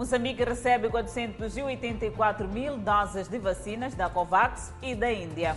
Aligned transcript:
Moçambique 0.00 0.42
recebe 0.42 0.88
484 0.88 2.48
mil 2.48 2.78
doses 2.78 3.28
de 3.28 3.38
vacinas 3.38 3.94
da 3.94 4.08
COVAX 4.08 4.72
e 4.80 4.94
da 4.94 5.12
Índia. 5.12 5.54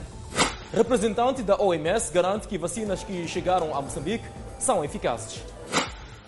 Representante 0.74 1.42
da 1.42 1.56
OMS 1.56 2.12
garante 2.12 2.46
que 2.46 2.58
vacinas 2.58 3.06
que 3.06 3.26
chegaram 3.26 3.74
a 3.74 3.82
Moçambique 3.82 4.26
são 4.60 4.84
eficazes. 4.84 5.42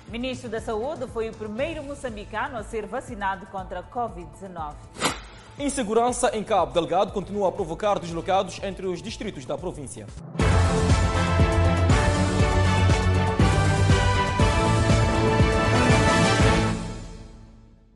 Ministro 0.08 0.47
da 0.47 0.62
Saúde 0.62 1.06
foi 1.08 1.28
o 1.28 1.33
primeiro 1.33 1.83
moçambicano 1.83 2.58
a 2.58 2.63
ser 2.63 2.86
vacinado 2.86 3.47
contra 3.47 3.81
a 3.81 3.83
Covid-19. 3.83 4.76
Insegurança 5.60 6.34
em 6.34 6.42
Cabo 6.42 6.72
Delgado 6.72 7.12
continua 7.12 7.50
a 7.50 7.52
provocar 7.52 8.00
deslocados 8.00 8.62
entre 8.63 8.86
os 8.86 9.02
distritos 9.02 9.46
da 9.46 9.58
província. 9.58 10.08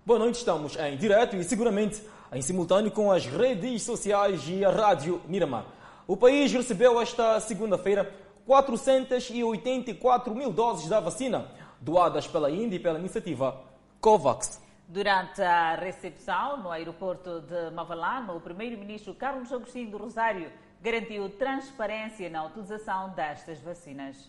Boa 0.09 0.17
noite, 0.17 0.39
estamos 0.39 0.75
em 0.75 0.97
direto 0.97 1.35
e 1.35 1.43
seguramente 1.43 2.01
em 2.33 2.41
simultâneo 2.41 2.89
com 2.89 3.11
as 3.11 3.27
redes 3.27 3.83
sociais 3.83 4.41
e 4.47 4.65
a 4.65 4.71
Rádio 4.71 5.21
Miramar. 5.27 5.67
O 6.07 6.17
país 6.17 6.51
recebeu 6.51 6.99
esta 6.99 7.39
segunda-feira 7.39 8.11
484 8.43 10.33
mil 10.33 10.51
doses 10.51 10.89
da 10.89 10.99
vacina 10.99 11.45
doadas 11.79 12.25
pela 12.25 12.49
Índia 12.49 12.77
e 12.77 12.79
pela 12.79 12.97
iniciativa 12.97 13.61
COVAX. 14.01 14.59
Durante 14.87 15.43
a 15.43 15.75
recepção 15.75 16.57
no 16.57 16.71
aeroporto 16.71 17.41
de 17.41 17.69
Mavalano, 17.69 18.35
o 18.35 18.41
primeiro-ministro 18.41 19.13
Carlos 19.13 19.53
Agostinho 19.53 19.91
do 19.91 19.97
Rosário 19.99 20.51
garantiu 20.81 21.29
transparência 21.29 22.31
na 22.31 22.45
utilização 22.45 23.11
destas 23.11 23.59
vacinas. 23.59 24.27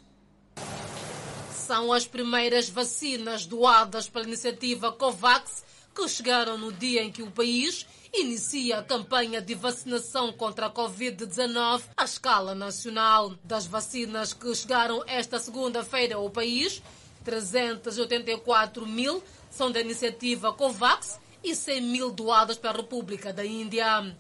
São 1.51 1.91
as 1.91 2.07
primeiras 2.07 2.69
vacinas 2.69 3.47
doadas 3.47 4.11
pela 4.11 4.27
iniciativa 4.27 4.93
COVAX 4.93 5.70
que 5.95 6.09
chegaram 6.09 6.57
no 6.57 6.73
dia 6.73 7.03
em 7.03 7.11
que 7.11 7.23
o 7.23 7.31
país 7.31 7.87
inicia 8.13 8.79
a 8.79 8.83
campanha 8.83 9.41
de 9.41 9.55
vacinação 9.55 10.33
contra 10.33 10.67
a 10.67 10.71
Covid-19 10.71 11.83
à 11.97 12.05
escala 12.05 12.55
nacional. 12.55 13.35
Das 13.45 13.67
vacinas 13.67 14.33
que 14.33 14.55
chegaram 14.55 15.03
esta 15.07 15.39
segunda-feira 15.39 16.17
ao 16.17 16.31
país, 16.31 16.83
384 17.25 18.87
mil 18.87 19.23
são 19.51 19.71
da 19.71 19.81
iniciativa 19.81 20.53
COVAX 20.53 21.21
e 21.43 21.55
100 21.55 21.81
mil 21.83 22.11
doadas 22.11 22.57
para 22.57 22.71
a 22.71 22.77
República 22.77 23.33
da 23.33 23.45
Índia. 23.45 24.15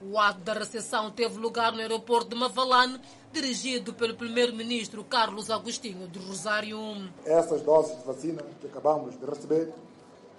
O 0.00 0.18
ato 0.18 0.40
da 0.40 0.52
recepção 0.54 1.10
teve 1.10 1.38
lugar 1.38 1.72
no 1.72 1.78
aeroporto 1.78 2.30
de 2.30 2.34
Mavalane, 2.34 3.00
dirigido 3.32 3.94
pelo 3.94 4.14
primeiro-ministro 4.14 5.04
Carlos 5.04 5.48
Agostinho 5.48 6.08
do 6.08 6.18
Rosário. 6.20 6.78
Essas 7.24 7.62
doses 7.62 7.96
de 7.98 8.04
vacina 8.04 8.42
que 8.60 8.66
acabamos 8.66 9.18
de 9.18 9.24
receber 9.24 9.72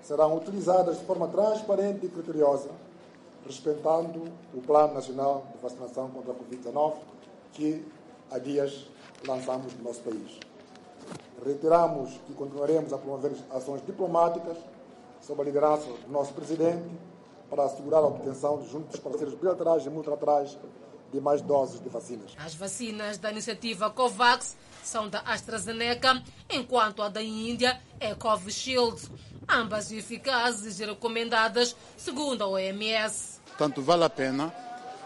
serão 0.04 0.38
utilizadas 0.38 1.00
de 1.00 1.06
forma 1.06 1.28
transparente 1.28 2.06
e 2.06 2.10
criteriosa, 2.10 2.70
respeitando 3.46 4.24
o 4.54 4.62
Plano 4.62 4.94
Nacional 4.94 5.46
de 5.56 5.62
Vacinação 5.62 6.10
contra 6.10 6.32
a 6.32 6.36
Covid-19 6.36 6.96
que 7.54 7.86
há 8.30 8.38
dias 8.38 8.86
lançamos 9.28 9.74
no 9.74 9.84
nosso 9.84 10.02
país. 10.02 10.40
Reiteramos 11.44 12.12
que 12.26 12.34
continuaremos 12.34 12.92
a 12.94 12.98
promover 12.98 13.32
ações 13.52 13.86
diplomáticas 13.86 14.58
sob 15.22 15.42
a 15.42 15.46
liderança 15.46 15.86
do 15.86 16.12
nosso 16.12 16.34
Presidente 16.34 16.90
para 17.50 17.66
assegurar 17.66 18.02
a 18.02 18.08
obtenção, 18.08 18.66
junto 18.66 18.88
dos 18.88 19.00
parceiros 19.00 19.36
bilaterais 19.36 19.86
e 19.86 19.90
multilaterais, 19.90 20.58
de 21.12 21.22
mais 21.22 21.42
doses 21.42 21.80
de 21.80 21.90
vacinas. 21.90 22.32
As 22.38 22.56
vacinas 22.56 23.20
da 23.20 23.32
iniciativa 23.32 23.90
COVAX 23.92 24.58
são 24.84 25.08
da 25.08 25.20
AstraZeneca, 25.20 26.22
enquanto 26.50 27.04
a 27.04 27.10
da 27.10 27.22
Índia 27.22 27.80
é 28.00 28.16
Covishield. 28.16 29.10
Ambas 29.54 29.92
eficazes 29.92 30.80
e 30.80 30.86
recomendadas 30.86 31.76
segundo 31.96 32.44
a 32.44 32.48
OMS. 32.48 33.40
Tanto 33.56 33.84
vale 33.84 34.04
a 34.04 34.10
pena, 34.10 34.52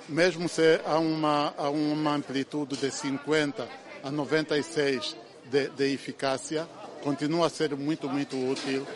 mesmo 0.08 0.48
se 0.48 0.80
há 0.86 0.98
uma, 0.98 1.54
há 1.58 1.70
uma 1.70 2.16
amplitude 2.16 2.78
de 2.78 2.90
50 2.90 3.68
a 4.02 4.10
96 4.10 5.18
de, 5.52 5.68
de 5.68 5.94
eficácia, 5.94 6.66
continua 7.04 7.48
a 7.48 7.50
ser 7.50 7.76
muito, 7.76 8.08
muito 8.08 8.38
útil 8.38 8.88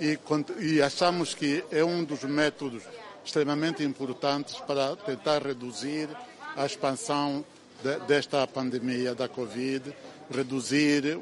e, 0.00 0.18
e 0.58 0.82
achamos 0.82 1.34
que 1.34 1.64
é 1.70 1.84
um 1.84 2.02
dos 2.02 2.24
métodos 2.24 2.82
extremamente 3.24 3.84
importantes 3.84 4.56
para 4.56 4.96
tentar 4.96 5.40
reduzir 5.40 6.08
a 6.56 6.66
expansão 6.66 7.44
de, 7.80 7.96
desta 8.06 8.44
pandemia 8.48 9.14
da 9.14 9.28
Covid, 9.28 9.94
reduzir 10.28 11.20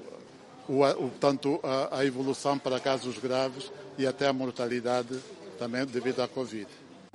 o, 0.69 0.83
o, 0.83 1.11
tanto 1.21 1.61
a, 1.63 1.99
a, 1.99 2.07
evolução 2.07 2.59
para 2.59 2.81
casos 2.81 3.19
graves 3.19 3.71
e 3.99 4.07
até 4.07 4.27
a 4.27 4.33
mortalidade 4.33 5.19
também 5.59 5.85
devido 5.87 6.21
à 6.21 6.29
Covid. 6.29 6.67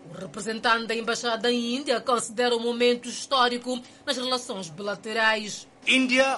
O 0.10 0.18
representante 0.18 0.88
da 0.88 0.96
Embaixada 0.96 1.52
em 1.52 1.76
Índia 1.76 2.00
considera 2.00 2.56
um 2.56 2.62
momento 2.62 3.08
histórico 3.08 3.80
nas 4.06 4.18
relações 4.18 4.70
bilaterais. 4.70 5.68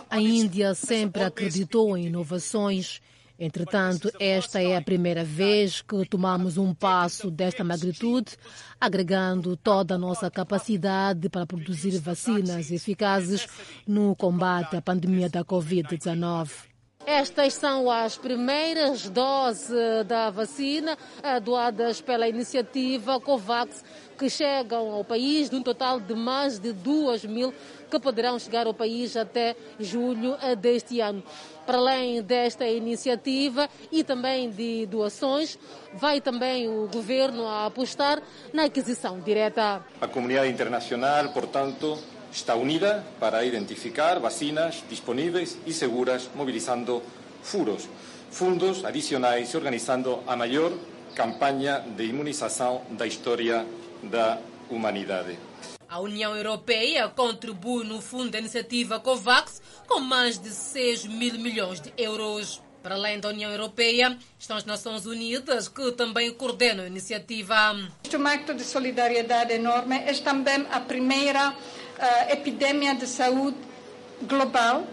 A 0.10 0.20
Índia 0.20 0.74
sempre 0.74 1.24
acreditou 1.24 1.98
em 1.98 2.08
inovações 2.08 3.02
Entretanto, 3.44 4.12
esta 4.20 4.62
é 4.62 4.78
a 4.78 4.84
primeira 4.84 5.24
vez 5.24 5.82
que 5.82 6.06
tomamos 6.06 6.60
um 6.60 6.76
passo 6.76 7.32
desta 7.32 7.64
magnitude, 7.64 8.38
agregando 8.80 9.58
toda 9.58 9.96
a 9.96 9.98
nossa 9.98 10.30
capacidade 10.30 11.28
para 11.28 11.48
produzir 11.48 11.98
vacinas 11.98 12.70
eficazes 12.70 13.48
no 13.88 14.16
combate 14.16 14.76
à 14.76 14.82
pandemia 14.82 15.28
da 15.28 15.44
Covid-19. 15.44 16.71
Estas 17.06 17.56
são 17.56 17.90
as 17.90 18.18
primeiras 18.18 19.10
doses 19.10 19.70
da 20.06 20.30
vacina 20.30 20.98
doadas 21.44 22.00
pela 22.00 22.28
iniciativa 22.28 23.20
COVAX 23.20 23.84
que 24.18 24.30
chegam 24.30 24.92
ao 24.92 25.04
país, 25.04 25.50
de 25.50 25.56
um 25.56 25.64
total 25.64 26.00
de 26.00 26.14
mais 26.14 26.60
de 26.60 26.72
2 26.72 27.26
mil 27.26 27.52
que 27.90 28.00
poderão 28.00 28.38
chegar 28.38 28.68
ao 28.68 28.74
país 28.74 29.18
até 29.18 29.56
julho 29.80 30.38
deste 30.60 31.00
ano. 31.00 31.24
Para 31.66 31.78
além 31.78 32.22
desta 32.22 32.66
iniciativa 32.68 33.68
e 33.92 34.04
também 34.04 34.50
de 34.52 34.86
doações, 34.86 35.58
vai 35.94 36.22
também 36.22 36.70
o 36.70 36.88
governo 36.88 37.48
a 37.48 37.66
apostar 37.66 38.22
na 38.54 38.66
aquisição 38.66 39.20
direta. 39.20 39.84
A 40.00 40.08
comunidade 40.08 40.50
internacional, 40.50 41.30
portanto, 41.30 41.98
está 42.32 42.56
unida 42.56 43.06
para 43.20 43.44
identificar 43.46 44.20
vacinas 44.20 44.84
disponíveis 44.90 45.58
e 45.66 45.74
seguras, 45.74 46.30
mobilizando 46.34 47.02
furos, 47.44 47.88
fundos 48.30 48.86
adicionais 48.86 49.54
e 49.54 49.58
organizando 49.58 50.24
a 50.26 50.36
maior 50.36 50.72
campanha 51.14 51.80
de 51.80 52.06
imunização 52.06 52.82
da 52.92 53.06
história 53.06 53.66
da 54.04 54.40
humanidade. 54.70 55.38
A 55.88 56.00
União 56.00 56.36
Europeia 56.36 57.10
contribui 57.10 57.84
no 57.84 58.02
fundo 58.02 58.32
da 58.32 58.40
iniciativa 58.40 59.00
COVAX 59.00 59.62
com 59.88 60.00
mais 60.00 60.40
de 60.40 60.50
6 60.50 61.06
mil 61.06 61.34
milhões 61.34 61.82
de 61.82 61.92
euros. 61.98 62.62
Para 62.82 62.96
além 62.96 63.20
da 63.20 63.30
União 63.30 63.52
Europeia, 63.52 64.18
estão 64.40 64.58
as 64.58 64.66
Nações 64.66 65.06
Unidas, 65.06 65.68
que 65.68 65.92
também 65.92 66.34
coordenam 66.34 66.84
a 66.84 66.88
iniciativa. 66.88 67.76
Este 68.04 68.16
acto 68.16 68.56
de 68.56 68.64
solidariedade 68.64 69.54
enorme 69.54 69.98
é 69.98 70.14
também 70.16 70.66
a 70.72 70.80
primeira 70.80 71.50
uh, 71.52 72.32
epidemia 72.32 72.96
de 72.96 73.06
saúde 73.06 73.58
global 74.24 74.88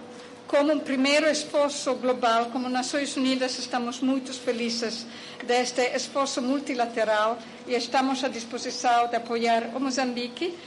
como 0.49 0.73
um 0.73 0.81
primeiro 0.81 1.29
esforço 1.29 1.95
global, 1.97 2.47
como 2.47 2.71
Nações 2.71 3.15
Unidas, 3.17 3.59
estamos 3.59 4.01
muito 4.01 4.33
felizes 4.33 5.07
deste 5.47 5.83
esforço 5.95 6.41
multilateral 6.41 7.39
e 7.67 7.75
estamos 7.75 8.25
à 8.25 8.29
disposição 8.29 9.09
de 9.09 9.17
apoiar 9.17 9.77
o 9.77 9.79
Moçambique. 9.79 10.59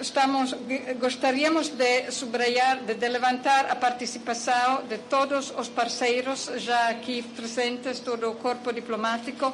Estamos, 0.00 0.54
gostaríamos 1.00 1.68
de 1.68 2.12
subrayar, 2.12 2.84
de, 2.84 2.94
de 2.94 3.08
levantar 3.08 3.66
a 3.66 3.74
participação 3.74 4.84
de 4.86 4.98
todos 4.98 5.52
os 5.58 5.68
parceiros 5.68 6.48
já 6.58 6.88
aqui 6.88 7.22
presentes, 7.22 7.98
todo 7.98 8.30
o 8.30 8.36
corpo 8.36 8.72
diplomático. 8.72 9.52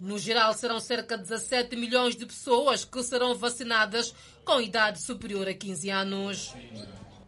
No 0.00 0.18
geral, 0.18 0.52
serão 0.54 0.80
cerca 0.80 1.16
de 1.16 1.22
17 1.22 1.76
milhões 1.76 2.16
de 2.16 2.26
pessoas 2.26 2.84
que 2.84 3.00
serão 3.04 3.34
vacinadas 3.36 4.12
com 4.44 4.60
idade 4.60 5.00
superior 5.00 5.48
a 5.48 5.54
15 5.54 5.88
anos. 5.88 6.54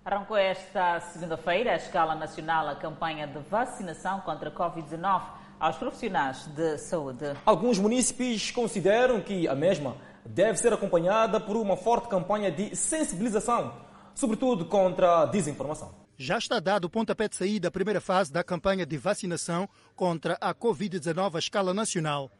Arrancou 0.03 0.37
esta 0.37 0.99
segunda-feira, 1.01 1.73
a 1.73 1.77
escala 1.77 2.15
nacional, 2.15 2.67
a 2.69 2.75
campanha 2.75 3.27
de 3.27 3.39
vacinação 3.51 4.21
contra 4.21 4.49
a 4.49 4.53
Covid-19 4.53 5.23
aos 5.59 5.77
profissionais 5.77 6.47
de 6.47 6.79
saúde. 6.79 7.37
Alguns 7.45 7.79
municípios 7.79 8.51
consideram 8.51 9.21
que 9.21 9.47
a 9.47 9.55
mesma 9.55 9.97
deve 10.25 10.59
ser 10.59 10.73
acompanhada 10.73 11.39
por 11.39 11.55
uma 11.55 11.77
forte 11.77 12.09
campanha 12.09 12.51
de 12.51 12.75
sensibilização, 12.75 13.75
sobretudo 14.15 14.65
contra 14.65 15.21
a 15.21 15.27
desinformação. 15.27 15.95
Já 16.17 16.39
está 16.39 16.59
dado 16.61 16.87
o 16.87 16.91
pontapé 16.91 17.29
de 17.29 17.37
saída 17.37 17.69
da 17.69 17.71
primeira 17.71 18.01
fase 18.01 18.33
da 18.33 18.43
campanha 18.43 18.87
de 18.87 18.97
vacinação 18.97 19.69
contra 19.95 20.39
a 20.41 20.55
Covid-19 20.55 21.35
à 21.35 21.39
escala 21.39 21.75
nacional. 21.75 22.31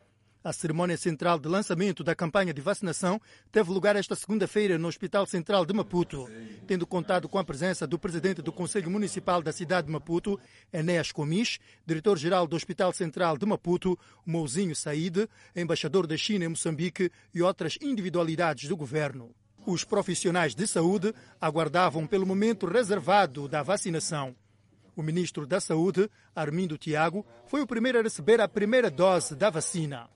A 0.43 0.55
cerimônia 0.55 0.97
central 0.97 1.39
de 1.39 1.47
lançamento 1.49 2.03
da 2.03 2.15
campanha 2.15 2.55
de 2.55 2.63
vacinação 2.63 3.21
teve 3.53 3.71
lugar 3.71 3.95
esta 3.95 4.15
segunda-feira 4.15 4.79
no 4.79 4.89
Hospital 4.89 5.27
Central 5.27 5.67
de 5.67 5.75
Maputo, 5.75 6.27
tendo 6.67 6.87
contado 6.87 7.29
com 7.29 7.37
a 7.37 7.45
presença 7.45 7.87
do 7.87 7.99
presidente 7.99 8.41
do 8.41 8.51
Conselho 8.51 8.91
Municipal 8.91 9.43
da 9.43 9.53
cidade 9.53 9.89
de 9.89 9.93
Maputo, 9.93 10.41
Enéas 10.73 11.13
Comis, 11.13 11.59
diretor-geral 11.85 12.47
do 12.47 12.57
Hospital 12.57 12.91
Central 12.95 13.37
de 13.37 13.45
Maputo, 13.45 13.99
Mouzinho 14.25 14.75
Said, 14.75 15.29
embaixador 15.55 16.07
da 16.07 16.17
China 16.17 16.47
em 16.47 16.49
Moçambique 16.49 17.13
e 17.35 17.43
outras 17.43 17.77
individualidades 17.79 18.67
do 18.67 18.79
governo. 18.79 19.35
Os 19.67 19.85
profissionais 19.85 20.55
de 20.55 20.67
saúde 20.67 21.15
aguardavam 21.39 22.07
pelo 22.07 22.25
momento 22.25 22.67
reservado 22.67 23.47
da 23.47 23.63
vacinação. 23.63 24.35
O 24.97 25.03
ministro 25.03 25.47
da 25.47 25.61
Saúde, 25.61 26.11
Armindo 26.35 26.79
Tiago, 26.79 27.27
foi 27.47 27.61
o 27.61 27.67
primeiro 27.67 27.99
a 27.99 28.03
receber 28.03 28.41
a 28.41 28.49
primeira 28.49 28.91
dose 28.91 29.37
da 29.37 29.51
vacina. 29.51 30.09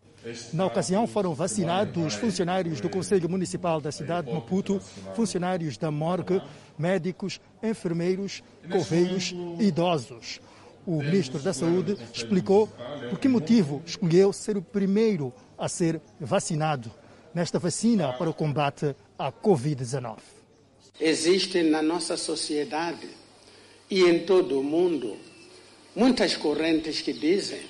Na 0.53 0.67
ocasião, 0.67 1.07
foram 1.07 1.35
vacinados 1.35 2.15
funcionários 2.15 2.81
do 2.81 2.89
Conselho 2.89 3.29
Municipal 3.29 3.81
da 3.81 3.93
cidade 3.93 4.29
de 4.29 4.33
Maputo, 4.33 4.81
funcionários 5.15 5.77
da 5.77 5.91
morgue, 5.91 6.41
médicos, 6.79 7.41
enfermeiros, 7.63 8.43
coveiros 8.71 9.35
e 9.59 9.65
idosos. 9.65 10.41
O 10.87 11.03
ministro 11.03 11.39
da 11.39 11.53
Saúde 11.53 11.97
explicou 12.13 12.69
por 13.11 13.19
que 13.19 13.29
motivo 13.29 13.83
escolheu 13.87 14.33
ser 14.33 14.57
o 14.57 14.63
primeiro 14.63 15.33
a 15.59 15.69
ser 15.69 16.01
vacinado 16.21 16.91
nesta 17.35 17.59
vacina 17.59 18.13
para 18.13 18.31
o 18.31 18.35
combate 18.35 18.95
à 19.19 19.33
Covid-19. 19.33 20.19
Existe 21.01 21.63
na 21.63 21.83
nossa 21.83 22.17
sociedade 22.17 23.09
e 23.91 24.03
em 24.05 24.21
todo 24.21 24.61
o 24.61 24.63
mundo 24.63 25.17
muitas 25.95 26.37
correntes 26.37 27.01
que 27.01 27.13
dizem 27.13 27.61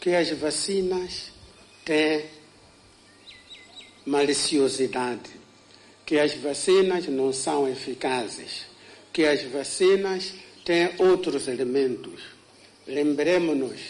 que 0.00 0.14
as 0.14 0.30
vacinas 0.30 1.37
têm 1.88 2.22
maliciosidade, 4.04 5.30
que 6.04 6.18
as 6.18 6.34
vacinas 6.34 7.08
não 7.08 7.32
são 7.32 7.66
eficazes, 7.66 8.66
que 9.10 9.24
as 9.24 9.42
vacinas 9.44 10.34
têm 10.66 10.90
outros 10.98 11.48
elementos. 11.48 12.20
Lembremos-nos 12.86 13.80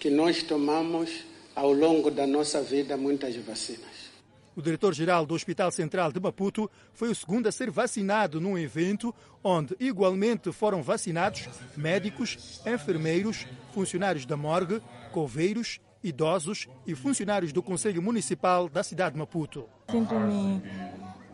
que 0.00 0.10
nós 0.10 0.42
tomamos 0.42 1.24
ao 1.54 1.72
longo 1.72 2.10
da 2.10 2.26
nossa 2.26 2.60
vida 2.60 2.96
muitas 2.96 3.36
vacinas. 3.36 4.10
O 4.56 4.60
diretor-geral 4.60 5.24
do 5.24 5.34
Hospital 5.34 5.70
Central 5.70 6.10
de 6.10 6.18
Maputo 6.18 6.68
foi 6.94 7.10
o 7.10 7.14
segundo 7.14 7.46
a 7.46 7.52
ser 7.52 7.70
vacinado 7.70 8.40
num 8.40 8.58
evento 8.58 9.14
onde 9.44 9.76
igualmente 9.78 10.50
foram 10.50 10.82
vacinados 10.82 11.48
médicos, 11.76 12.60
enfermeiros, 12.66 13.46
funcionários 13.72 14.26
da 14.26 14.36
morgue, 14.36 14.82
coveiros, 15.12 15.78
idosos 16.02 16.68
e 16.86 16.94
funcionários 16.94 17.52
do 17.52 17.62
Conselho 17.62 18.02
Municipal 18.02 18.68
da 18.68 18.82
cidade 18.82 19.14
de 19.14 19.18
Maputo. 19.18 19.68
Sinto-me 19.90 20.62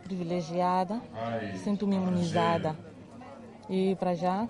privilegiada, 0.05 1.01
sinto-me 1.63 1.97
imunizada. 1.97 2.77
E 3.71 3.95
para 3.95 4.15
já, 4.15 4.47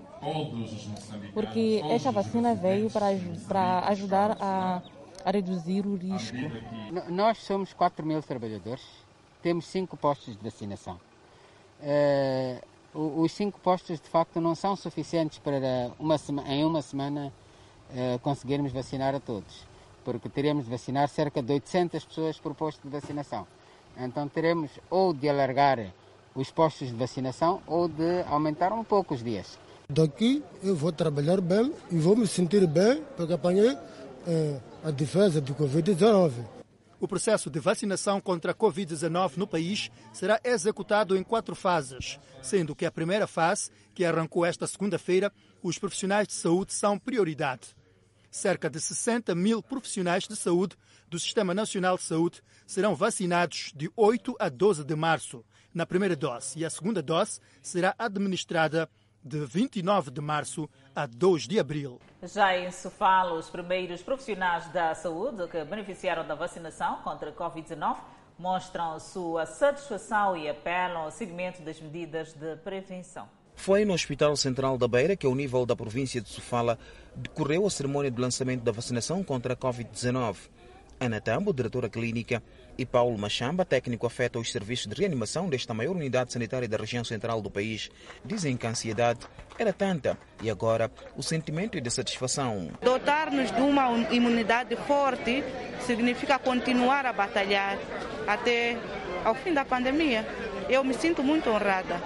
porque 1.33 1.81
esta 1.89 2.11
vacina 2.11 2.55
veio 2.55 2.89
para, 2.89 3.05
para 3.47 3.87
ajudar 3.87 4.35
a 4.41 4.81
a 5.23 5.31
reduzir 5.31 5.85
o 5.85 5.95
risco. 5.95 6.37
Nós 7.09 7.37
somos 7.39 7.73
4 7.73 8.05
mil 8.05 8.21
trabalhadores, 8.21 8.83
temos 9.41 9.65
cinco 9.65 9.95
postos 9.95 10.35
de 10.35 10.43
vacinação. 10.43 10.99
Uh, 11.81 13.23
os 13.23 13.31
cinco 13.31 13.59
postos, 13.59 13.99
de 13.99 14.07
facto, 14.07 14.39
não 14.39 14.53
são 14.53 14.75
suficientes 14.75 15.39
para 15.39 15.91
uma 15.99 16.15
em 16.47 16.63
uma 16.63 16.81
semana 16.81 17.33
uh, 17.89 18.19
conseguirmos 18.19 18.71
vacinar 18.71 19.15
a 19.15 19.19
todos, 19.19 19.65
porque 20.03 20.29
teremos 20.29 20.65
de 20.65 20.71
vacinar 20.71 21.07
cerca 21.09 21.41
de 21.41 21.53
800 21.53 22.05
pessoas 22.05 22.37
por 22.39 22.53
posto 22.53 22.81
de 22.83 22.89
vacinação. 22.89 23.47
Então 23.97 24.27
teremos 24.27 24.71
ou 24.89 25.13
de 25.13 25.29
alargar 25.29 25.93
os 26.35 26.51
postos 26.51 26.89
de 26.89 26.95
vacinação 26.95 27.61
ou 27.67 27.87
de 27.87 28.21
aumentar 28.27 28.73
um 28.73 28.83
pouco 28.83 29.13
os 29.13 29.23
dias. 29.23 29.57
Daqui 29.89 30.43
eu 30.63 30.75
vou 30.75 30.91
trabalhar 30.91 31.39
bem 31.41 31.71
e 31.91 31.97
vou 31.97 32.15
me 32.15 32.25
sentir 32.25 32.65
bem 32.65 33.03
porque 33.15 33.33
apanhei 33.33 33.77
é, 34.27 34.59
a 34.83 34.91
defesa 34.91 35.39
do 35.39 35.53
Covid-19. 35.53 36.31
O 36.99 37.07
processo 37.07 37.49
de 37.49 37.59
vacinação 37.59 38.21
contra 38.21 38.53
a 38.53 38.55
Covid-19 38.55 39.35
no 39.35 39.45
país 39.45 39.91
será 40.13 40.39
executado 40.41 41.17
em 41.17 41.23
quatro 41.23 41.53
fases, 41.53 42.17
sendo 42.41 42.73
que 42.73 42.85
a 42.85 42.91
primeira 42.91 43.27
fase, 43.27 43.69
que 43.93 44.05
arrancou 44.05 44.45
esta 44.45 44.65
segunda-feira, 44.65 45.31
os 45.61 45.77
profissionais 45.77 46.27
de 46.27 46.33
saúde 46.33 46.73
são 46.73 46.97
prioridade. 46.97 47.75
Cerca 48.33 48.67
de 48.67 48.81
60 48.81 49.35
mil 49.35 49.61
profissionais 49.61 50.27
de 50.27 50.35
saúde 50.35 50.75
do 51.07 51.19
Sistema 51.19 51.53
Nacional 51.53 51.97
de 51.97 52.03
Saúde 52.03 52.41
serão 52.65 52.95
vacinados 52.95 53.71
de 53.75 53.91
8 53.95 54.35
a 54.39 54.49
12 54.49 54.83
de 54.83 54.95
março, 54.95 55.45
na 55.71 55.85
primeira 55.85 56.15
dose, 56.15 56.57
e 56.57 56.65
a 56.65 56.69
segunda 56.71 56.99
dose 56.99 57.39
será 57.61 57.93
administrada 57.95 58.89
de 59.23 59.45
29 59.45 60.09
de 60.09 60.19
março 60.19 60.67
a 60.95 61.05
2 61.05 61.47
de 61.47 61.59
abril. 61.59 62.01
Já 62.23 62.57
em 62.57 62.71
Sofala, 62.71 63.33
os 63.33 63.51
primeiros 63.51 64.01
profissionais 64.01 64.67
da 64.69 64.95
saúde 64.95 65.47
que 65.47 65.63
beneficiaram 65.63 66.25
da 66.25 66.33
vacinação 66.33 67.03
contra 67.03 67.29
a 67.29 67.33
Covid-19 67.33 67.97
mostram 68.39 68.99
sua 68.99 69.45
satisfação 69.45 70.35
e 70.35 70.49
apelam 70.49 71.03
ao 71.03 71.11
seguimento 71.11 71.61
das 71.61 71.79
medidas 71.79 72.33
de 72.33 72.55
prevenção. 72.55 73.29
Foi 73.55 73.85
no 73.85 73.93
Hospital 73.93 74.35
Central 74.35 74.77
da 74.77 74.87
Beira 74.87 75.15
que, 75.15 75.25
ao 75.25 75.35
nível 75.35 75.65
da 75.65 75.75
província 75.75 76.19
de 76.19 76.29
Sofala, 76.29 76.77
decorreu 77.15 77.65
a 77.65 77.69
cerimônia 77.69 78.11
de 78.11 78.19
lançamento 78.19 78.61
da 78.61 78.71
vacinação 78.71 79.23
contra 79.23 79.53
a 79.53 79.57
Covid-19. 79.57 80.35
Ana 80.99 81.19
Tambo, 81.19 81.53
diretora 81.53 81.89
clínica, 81.89 82.41
e 82.77 82.85
Paulo 82.85 83.17
Machamba, 83.17 83.65
técnico 83.65 84.07
afeta 84.07 84.39
os 84.39 84.51
serviços 84.51 84.87
de 84.87 84.99
reanimação 84.99 85.47
desta 85.49 85.73
maior 85.73 85.95
unidade 85.95 86.33
sanitária 86.33 86.67
da 86.67 86.77
região 86.77 87.03
central 87.03 87.41
do 87.41 87.51
país, 87.51 87.91
dizem 88.25 88.57
que 88.57 88.65
a 88.65 88.69
ansiedade 88.69 89.19
era 89.59 89.71
tanta 89.71 90.17
e 90.41 90.49
agora 90.49 90.89
o 91.15 91.21
sentimento 91.21 91.77
é 91.77 91.81
de 91.81 91.91
satisfação. 91.91 92.69
Dotar-nos 92.81 93.51
de 93.51 93.61
uma 93.61 93.89
imunidade 94.11 94.75
forte 94.87 95.43
significa 95.85 96.39
continuar 96.39 97.05
a 97.05 97.13
batalhar 97.13 97.77
até 98.25 98.77
ao 99.23 99.35
fim 99.35 99.53
da 99.53 99.65
pandemia. 99.65 100.25
Eu 100.69 100.83
me 100.83 100.93
sinto 100.93 101.21
muito 101.21 101.49
honrada 101.49 102.01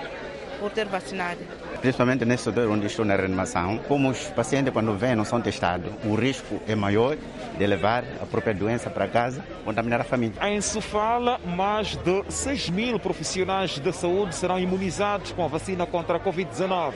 por 0.60 0.72
ter 0.72 0.86
vacinado. 0.86 1.40
Principalmente 1.82 2.26
nesse 2.26 2.46
setor 2.46 2.70
onde 2.70 2.88
estou 2.88 3.06
na 3.06 3.16
reanimação, 3.16 3.78
como 3.88 4.10
os 4.10 4.20
pacientes 4.28 4.74
quando 4.74 4.98
vêm 4.98 5.16
não 5.16 5.26
são 5.26 5.40
testados, 5.42 5.92
o 6.04 6.16
risco 6.16 6.60
é 6.68 6.76
maior 6.76 7.18
de 7.58 7.68
levar 7.68 8.04
a 8.22 8.26
própria 8.26 8.54
doença 8.54 8.90
para 8.90 9.08
casa, 9.08 9.44
contaminar 9.64 10.02
a 10.02 10.04
família. 10.04 10.36
Em 10.48 10.60
Sofala, 10.62 11.40
mais 11.46 11.96
de 11.96 12.24
6 12.30 12.70
mil 12.70 13.00
profissionais 13.00 13.80
de 13.80 13.94
saúde 13.94 14.36
serão 14.36 14.60
imunizados 14.60 15.32
com 15.32 15.44
a 15.44 15.48
vacina 15.48 15.86
contra 15.86 16.18
a 16.18 16.20
Covid-19. 16.20 16.94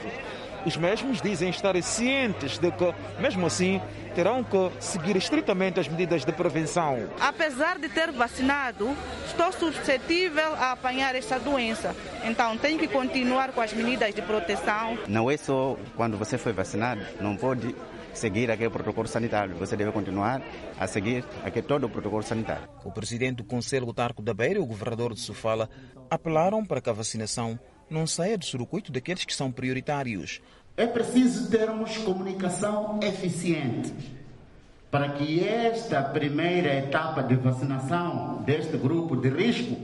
Os 0.64 0.76
mesmos 0.76 1.20
dizem 1.20 1.50
estar 1.50 1.80
cientes 1.82 2.58
de 2.58 2.70
que, 2.70 2.94
mesmo 3.20 3.46
assim, 3.46 3.80
terão 4.14 4.44
que 4.44 4.70
seguir 4.78 5.16
estritamente 5.16 5.80
as 5.80 5.88
medidas 5.88 6.24
de 6.24 6.32
prevenção. 6.32 7.08
Apesar 7.20 7.78
de 7.78 7.88
ter 7.88 8.12
vacinado, 8.12 8.96
estou 9.26 9.50
suscetível 9.52 10.54
a 10.54 10.72
apanhar 10.72 11.14
essa 11.14 11.38
doença. 11.38 11.94
Então, 12.24 12.56
tenho 12.56 12.78
que 12.78 12.86
continuar 12.88 13.52
com 13.52 13.60
as 13.60 13.72
medidas 13.72 14.14
de 14.14 14.22
proteção. 14.22 14.98
Não 15.08 15.30
é 15.30 15.36
só 15.36 15.76
quando 15.96 16.16
você 16.16 16.38
foi 16.38 16.52
vacinado, 16.52 17.00
não 17.20 17.36
pode 17.36 17.74
seguir 18.14 18.50
aquele 18.50 18.70
protocolo 18.70 19.08
sanitário. 19.08 19.54
Você 19.56 19.76
deve 19.76 19.90
continuar 19.90 20.42
a 20.78 20.86
seguir 20.86 21.24
aquele 21.44 21.66
todo 21.66 21.84
o 21.84 21.88
protocolo 21.88 22.22
sanitário. 22.22 22.68
O 22.84 22.92
presidente 22.92 23.36
do 23.36 23.44
Conselho 23.44 23.86
Autarco 23.86 24.22
da 24.22 24.34
Beira 24.34 24.58
e 24.58 24.62
o 24.62 24.66
governador 24.66 25.14
de 25.14 25.20
Sofala 25.20 25.68
apelaram 26.10 26.64
para 26.64 26.80
que 26.80 26.90
a 26.90 26.92
vacinação 26.92 27.58
não 27.92 28.06
saia 28.06 28.38
do 28.38 28.44
circuito 28.44 28.90
daqueles 28.90 29.24
que 29.24 29.34
são 29.34 29.52
prioritários. 29.52 30.40
É 30.76 30.86
preciso 30.86 31.50
termos 31.50 31.96
comunicação 31.98 32.98
eficiente 33.02 33.92
para 34.90 35.10
que 35.10 35.42
esta 35.42 36.02
primeira 36.02 36.74
etapa 36.74 37.22
de 37.22 37.34
vacinação 37.34 38.42
deste 38.42 38.76
grupo 38.76 39.16
de 39.16 39.28
risco 39.28 39.76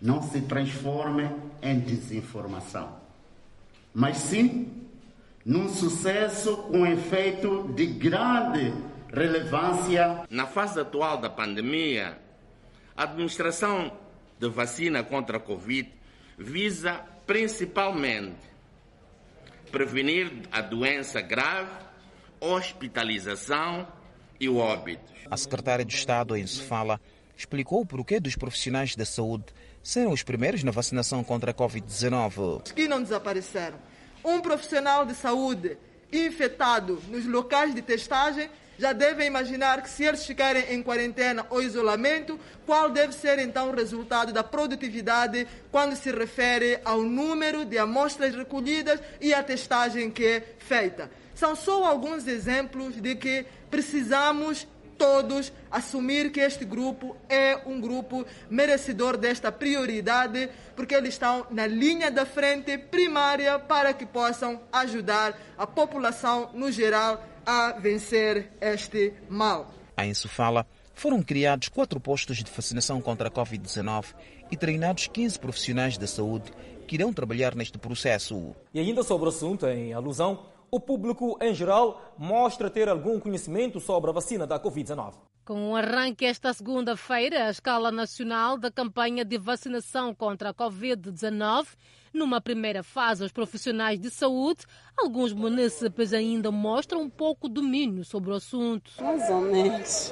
não 0.00 0.22
se 0.22 0.40
transforme 0.42 1.30
em 1.62 1.78
desinformação, 1.78 2.96
mas 3.94 4.16
sim 4.16 4.82
num 5.44 5.68
sucesso 5.68 6.56
com 6.56 6.86
efeito 6.86 7.72
de 7.74 7.86
grande 7.86 8.72
relevância. 9.12 10.24
Na 10.30 10.46
fase 10.46 10.80
atual 10.80 11.18
da 11.18 11.28
pandemia, 11.28 12.18
a 12.96 13.02
administração 13.04 13.92
de 14.38 14.48
vacina 14.48 15.02
contra 15.02 15.36
a 15.36 15.40
Covid 15.40 15.90
visa 16.38 17.00
principalmente 17.26 18.36
prevenir 19.70 20.30
a 20.50 20.60
doença 20.60 21.20
grave, 21.20 21.70
hospitalização 22.40 23.88
e 24.38 24.48
o 24.48 24.58
óbito. 24.58 25.12
A 25.30 25.36
secretária 25.36 25.84
de 25.84 25.94
Estado 25.94 26.36
em 26.36 26.46
Sofala 26.46 27.00
explicou 27.36 27.80
o 27.80 27.86
porquê 27.86 28.20
dos 28.20 28.36
profissionais 28.36 28.94
da 28.94 29.04
saúde 29.04 29.46
serem 29.82 30.12
os 30.12 30.22
primeiros 30.22 30.62
na 30.62 30.70
vacinação 30.70 31.24
contra 31.24 31.50
a 31.50 31.54
Covid-19. 31.54 32.72
Que 32.72 32.86
não 32.86 33.02
desapareceram. 33.02 33.78
Um 34.24 34.40
profissional 34.40 35.04
de 35.04 35.14
saúde 35.14 35.76
infectado 36.12 37.02
nos 37.08 37.24
locais 37.26 37.74
de 37.74 37.82
testagem 37.82 38.50
já 38.78 38.92
devem 38.92 39.26
imaginar 39.26 39.82
que 39.82 39.88
se 39.88 40.04
eles 40.04 40.24
ficarem 40.24 40.72
em 40.72 40.82
quarentena 40.82 41.46
ou 41.50 41.62
isolamento, 41.62 42.38
qual 42.66 42.90
deve 42.90 43.12
ser 43.12 43.38
então 43.38 43.70
o 43.70 43.74
resultado 43.74 44.32
da 44.32 44.42
produtividade 44.42 45.46
quando 45.70 45.96
se 45.96 46.10
refere 46.10 46.80
ao 46.84 47.02
número 47.02 47.64
de 47.64 47.78
amostras 47.78 48.34
recolhidas 48.34 49.00
e 49.20 49.32
a 49.34 49.42
testagem 49.42 50.10
que 50.10 50.26
é 50.26 50.54
feita. 50.58 51.10
São 51.34 51.56
só 51.56 51.84
alguns 51.84 52.26
exemplos 52.26 53.00
de 53.00 53.14
que 53.14 53.46
precisamos 53.70 54.66
todos 55.02 55.52
assumir 55.68 56.30
que 56.30 56.38
este 56.38 56.64
grupo 56.64 57.16
é 57.28 57.58
um 57.66 57.80
grupo 57.80 58.24
merecedor 58.48 59.16
desta 59.16 59.50
prioridade, 59.50 60.48
porque 60.76 60.94
eles 60.94 61.14
estão 61.14 61.44
na 61.50 61.66
linha 61.66 62.08
da 62.10 62.24
frente 62.24 62.78
primária 62.78 63.58
para 63.58 63.92
que 63.92 64.06
possam 64.06 64.60
ajudar 64.72 65.36
a 65.58 65.66
população 65.66 66.50
no 66.54 66.70
geral 66.70 67.20
a 67.46 67.72
vencer 67.72 68.50
este 68.60 69.12
mal. 69.28 69.72
Em 69.98 70.12
Sofala, 70.14 70.66
foram 70.94 71.22
criados 71.22 71.68
quatro 71.68 71.98
postos 72.00 72.38
de 72.38 72.50
vacinação 72.50 73.00
contra 73.00 73.28
a 73.28 73.30
Covid-19 73.30 74.14
e 74.50 74.56
treinados 74.56 75.06
15 75.06 75.38
profissionais 75.38 75.98
da 75.98 76.06
saúde 76.06 76.50
que 76.86 76.96
irão 76.96 77.12
trabalhar 77.12 77.54
neste 77.54 77.78
processo. 77.78 78.54
E 78.74 78.80
ainda 78.80 79.02
sobre 79.02 79.26
o 79.26 79.28
assunto, 79.30 79.66
em 79.66 79.92
alusão, 79.92 80.46
o 80.74 80.80
público 80.80 81.36
em 81.42 81.54
geral 81.54 82.14
mostra 82.16 82.70
ter 82.70 82.88
algum 82.88 83.20
conhecimento 83.20 83.78
sobre 83.78 84.08
a 84.08 84.12
vacina 84.14 84.46
da 84.46 84.58
Covid-19. 84.58 85.12
Com 85.44 85.72
o 85.72 85.76
arranque 85.76 86.24
esta 86.24 86.50
segunda-feira, 86.54 87.46
a 87.46 87.50
escala 87.50 87.92
nacional 87.92 88.56
da 88.56 88.70
campanha 88.70 89.22
de 89.22 89.36
vacinação 89.36 90.14
contra 90.14 90.48
a 90.48 90.54
Covid-19, 90.54 91.66
numa 92.14 92.40
primeira 92.40 92.82
fase, 92.82 93.22
os 93.22 93.32
profissionais 93.32 94.00
de 94.00 94.08
saúde, 94.08 94.64
alguns 94.96 95.34
munícipes 95.34 96.14
ainda 96.14 96.50
mostram 96.50 97.02
um 97.02 97.10
pouco 97.10 97.50
domínio 97.50 98.02
sobre 98.02 98.30
o 98.30 98.34
assunto. 98.34 98.92
Mais 98.98 99.28
ou 99.28 99.42
menos. 99.42 100.10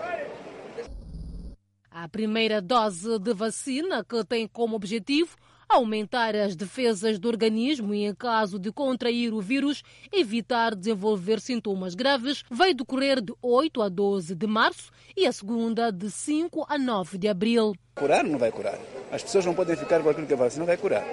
A 1.91 2.07
primeira 2.07 2.61
dose 2.61 3.19
de 3.19 3.33
vacina, 3.33 4.05
que 4.05 4.23
tem 4.27 4.47
como 4.47 4.77
objetivo 4.77 5.39
aumentar 5.71 6.35
as 6.35 6.57
defesas 6.57 7.19
do 7.19 7.29
organismo 7.29 7.95
e, 7.95 8.05
em 8.05 8.15
caso 8.15 8.59
de 8.59 8.73
contrair 8.73 9.33
o 9.33 9.41
vírus, 9.41 9.83
evitar 10.13 10.75
desenvolver 10.75 11.41
sintomas 11.41 11.95
graves, 11.95 12.43
vai 12.51 12.75
decorrer 12.75 13.21
de 13.21 13.33
8 13.41 13.81
a 13.81 13.89
12 13.89 14.35
de 14.35 14.47
março 14.47 14.91
e 15.17 15.27
a 15.27 15.33
segunda 15.33 15.93
de 15.93 16.11
5 16.11 16.67
a 16.69 16.77
9 16.77 17.17
de 17.17 17.29
abril. 17.29 17.75
Curar 17.95 18.25
não 18.25 18.39
vai 18.39 18.51
curar. 18.51 18.79
As 19.13 19.23
pessoas 19.23 19.47
não 19.47 19.55
podem 19.55 19.77
ficar 19.77 20.03
com 20.03 20.11
aquilo 20.11 20.27
que 20.27 20.35
a 20.35 20.37
vacina 20.37 20.65
vai 20.65 20.77
curar. 20.77 21.05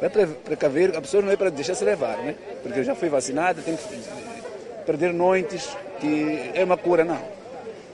Vai 0.00 0.10
precaver, 0.10 0.96
a 0.96 1.00
pessoa 1.00 1.22
não 1.22 1.30
é 1.30 1.36
para 1.36 1.50
deixar 1.50 1.74
se 1.74 1.84
levar, 1.84 2.16
né? 2.18 2.34
Porque 2.62 2.78
eu 2.80 2.84
já 2.84 2.94
fui 2.94 3.08
vacinada, 3.08 3.62
tem 3.62 3.76
que 3.76 3.84
perder 4.84 5.12
noites, 5.12 5.76
que 6.00 6.50
é 6.54 6.64
uma 6.64 6.76
cura, 6.76 7.04
não. 7.04 7.20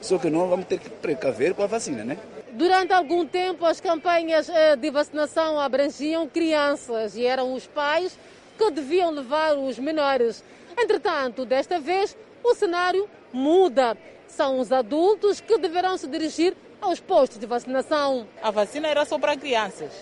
Só 0.01 0.19
que 0.19 0.31
não 0.31 0.49
vamos 0.49 0.67
ter 0.67 0.79
que 0.79 0.89
precaver 0.89 1.55
com 1.55 1.63
a 1.63 1.67
vacina, 1.67 2.05
né? 2.05 2.17
Durante 2.57 2.91
algum 2.95 3.27
tempo, 3.27 3.67
as 3.67 3.83
campanhas 3.83 4.49
eh, 4.49 4.77
de 4.77 4.91
vacinação 4.91 5.61
abrangiam 5.61 6.27
crianças 6.27 7.15
e 7.15 7.27
eram 7.27 7.53
os 7.53 7.67
pais 7.67 8.19
que 8.57 8.71
deviam 8.71 9.11
levar 9.11 9.59
os 9.59 9.79
menores. 9.79 10.43
Entretanto, 10.75 11.45
desta 11.45 11.79
vez, 11.79 12.17
o 12.43 12.55
cenário 12.55 13.07
muda. 13.31 13.95
São 14.27 14.59
os 14.59 14.73
adultos 14.73 15.39
que 15.39 15.59
deverão 15.59 15.99
se 15.99 16.07
dirigir 16.07 16.57
aos 16.81 16.99
postos 16.99 17.39
de 17.39 17.45
vacinação. 17.45 18.27
A 18.43 18.51
vacina 18.51 18.89
era 18.89 19.05
só 19.05 19.19
para 19.19 19.37
crianças. 19.37 19.93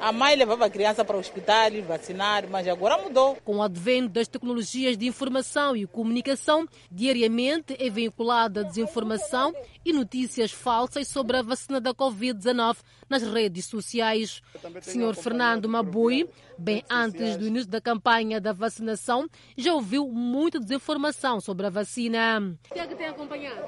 A 0.00 0.12
mãe 0.12 0.34
levava 0.34 0.64
a 0.64 0.70
criança 0.70 1.04
para 1.04 1.14
o 1.14 1.20
hospital 1.20 1.70
vacinar, 1.86 2.48
mas 2.48 2.66
agora 2.66 2.96
mudou. 2.96 3.36
Com 3.44 3.56
o 3.56 3.62
advento 3.62 4.08
das 4.08 4.26
tecnologias 4.26 4.96
de 4.96 5.06
informação 5.06 5.76
e 5.76 5.86
comunicação, 5.86 6.66
diariamente 6.90 7.76
é 7.78 7.90
vinculada 7.90 8.60
a 8.60 8.64
desinformação 8.64 9.52
e 9.84 9.92
notícias 9.92 10.52
falsas 10.52 11.06
sobre 11.06 11.36
a 11.36 11.42
vacina 11.42 11.82
da 11.82 11.92
Covid-19 11.92 12.78
nas 13.10 13.22
redes 13.24 13.66
sociais. 13.66 14.40
Senhor 14.80 15.14
Fernando 15.14 15.68
Mabui, 15.68 16.30
bem 16.56 16.84
antes 16.88 17.36
do 17.36 17.46
início 17.46 17.68
da 17.68 17.80
campanha 17.80 18.40
da 18.40 18.52
vacinação, 18.52 19.28
já 19.56 19.74
ouviu 19.74 20.06
muita 20.06 20.60
desinformação 20.60 21.40
sobre 21.40 21.66
a 21.66 21.70
vacina. 21.70 22.56
O 22.70 22.74
que 22.74 22.78
é 22.78 22.86
que 22.86 22.94
tem 22.94 23.06
acompanhado? 23.08 23.64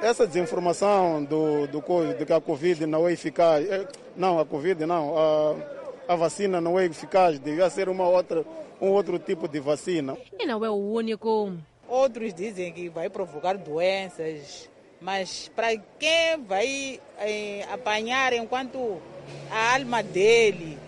Essa 0.00 0.26
desinformação 0.26 1.24
do, 1.24 1.66
do, 1.66 1.82
de 2.16 2.24
que 2.24 2.32
a 2.32 2.40
Covid 2.40 2.86
não 2.86 3.08
é 3.08 3.12
eficaz, 3.12 3.66
não, 4.16 4.38
a 4.38 4.46
Covid 4.46 4.86
não, 4.86 5.18
a, 5.18 5.56
a 6.12 6.16
vacina 6.16 6.60
não 6.60 6.78
é 6.78 6.86
eficaz, 6.86 7.38
devia 7.38 7.68
ser 7.68 7.88
uma 7.88 8.08
outra, 8.08 8.44
um 8.80 8.88
outro 8.88 9.18
tipo 9.18 9.48
de 9.48 9.58
vacina. 9.58 10.16
E 10.38 10.46
não 10.46 10.64
é 10.64 10.70
o 10.70 10.74
único. 10.74 11.52
Outros 11.88 12.32
dizem 12.32 12.72
que 12.72 12.88
vai 12.88 13.10
provocar 13.10 13.58
doenças, 13.58 14.70
mas 15.00 15.50
para 15.54 15.76
quem 15.98 16.42
vai 16.46 17.00
eh, 17.18 17.66
apanhar 17.72 18.32
enquanto 18.32 19.00
a 19.50 19.74
alma 19.74 20.02
dele 20.02 20.78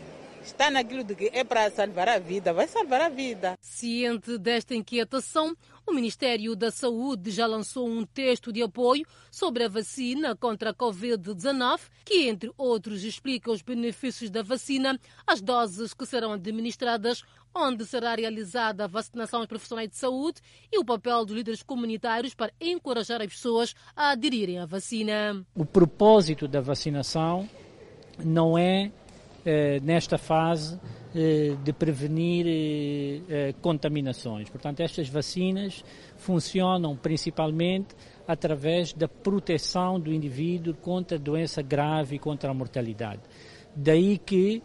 está 0.45 0.71
naquilo 0.71 1.05
de 1.05 1.15
que 1.15 1.31
é 1.33 1.45
para 1.45 1.71
salvar 1.71 2.09
a 2.09 2.19
vida, 2.19 2.53
vai 2.53 2.67
salvar 2.67 3.01
a 3.01 3.09
vida. 3.09 3.57
Ciente 3.61 4.37
desta 4.39 4.75
inquietação, 4.75 5.57
o 5.87 5.93
Ministério 5.93 6.55
da 6.55 6.71
Saúde 6.71 7.31
já 7.31 7.47
lançou 7.47 7.89
um 7.89 8.05
texto 8.05 8.53
de 8.53 8.63
apoio 8.63 9.07
sobre 9.31 9.65
a 9.65 9.69
vacina 9.69 10.37
contra 10.37 10.71
a 10.71 10.75
Covid-19, 10.75 11.81
que, 12.05 12.29
entre 12.29 12.53
outros, 12.57 13.05
explica 13.05 13.51
os 13.51 13.63
benefícios 13.63 14.31
da 14.31 14.43
vacina, 14.43 14.99
as 15.27 15.41
doses 15.41 15.95
que 15.95 16.07
serão 16.07 16.33
administradas, 16.33 17.23
onde 17.55 17.85
será 17.85 18.15
realizada 18.15 18.85
a 18.85 18.87
vacinação 18.89 19.41
aos 19.41 19.49
profissionais 19.49 19.89
de 19.89 19.97
saúde 19.97 20.41
e 20.71 20.79
o 20.79 20.85
papel 20.85 21.25
dos 21.25 21.37
líderes 21.37 21.63
comunitários 21.63 22.35
para 22.35 22.53
encorajar 22.61 23.21
as 23.21 23.29
pessoas 23.29 23.75
a 23.95 24.11
aderirem 24.11 24.59
à 24.59 24.67
vacina. 24.67 25.45
O 25.55 25.65
propósito 25.65 26.49
da 26.49 26.61
vacinação 26.61 27.49
não 28.25 28.57
é 28.57 28.91
eh, 29.45 29.81
nesta 29.81 30.19
fase 30.19 30.79
eh, 31.15 31.57
de 31.65 31.73
prevenir 31.73 32.47
eh, 32.49 33.55
contaminações. 33.61 34.49
Portanto, 34.49 34.81
estas 34.81 35.09
vacinas 35.09 35.85
funcionam 36.17 36.97
principalmente 36.97 37.95
através 38.27 38.93
da 38.93 39.09
proteção 39.09 39.99
do 39.99 40.13
indivíduo 40.13 40.75
contra 40.75 41.19
a 41.19 41.21
doença 41.21 41.61
grave 41.61 42.17
e 42.17 42.19
contra 42.19 42.51
a 42.51 42.55
mortalidade. 42.55 43.21
Daí 43.75 44.17
que, 44.17 44.63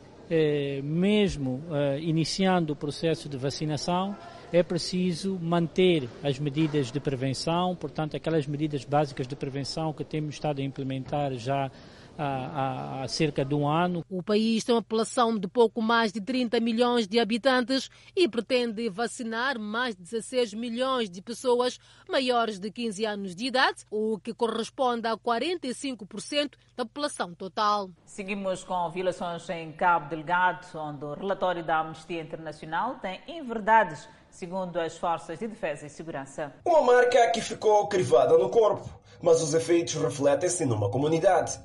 mesmo 0.84 1.62
iniciando 2.02 2.74
o 2.74 2.76
processo 2.76 3.30
de 3.30 3.38
vacinação, 3.38 4.16
é 4.52 4.64
preciso 4.64 5.38
manter 5.42 6.08
as 6.24 6.40
medidas 6.40 6.92
de 6.92 7.00
prevenção, 7.00 7.76
portanto, 7.76 8.16
aquelas 8.16 8.48
medidas 8.48 8.86
básicas 8.86 9.28
de 9.28 9.36
prevenção 9.36 9.92
que 9.92 10.04
temos 10.04 10.36
estado 10.36 10.62
a 10.62 10.64
implementar 10.64 11.34
já 11.34 11.70
há, 12.18 13.04
há, 13.04 13.08
cerca 13.08 13.46
de 13.46 13.54
um 13.54 13.68
ano. 13.68 14.04
O 14.10 14.24
país 14.24 14.64
tem 14.64 14.74
uma 14.74 14.82
população 14.82 15.38
de 15.38 15.48
pouco 15.48 15.82
mais 15.82 16.12
de 16.12 16.20
30 16.20 16.60
milhões 16.60 17.08
de 17.08 17.20
habitantes 17.20 17.90
e 18.16 18.28
pretende 18.28 18.90
vacinar 18.90 19.60
mais 19.60 19.96
de 19.96 20.04
16 20.04 20.54
milhões 20.54 21.10
de 21.10 21.22
pessoas 21.22 21.80
maiores 22.10 22.60
de 22.60 22.72
15 22.72 23.06
anos 23.06 23.36
de 23.36 23.46
idade, 23.46 23.86
o 23.92 24.18
que 24.20 24.34
corresponde 24.34 25.08
a 25.08 25.18
45% 25.18 26.54
da 26.76 26.86
população 26.86 27.34
total. 27.34 27.90
Seguimos 28.06 28.64
com 28.64 28.90
violações 28.90 29.48
em 29.50 29.72
Cabo 29.72 30.10
Delgado, 30.10 30.66
onde 30.76 31.06
o 31.06 31.14
relatório 31.14 31.64
da 31.64 31.80
Amnistia 31.80 32.22
Internacional 32.22 32.96
tem 32.96 33.22
inverdades 33.28 34.08
segundo 34.30 34.80
as 34.80 34.98
forças 34.98 35.40
de 35.40 35.48
defesa 35.48 35.88
e 35.88 35.90
segurança. 35.90 36.54
Uma 36.66 36.82
marca 36.82 37.32
que 37.32 37.42
ficou 37.42 37.88
crivada 37.88 38.38
no 38.38 38.50
corpo, 38.50 38.88
mas 39.22 39.42
os 39.42 39.54
efeitos 39.54 39.96
refletem-se 39.96 40.66
numa 40.66 40.90
comunidade 40.92 41.60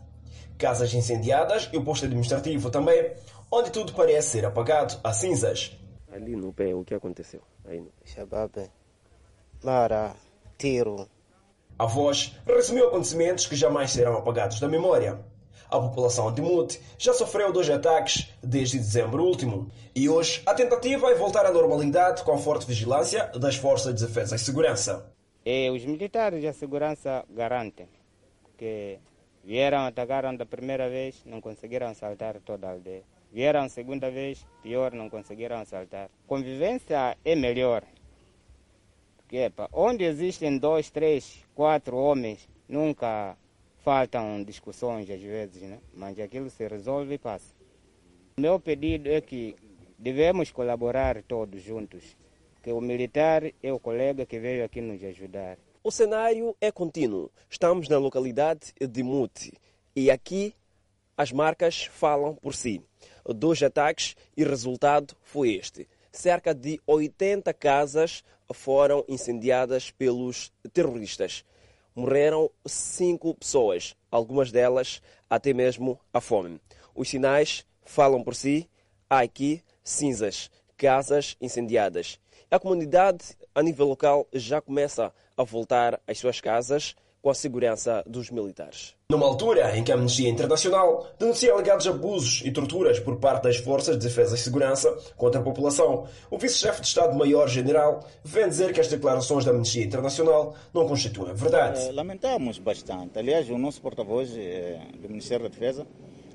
casas 0.62 0.94
incendiadas 0.94 1.68
e 1.72 1.76
o 1.76 1.82
posto 1.82 2.06
administrativo 2.06 2.70
também, 2.70 3.12
onde 3.50 3.72
tudo 3.72 3.92
parece 3.92 4.28
ser 4.28 4.46
apagado 4.46 4.96
a 5.02 5.12
cinzas. 5.12 5.76
Ali 6.12 6.36
no 6.36 6.52
pé, 6.52 6.72
o 6.72 6.84
que 6.84 6.94
aconteceu? 6.94 7.40
Aí 7.64 7.80
no... 7.80 7.90
Shababe, 8.04 8.70
Mara, 9.64 10.14
tiro. 10.56 11.08
A 11.76 11.84
voz 11.84 12.36
resumiu 12.46 12.86
acontecimentos 12.86 13.46
que 13.46 13.56
jamais 13.56 13.90
serão 13.90 14.16
apagados 14.16 14.60
da 14.60 14.68
memória. 14.68 15.18
A 15.68 15.80
população 15.80 16.32
de 16.32 16.40
Mute 16.40 16.80
já 16.96 17.12
sofreu 17.12 17.52
dois 17.52 17.68
ataques 17.68 18.30
desde 18.40 18.78
dezembro 18.78 19.24
último. 19.24 19.68
E 19.96 20.08
hoje 20.08 20.42
a 20.46 20.54
tentativa 20.54 21.10
é 21.10 21.14
voltar 21.16 21.44
à 21.44 21.50
normalidade 21.50 22.22
com 22.22 22.32
a 22.32 22.38
forte 22.38 22.66
vigilância 22.66 23.26
das 23.34 23.56
forças 23.56 23.94
de 23.94 24.06
defesa 24.06 24.36
e 24.36 24.38
segurança. 24.38 25.12
E 25.44 25.70
os 25.70 25.84
militares 25.84 26.40
de 26.40 26.52
segurança 26.52 27.24
garantem 27.30 27.88
que 28.56 29.00
Vieram, 29.44 29.86
atacaram 29.86 30.36
da 30.36 30.46
primeira 30.46 30.88
vez, 30.88 31.22
não 31.24 31.40
conseguiram 31.40 31.88
assaltar 31.88 32.40
toda 32.40 32.68
a 32.68 32.72
aldeia. 32.72 33.02
Vieram 33.32 33.68
segunda 33.68 34.10
vez, 34.10 34.46
pior, 34.62 34.92
não 34.92 35.10
conseguiram 35.10 35.56
assaltar. 35.58 36.10
Convivência 36.26 37.16
é 37.24 37.34
melhor. 37.34 37.82
Porque, 39.16 39.38
epa, 39.38 39.68
onde 39.72 40.04
existem 40.04 40.58
dois, 40.58 40.90
três, 40.90 41.44
quatro 41.54 41.96
homens, 41.96 42.48
nunca 42.68 43.36
faltam 43.78 44.44
discussões 44.44 45.10
às 45.10 45.20
vezes, 45.20 45.62
né? 45.62 45.80
mas 45.94 46.18
aquilo 46.20 46.48
se 46.48 46.66
resolve 46.68 47.14
e 47.14 47.18
passa. 47.18 47.52
Meu 48.38 48.60
pedido 48.60 49.08
é 49.08 49.20
que 49.20 49.56
devemos 49.98 50.50
colaborar 50.50 51.22
todos 51.22 51.62
juntos, 51.62 52.16
que 52.62 52.70
o 52.70 52.80
militar 52.80 53.42
é 53.62 53.72
o 53.72 53.80
colega 53.80 54.24
que 54.24 54.38
veio 54.38 54.64
aqui 54.64 54.80
nos 54.80 55.02
ajudar. 55.02 55.58
O 55.84 55.90
cenário 55.90 56.56
é 56.60 56.70
contínuo. 56.70 57.28
Estamos 57.50 57.88
na 57.88 57.98
localidade 57.98 58.72
de 58.80 59.02
Mute 59.02 59.52
e 59.96 60.12
aqui 60.12 60.54
as 61.16 61.32
marcas 61.32 61.86
falam 61.86 62.36
por 62.36 62.54
si. 62.54 62.80
Dois 63.26 63.60
ataques 63.64 64.14
e 64.36 64.44
resultado 64.44 65.16
foi 65.24 65.54
este. 65.54 65.88
Cerca 66.12 66.54
de 66.54 66.80
80 66.86 67.52
casas 67.54 68.22
foram 68.54 69.04
incendiadas 69.08 69.90
pelos 69.90 70.52
terroristas. 70.72 71.44
Morreram 71.96 72.48
cinco 72.64 73.34
pessoas, 73.34 73.96
algumas 74.08 74.52
delas 74.52 75.02
até 75.28 75.52
mesmo 75.52 75.98
a 76.12 76.20
fome. 76.20 76.60
Os 76.94 77.08
sinais 77.08 77.66
falam 77.84 78.22
por 78.22 78.36
si. 78.36 78.70
Há 79.10 79.18
aqui 79.18 79.60
cinzas, 79.82 80.48
casas 80.76 81.36
incendiadas. 81.40 82.20
A 82.52 82.60
comunidade, 82.60 83.36
a 83.52 83.62
nível 83.62 83.88
local, 83.88 84.28
já 84.32 84.60
começa 84.60 85.12
a 85.42 85.44
voltar 85.44 86.00
às 86.06 86.18
suas 86.18 86.40
casas 86.40 86.94
com 87.22 87.30
a 87.30 87.34
segurança 87.34 88.02
dos 88.04 88.30
militares. 88.30 88.96
Numa 89.08 89.26
altura 89.26 89.76
em 89.78 89.84
que 89.84 89.92
a 89.92 89.94
Amnistia 89.94 90.28
Internacional 90.28 91.06
denuncia 91.18 91.52
alegados 91.52 91.86
abusos 91.86 92.42
e 92.44 92.50
torturas 92.50 92.98
por 92.98 93.18
parte 93.18 93.44
das 93.44 93.58
forças 93.58 93.96
de 93.96 94.04
defesa 94.08 94.34
e 94.34 94.38
segurança 94.38 94.90
contra 95.16 95.40
a 95.40 95.44
população, 95.44 96.08
o 96.28 96.36
vice-chefe 96.36 96.80
de 96.80 96.88
Estado-Maior-General 96.88 98.04
vem 98.24 98.48
dizer 98.48 98.72
que 98.72 98.80
as 98.80 98.88
declarações 98.88 99.44
da 99.44 99.52
Amnistia 99.52 99.84
Internacional 99.84 100.54
não 100.74 100.88
constituem 100.88 101.32
verdade. 101.32 101.80
Eh, 101.80 101.92
lamentamos 101.92 102.58
bastante. 102.58 103.16
Aliás, 103.16 103.48
o 103.48 103.56
nosso 103.56 103.80
porta-voz 103.80 104.36
eh, 104.36 104.80
do 105.00 105.08
Ministério 105.08 105.44
da 105.44 105.48
Defesa 105.48 105.86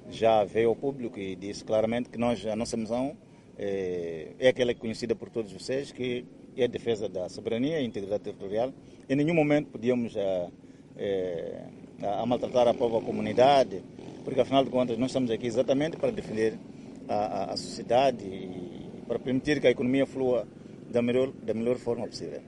já 0.09 0.45
veio 0.45 0.69
ao 0.69 0.75
público 0.75 1.19
e 1.19 1.35
disse 1.35 1.65
claramente 1.65 2.09
que 2.09 2.17
nós, 2.17 2.45
a 2.45 2.55
nossa 2.55 2.77
missão 2.77 3.17
é, 3.57 4.29
é 4.39 4.47
aquela 4.47 4.73
conhecida 4.73 5.13
por 5.15 5.29
todos 5.29 5.51
vocês, 5.51 5.91
que 5.91 6.25
é 6.55 6.63
a 6.63 6.67
defesa 6.67 7.09
da 7.09 7.27
soberania 7.27 7.81
e 7.81 7.85
integridade 7.85 8.23
territorial. 8.23 8.71
Em 9.09 9.15
nenhum 9.15 9.33
momento 9.33 9.69
podíamos 9.69 10.15
é, 10.17 10.49
é, 10.97 11.63
a 12.03 12.25
maltratar 12.25 12.67
a 12.67 12.73
própria 12.73 13.01
comunidade, 13.01 13.81
porque 14.25 14.41
afinal 14.41 14.65
de 14.65 14.69
contas 14.69 14.97
nós 14.97 15.11
estamos 15.11 15.31
aqui 15.31 15.47
exatamente 15.47 15.95
para 15.95 16.11
defender 16.11 16.59
a, 17.07 17.15
a, 17.15 17.53
a 17.53 17.57
sociedade 17.57 18.25
e 18.25 19.01
para 19.07 19.17
permitir 19.17 19.61
que 19.61 19.67
a 19.67 19.71
economia 19.71 20.05
flua 20.05 20.45
da 20.89 21.01
melhor, 21.01 21.31
da 21.31 21.53
melhor 21.53 21.77
forma 21.77 22.05
possível. 22.05 22.41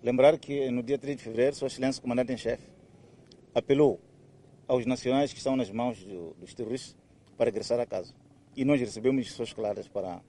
Lembrar 0.00 0.38
que 0.38 0.70
no 0.70 0.80
dia 0.80 0.96
3 0.96 1.16
de 1.16 1.24
fevereiro, 1.24 1.56
Sua 1.56 1.66
Excelência 1.66 2.00
Comandante 2.00 2.32
em 2.32 2.36
Chefe 2.36 2.70
apelou 3.52 4.00
aos 4.68 4.86
nacionais 4.86 5.32
que 5.32 5.38
estão 5.38 5.56
nas 5.56 5.72
mãos 5.72 6.04
do, 6.04 6.36
dos 6.38 6.54
terroristas 6.54 6.96
para 7.36 7.46
regressar 7.46 7.80
a 7.80 7.86
casa. 7.86 8.14
E 8.56 8.64
nós 8.64 8.78
recebemos 8.78 9.22
instruções 9.22 9.52
claras 9.52 9.88
para, 9.88 10.20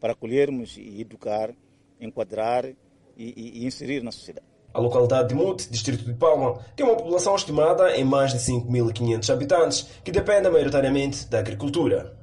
para 0.00 0.14
acolhermos 0.14 0.78
e 0.78 1.02
educar, 1.02 1.54
enquadrar 2.00 2.64
e, 2.64 2.74
e, 3.18 3.60
e 3.60 3.66
inserir 3.66 4.02
na 4.02 4.10
sociedade. 4.10 4.49
A 4.72 4.78
localidade 4.78 5.30
de 5.30 5.34
Mute, 5.34 5.68
distrito 5.68 6.04
de 6.04 6.14
Palma, 6.14 6.58
tem 6.76 6.86
uma 6.86 6.96
população 6.96 7.34
estimada 7.34 7.96
em 7.96 8.04
mais 8.04 8.32
de 8.32 8.38
5.500 8.38 9.32
habitantes, 9.32 9.82
que 10.04 10.12
dependem 10.12 10.50
maioritariamente 10.50 11.26
da 11.26 11.40
agricultura. 11.40 12.16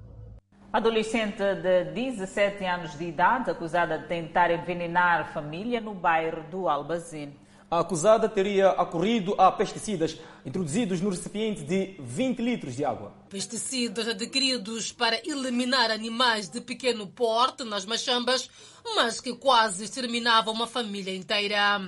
Adolescente 0.72 1.44
de 1.62 1.86
17 1.94 2.64
anos 2.64 2.98
de 2.98 3.06
idade, 3.06 3.52
acusada 3.52 3.98
de 3.98 4.08
tentar 4.08 4.50
envenenar 4.52 5.34
família 5.34 5.82
no 5.82 5.94
bairro 5.94 6.44
do 6.50 6.70
Albazine. 6.70 7.34
A 7.70 7.80
acusada 7.80 8.30
teria 8.30 8.70
acorrido 8.70 9.36
a 9.38 9.52
pesticidas 9.52 10.18
introduzidos 10.46 11.02
no 11.02 11.10
recipiente 11.10 11.64
de 11.64 11.98
20 12.00 12.42
litros 12.42 12.78
de 12.78 12.86
água. 12.86 13.12
Pesticidas 13.30 14.08
adquiridos 14.08 14.94
para 14.94 15.20
eliminar 15.28 15.92
animais 15.92 16.48
de 16.48 16.62
pequeno 16.62 17.08
porte 17.08 17.66
nas 17.66 17.86
machambas, 17.86 18.50
mas 18.96 19.20
que 19.20 19.36
quase 19.36 19.84
exterminavam 19.84 20.54
uma 20.54 20.66
família 20.66 21.14
inteira. 21.14 21.82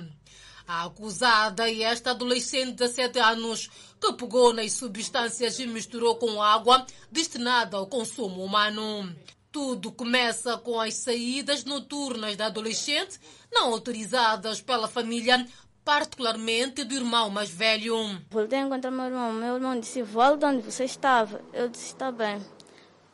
A 0.72 0.84
acusada 0.84 1.68
é 1.68 1.82
esta 1.82 2.12
adolescente 2.12 2.66
de 2.66 2.86
17 2.86 3.18
anos 3.18 3.68
que 4.00 4.12
pegou 4.12 4.52
nas 4.52 4.70
substâncias 4.70 5.58
e 5.58 5.66
misturou 5.66 6.14
com 6.14 6.40
água 6.40 6.86
destinada 7.10 7.76
ao 7.76 7.88
consumo 7.88 8.44
humano. 8.44 9.12
Tudo 9.50 9.90
começa 9.90 10.56
com 10.58 10.80
as 10.80 10.94
saídas 10.94 11.64
noturnas 11.64 12.36
da 12.36 12.46
adolescente, 12.46 13.18
não 13.50 13.72
autorizadas 13.72 14.60
pela 14.60 14.86
família, 14.86 15.44
particularmente 15.84 16.84
do 16.84 16.94
irmão 16.94 17.28
mais 17.30 17.50
velho. 17.50 18.22
Voltei 18.30 18.60
a 18.60 18.62
encontrar 18.62 18.92
meu 18.92 19.06
irmão. 19.06 19.32
Meu 19.32 19.54
irmão 19.56 19.80
disse: 19.80 20.02
Volta 20.02 20.46
onde 20.46 20.62
você 20.62 20.84
estava. 20.84 21.40
Eu 21.52 21.68
disse: 21.68 21.86
Está 21.86 22.12
bem. 22.12 22.40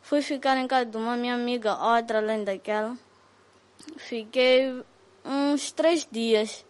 Fui 0.02 0.20
ficar 0.20 0.58
em 0.58 0.68
casa 0.68 0.84
de 0.84 0.96
uma 0.98 1.16
minha 1.16 1.34
amiga, 1.34 1.74
outra 1.82 2.18
além 2.18 2.44
daquela. 2.44 2.94
Fiquei 3.96 4.84
uns 5.24 5.72
três 5.72 6.06
dias. 6.12 6.66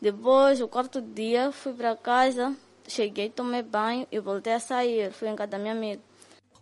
Depois, 0.00 0.60
o 0.60 0.68
quarto 0.68 1.00
dia, 1.00 1.52
fui 1.52 1.72
para 1.74 1.94
casa. 1.94 2.56
Cheguei, 2.88 3.28
tomei 3.28 3.62
banho 3.62 4.06
e 4.10 4.18
voltei 4.18 4.54
a 4.54 4.60
sair. 4.60 5.12
Fui 5.12 5.28
em 5.28 5.36
casa 5.36 5.50
da 5.50 5.58
minha 5.58 5.72
amiga. 5.72 6.00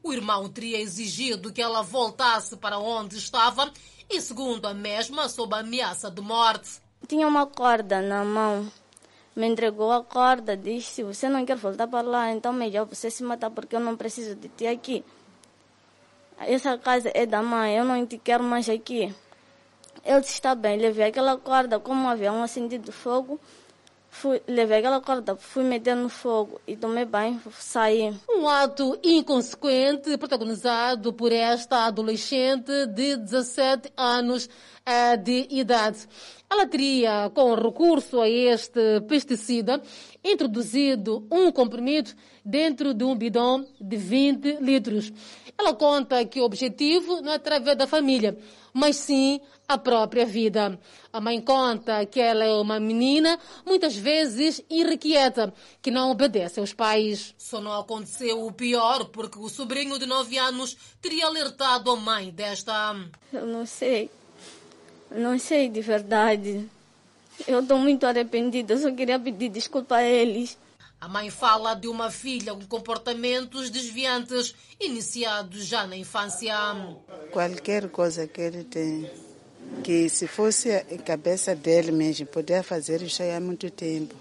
O 0.03 0.13
irmão 0.13 0.49
teria 0.49 0.81
exigido 0.81 1.53
que 1.53 1.63
ela 1.63 1.83
voltasse 1.83 2.57
para 2.57 2.79
onde 2.79 3.17
estava 3.17 3.71
e, 4.11 4.21
segundo 4.21 4.67
a 4.67 4.75
mesma, 4.75 5.29
sob 5.29 5.55
a 5.55 5.59
ameaça 5.59 6.11
de 6.11 6.21
morte. 6.21 6.81
Tinha 7.07 7.27
uma 7.27 7.47
corda 7.47 8.01
na 8.01 8.25
mão. 8.25 8.71
Me 9.37 9.47
entregou 9.47 9.93
a 9.93 10.03
corda, 10.03 10.57
disse: 10.57 10.95
se 10.95 11.03
você 11.05 11.29
não 11.29 11.47
quer 11.47 11.57
voltar 11.57 11.87
para 11.87 12.07
lá, 12.07 12.33
então 12.33 12.53
melhor 12.53 12.87
você 12.87 13.09
se 13.09 13.23
matar 13.23 13.51
porque 13.51 13.77
eu 13.77 13.81
não 13.81 13.97
preciso 13.97 14.35
de 14.35 14.49
ti 14.49 14.67
aqui. 14.67 15.05
Essa 16.41 16.77
casa 16.77 17.11
é 17.15 17.25
da 17.25 17.43
mãe, 17.43 17.77
eu 17.77 17.85
não 17.85 18.05
te 18.05 18.19
quero 18.19 18.43
mais 18.43 18.69
aqui. 18.69 19.15
Eu 20.05 20.21
disse: 20.21 20.35
está 20.35 20.55
bem, 20.55 20.79
levei 20.79 21.07
aquela 21.07 21.37
corda, 21.37 21.79
como 21.79 22.09
um 22.09 22.43
acendido 22.43 22.93
fogo, 22.93 23.41
Fui, 24.11 24.43
levei 24.49 24.79
aquela 24.79 25.01
corda, 25.01 25.37
fui 25.37 25.63
meter 25.63 25.95
no 25.95 26.09
fogo 26.09 26.61
e 26.67 26.77
tomei 26.77 27.05
banho, 27.05 27.41
saí. 27.53 28.13
Um 28.29 28.49
ato 28.49 28.99
inconsequente 29.05 30.17
protagonizado 30.19 31.13
por 31.13 31.31
esta 31.31 31.85
adolescente 31.87 32.87
de 32.87 33.17
17 33.17 33.93
anos 33.97 34.47
uh, 34.47 35.17
de 35.23 35.47
idade. 35.51 36.09
Ela 36.51 36.67
teria, 36.67 37.31
com 37.33 37.55
recurso 37.55 38.21
a 38.21 38.29
este 38.29 39.01
pesticida, 39.03 39.81
introduzido 40.25 41.25
um 41.31 41.53
comprimido 41.53 42.11
dentro 42.45 42.95
de 42.95 43.05
um 43.05 43.15
bidão 43.15 43.65
de 43.81 43.97
20 43.97 44.57
litros. 44.61 45.13
Ela 45.57 45.75
conta 45.75 46.25
que 46.25 46.41
o 46.41 46.45
objetivo 46.45 47.21
não 47.21 47.33
é 47.33 47.35
através 47.37 47.77
da 47.77 47.87
família, 47.87 48.37
mas 48.73 48.97
sim 48.97 49.41
a 49.69 49.77
própria 49.77 50.25
vida. 50.25 50.81
A 51.13 51.21
mãe 51.21 51.41
conta 51.41 52.05
que 52.07 52.19
ela 52.19 52.43
é 52.43 52.53
uma 52.55 52.81
menina, 52.81 53.39
muitas 53.67 53.95
vezes 53.95 54.65
irrequieta, 54.71 55.53
que 55.83 55.91
não 55.91 56.11
obedece 56.11 56.59
aos 56.59 56.73
pais. 56.73 57.35
Só 57.37 57.61
não 57.61 57.79
aconteceu 57.79 58.47
o 58.47 58.51
pior 58.51 59.05
porque 59.07 59.39
o 59.39 59.49
sobrinho 59.49 59.99
de 59.99 60.07
9 60.07 60.39
anos 60.39 60.77
teria 61.03 61.27
alertado 61.27 61.91
a 61.91 61.97
mãe 61.97 62.31
desta. 62.31 62.97
Eu 63.31 63.47
não 63.47 63.67
sei. 63.67 64.11
Não 65.11 65.39
sei 65.39 65.69
de 65.69 65.83
verdade. 65.83 66.67
Eu 67.47 67.61
estou 67.61 67.79
muito 67.79 68.05
arrependida, 68.05 68.77
só 68.77 68.91
queria 68.91 69.19
pedir 69.19 69.51
desculpa 69.51 69.97
a 69.97 70.03
eles. 70.03 70.59
A 71.01 71.07
mãe 71.07 71.31
fala 71.31 71.75
de 71.75 71.87
uma 71.87 72.11
filha 72.11 72.53
com 72.53 72.67
comportamentos 72.67 73.71
desviantes 73.71 74.55
iniciados 74.81 75.65
já 75.65 75.87
na 75.87 75.97
infância. 75.97 76.57
Qualquer 77.31 77.89
coisa 77.89 78.27
que 78.27 78.41
ele 78.41 78.65
tem, 78.65 79.09
que 79.83 80.09
se 80.09 80.27
fosse 80.27 80.71
a 80.71 80.83
cabeça 81.05 81.55
dele 81.55 81.93
mesmo, 81.93 82.27
poderia 82.27 82.63
fazer 82.63 83.03
isso 83.03 83.23
há 83.23 83.41
muito 83.41 83.71
tempo. 83.71 84.15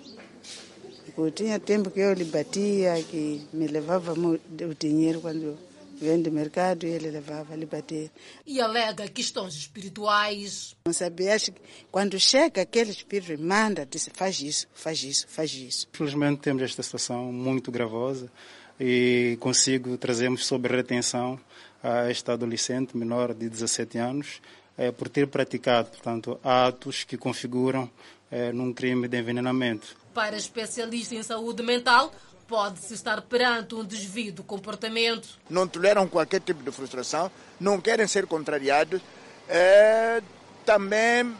Eu 1.17 1.31
tinha 1.31 1.60
tempo 1.60 1.89
que 1.89 1.99
eu 1.99 2.13
lhe 2.13 2.25
batia, 2.25 3.01
que 3.10 3.41
me 3.51 3.67
levava 3.67 4.13
o 4.13 4.75
dinheiro 4.77 5.19
quando 5.19 5.57
vem 5.99 6.21
do 6.21 6.31
mercado 6.31 6.86
e 6.86 6.89
ele 6.89 7.10
levava 7.10 7.55
lhe 7.55 7.65
bater. 7.65 8.12
E 8.45 8.62
alega 8.62 9.07
questões 9.07 9.55
espirituais. 9.55 10.75
Não 10.86 10.93
sabia, 10.93 11.33
acho 11.33 11.51
que 11.51 11.62
quando 11.91 12.19
chega 12.19 12.62
aquele 12.62 12.91
espírito 12.91 13.41
manda, 13.41 13.86
diz 13.86 14.07
faz 14.13 14.39
isso, 14.41 14.67
faz 14.73 15.03
isso, 15.03 15.27
faz 15.27 15.53
isso. 15.53 15.88
Infelizmente 15.93 16.41
temos 16.41 16.62
esta 16.62 16.83
situação 16.83 17.31
muito 17.31 17.71
gravosa 17.71 18.31
e 18.79 19.38
consigo 19.39 19.97
trazermos 19.97 20.45
sob 20.45 20.67
retenção 20.67 21.39
a 21.81 22.10
esta 22.10 22.33
adolescente 22.33 22.95
menor 22.95 23.33
de 23.33 23.49
17 23.49 23.97
anos 23.97 24.41
é, 24.77 24.91
por 24.91 25.09
ter 25.09 25.27
praticado, 25.27 25.89
portanto, 25.89 26.39
atos 26.43 27.03
que 27.03 27.17
configuram 27.17 27.89
é, 28.29 28.51
num 28.51 28.73
crime 28.73 29.07
de 29.07 29.17
envenenamento. 29.17 29.95
Para 30.13 30.35
especialistas 30.35 31.17
em 31.17 31.23
saúde 31.23 31.63
mental, 31.63 32.13
pode-se 32.47 32.93
estar 32.93 33.21
perante 33.23 33.75
um 33.75 33.83
desvio 33.83 34.31
do 34.31 34.43
comportamento. 34.43 35.27
Não 35.49 35.67
toleram 35.67 36.07
qualquer 36.07 36.41
tipo 36.41 36.63
de 36.63 36.71
frustração, 36.71 37.31
não 37.59 37.81
querem 37.81 38.07
ser 38.07 38.25
contrariados. 38.27 39.01
É, 39.49 40.21
também 40.65 41.35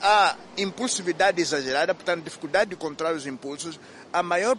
há 0.00 0.36
impulsividade 0.58 1.40
exagerada, 1.40 1.94
portanto, 1.94 2.24
dificuldade 2.24 2.70
de 2.70 2.76
controlar 2.76 3.14
os 3.14 3.26
impulsos, 3.26 3.78
a 4.12 4.22
maior 4.22 4.56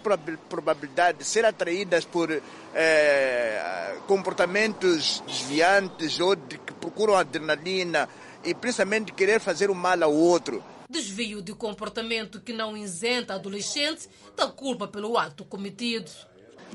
probabilidade 0.49 1.19
de 1.19 1.25
ser 1.25 1.45
atraídas 1.45 2.05
por 2.05 2.31
é, 2.73 3.95
comportamentos 4.07 5.21
desviantes 5.27 6.19
ou 6.19 6.35
de 6.35 6.57
procuram 6.83 7.15
adrenalina 7.15 8.09
e 8.43 8.53
principalmente 8.53 9.13
querer 9.13 9.39
fazer 9.39 9.69
o 9.69 9.75
mal 9.75 10.03
ao 10.03 10.13
outro. 10.13 10.61
Desvio 10.89 11.41
de 11.41 11.53
comportamento 11.53 12.41
que 12.41 12.51
não 12.51 12.75
isenta 12.75 13.33
adolescente 13.33 14.09
da 14.35 14.47
culpa 14.47 14.85
pelo 14.85 15.17
ato 15.17 15.45
cometido. 15.45 16.11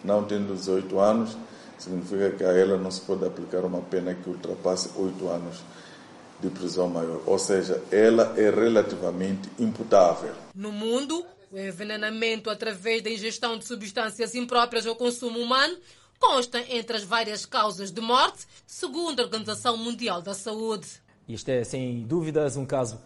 Não 0.02 0.24
tendo 0.24 0.54
18 0.54 0.98
anos, 0.98 1.36
significa 1.78 2.30
que 2.30 2.42
a 2.42 2.52
ela 2.52 2.78
não 2.78 2.90
se 2.90 3.02
pode 3.02 3.26
aplicar 3.26 3.64
uma 3.64 3.82
pena 3.82 4.14
que 4.14 4.30
ultrapasse 4.30 4.90
8 4.96 5.28
anos 5.28 5.58
de 6.40 6.48
prisão 6.48 6.88
maior. 6.88 7.20
Ou 7.26 7.38
seja, 7.38 7.82
ela 7.92 8.34
é 8.36 8.48
relativamente 8.48 9.50
imputável. 9.58 10.32
No 10.54 10.72
mundo, 10.72 11.24
o 11.52 11.58
envenenamento 11.58 12.48
através 12.48 13.02
da 13.02 13.10
ingestão 13.10 13.58
de 13.58 13.66
substâncias 13.66 14.34
impróprias 14.34 14.86
ao 14.86 14.96
consumo 14.96 15.38
humano 15.38 15.76
consta 16.18 16.60
entre 16.68 16.96
as 16.96 17.04
várias 17.04 17.46
causas 17.46 17.90
de 17.90 18.00
morte, 18.00 18.46
segundo 18.66 19.20
a 19.20 19.24
Organização 19.24 19.76
Mundial 19.76 20.20
da 20.20 20.34
Saúde. 20.34 20.86
Isto 21.28 21.50
é, 21.50 21.64
sem 21.64 22.02
dúvidas, 22.02 22.56
um 22.56 22.64
caso 22.64 23.00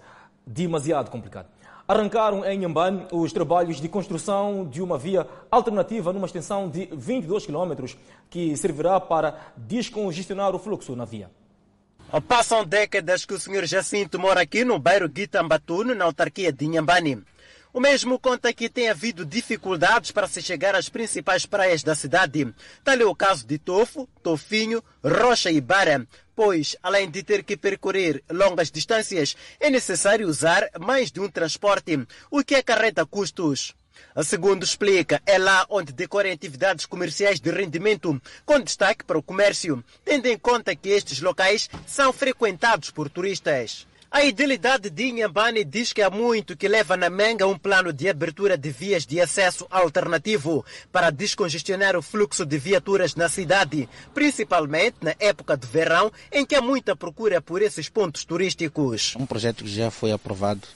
demasiado 0.47 1.11
complicado. 1.11 1.49
Arrancaram 1.87 2.45
em 2.45 2.59
Nhambane 2.59 3.07
os 3.13 3.33
trabalhos 3.33 3.81
de 3.81 3.89
construção 3.89 4.65
de 4.65 4.81
uma 4.81 4.97
via 4.97 5.27
alternativa 5.51 6.13
numa 6.13 6.27
extensão 6.27 6.69
de 6.69 6.89
22 6.93 7.45
km 7.45 7.85
que 8.31 8.57
servirá 8.57 9.01
para 9.01 9.53
descongestionar 9.57 10.55
o 10.55 10.59
fluxo 10.59 10.95
na 10.95 11.05
via. 11.05 11.31
Passam 12.29 12.65
décadas 12.65 13.25
que 13.25 13.35
o 13.35 13.41
Sr. 13.41 13.65
Jacinto 13.65 14.19
mora 14.19 14.43
aqui 14.43 14.65
no 14.65 14.79
bairro 14.79 15.09
Guitambatuno, 15.09 15.95
na 15.95 16.05
autarquia 16.05 16.53
de 16.53 16.67
Inhambane. 16.67 17.23
O 17.75 17.81
mesmo 17.81 18.19
conta 18.19 18.53
que 18.53 18.69
tem 18.69 18.91
havido 18.91 19.25
dificuldades 19.25 20.11
para 20.11 20.29
se 20.29 20.43
chegar 20.43 20.75
às 20.75 20.91
principais 20.91 21.47
praias 21.47 21.83
da 21.83 21.95
cidade. 21.95 22.55
Tal 22.85 22.97
é 22.97 23.05
o 23.07 23.15
caso 23.15 23.47
de 23.47 23.57
Tofo, 23.59 24.07
Tofinho, 24.23 24.85
Rocha 25.03 25.51
e 25.51 25.59
Bara, 25.59 26.07
pois, 26.37 26.77
além 26.83 27.11
de 27.11 27.23
ter 27.23 27.43
que 27.43 27.57
percorrer 27.57 28.23
longas 28.31 28.71
distâncias, 28.71 29.35
é 29.59 29.71
necessário 29.71 30.29
usar 30.29 30.69
mais 30.79 31.11
de 31.11 31.19
um 31.19 31.31
transporte, 31.31 32.07
o 32.31 32.45
que 32.45 32.57
acarreta 32.57 33.07
custos. 33.07 33.75
Segundo 34.23 34.65
explica, 34.65 35.23
é 35.25 35.39
lá 35.39 35.65
onde 35.71 35.95
decorrem 35.95 36.33
atividades 36.33 36.85
comerciais 36.85 37.41
de 37.41 37.51
rendimento, 37.51 38.21
com 38.45 38.61
destaque 38.61 39.03
para 39.03 39.19
o 39.19 39.23
comércio, 39.23 39.83
tendo 40.05 40.27
em 40.27 40.37
conta 40.37 40.77
que 40.77 40.91
estes 40.91 41.23
locais 41.23 41.71
são 41.87 42.13
frequentados 42.13 42.91
por 42.91 43.09
turistas. 43.09 43.87
A 44.15 44.25
idilidade 44.25 44.91
de 44.91 45.05
Inhambane 45.05 45.65
diz 45.65 45.91
que 45.91 46.03
há 46.03 46.11
muito 46.11 46.55
que 46.55 46.69
leva 46.69 46.99
na 46.99 47.09
menga 47.09 47.47
um 47.47 47.57
plano 47.57 47.95
de 47.95 48.11
abertura 48.11 48.59
de 48.59 48.71
vias 48.71 49.07
de 49.07 49.19
acesso 49.19 49.67
alternativo 49.71 50.63
para 50.93 51.09
descongestionar 51.09 51.97
o 51.97 52.03
fluxo 52.03 52.45
de 52.45 52.59
viaturas 52.59 53.15
na 53.15 53.31
cidade, 53.31 53.89
principalmente 54.13 54.97
na 55.01 55.15
época 55.19 55.57
de 55.57 55.67
verão, 55.67 56.13
em 56.31 56.45
que 56.45 56.55
há 56.55 56.61
muita 56.61 56.95
procura 56.95 57.41
por 57.41 57.63
esses 57.63 57.89
pontos 57.89 58.23
turísticos. 58.23 59.15
Um 59.19 59.25
projeto 59.25 59.65
que 59.65 59.75
já 59.75 59.91
foi 59.91 60.13
aprovado 60.13 60.69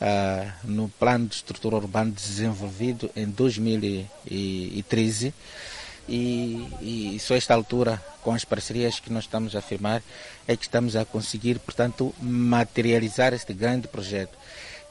uh, 0.00 0.50
no 0.64 0.88
Plano 0.88 1.28
de 1.28 1.36
Estrutura 1.36 1.76
Urbana 1.76 2.10
desenvolvido 2.10 3.08
em 3.14 3.26
2013 3.26 5.32
e, 6.08 7.14
e 7.14 7.18
só 7.20 7.34
esta 7.34 7.54
altura, 7.54 8.02
com 8.22 8.32
as 8.32 8.44
parcerias 8.44 9.00
que 9.00 9.12
nós 9.12 9.24
estamos 9.24 9.54
a 9.54 9.60
firmar, 9.60 10.02
é 10.46 10.56
que 10.56 10.64
estamos 10.64 10.96
a 10.96 11.04
conseguir, 11.04 11.58
portanto, 11.58 12.14
materializar 12.20 13.32
este 13.32 13.52
grande 13.52 13.88
projeto, 13.88 14.36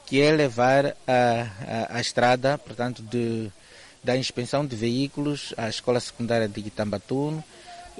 que 0.06 0.20
é 0.20 0.32
levar 0.32 0.96
a, 1.06 1.92
a, 1.92 1.96
a 1.96 2.00
estrada, 2.00 2.58
portanto, 2.58 3.02
de, 3.02 3.50
da 4.02 4.16
inspeção 4.16 4.64
de 4.64 4.74
veículos 4.74 5.54
à 5.56 5.68
Escola 5.68 6.00
Secundária 6.00 6.48
de 6.48 6.60
Guitambatuno, 6.60 7.44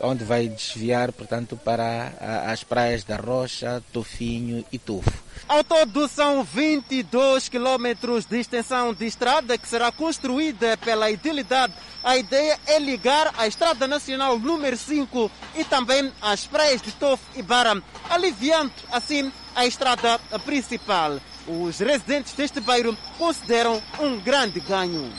onde 0.00 0.24
vai 0.24 0.48
desviar, 0.48 1.12
portanto, 1.12 1.56
para 1.56 2.12
as 2.46 2.64
praias 2.64 3.04
da 3.04 3.16
Rocha, 3.16 3.82
Tofinho 3.92 4.64
e 4.72 4.78
Tufo. 4.78 5.10
Ao 5.48 5.64
todo, 5.64 6.06
são 6.06 6.44
22 6.44 7.48
quilômetros 7.48 8.24
de 8.24 8.38
extensão 8.38 8.94
de 8.94 9.06
estrada 9.06 9.58
que 9.58 9.68
será 9.68 9.90
construída 9.90 10.76
pela 10.76 11.10
Idilidade. 11.10 11.74
A 12.04 12.16
ideia 12.16 12.58
é 12.66 12.78
ligar 12.78 13.34
a 13.36 13.46
Estrada 13.46 13.86
Nacional 13.86 14.38
número 14.38 14.76
5 14.76 15.30
e 15.56 15.64
também 15.64 16.12
as 16.22 16.46
praias 16.46 16.80
de 16.80 16.92
Tofo 16.92 17.24
e 17.36 17.42
Bara, 17.42 17.82
aliviando 18.08 18.72
assim 18.90 19.30
a 19.54 19.66
estrada 19.66 20.18
principal. 20.44 21.20
Os 21.46 21.78
residentes 21.78 22.32
deste 22.34 22.60
bairro 22.60 22.96
consideram 23.18 23.82
um 23.98 24.20
grande 24.20 24.60
ganho. 24.60 25.12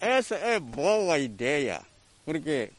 Essa 0.00 0.34
é 0.34 0.58
boa 0.58 1.18
ideia, 1.18 1.80
porque 2.24 2.70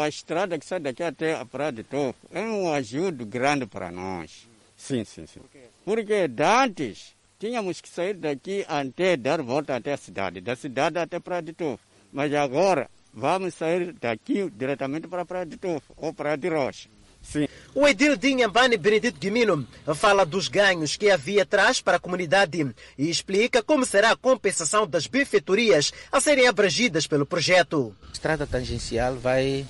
a 0.00 0.08
estrada 0.08 0.58
que 0.58 0.64
sai 0.64 0.80
daqui 0.80 1.02
até 1.02 1.34
a 1.34 1.44
Praia 1.44 1.72
de 1.72 1.82
Tofo, 1.82 2.26
é 2.32 2.40
um 2.40 2.72
ajuda 2.72 3.24
grande 3.24 3.66
para 3.66 3.90
nós. 3.90 4.48
Sim, 4.76 5.04
sim, 5.04 5.26
sim. 5.26 5.40
Porque 5.84 6.28
antes 6.64 7.14
tínhamos 7.38 7.80
que 7.80 7.88
sair 7.88 8.14
daqui 8.14 8.64
até 8.68 9.16
dar 9.16 9.42
volta 9.42 9.74
até 9.74 9.92
a 9.92 9.96
cidade, 9.96 10.40
da 10.40 10.54
cidade 10.54 10.98
até 10.98 11.16
a 11.16 11.20
Praia 11.20 11.42
de 11.42 11.52
Tofo. 11.52 11.82
Mas 12.12 12.32
agora 12.34 12.88
vamos 13.12 13.54
sair 13.54 13.92
daqui 13.92 14.48
diretamente 14.50 15.08
para 15.08 15.22
a 15.22 15.26
Praia 15.26 15.46
de 15.46 15.56
Tofo 15.56 15.92
ou 15.96 16.14
Praia 16.14 16.36
de 16.36 16.48
Rocha. 16.48 16.88
Sim. 17.22 17.46
O 17.74 17.86
edil 17.86 18.16
de 18.16 18.28
Inhambane 18.30 18.76
Benedito 18.76 19.18
Guimino 19.18 19.66
fala 19.94 20.26
dos 20.26 20.48
ganhos 20.48 20.96
que 20.96 21.08
a 21.08 21.16
via 21.16 21.46
traz 21.46 21.80
para 21.80 21.96
a 21.96 22.00
comunidade 22.00 22.74
e 22.98 23.08
explica 23.08 23.62
como 23.62 23.86
será 23.86 24.10
a 24.10 24.16
compensação 24.16 24.86
das 24.86 25.06
benfeitorias 25.06 25.92
a 26.10 26.20
serem 26.20 26.48
abrangidas 26.48 27.06
pelo 27.06 27.24
projeto. 27.24 27.94
A 28.08 28.12
estrada 28.12 28.46
tangencial 28.46 29.14
vai 29.16 29.64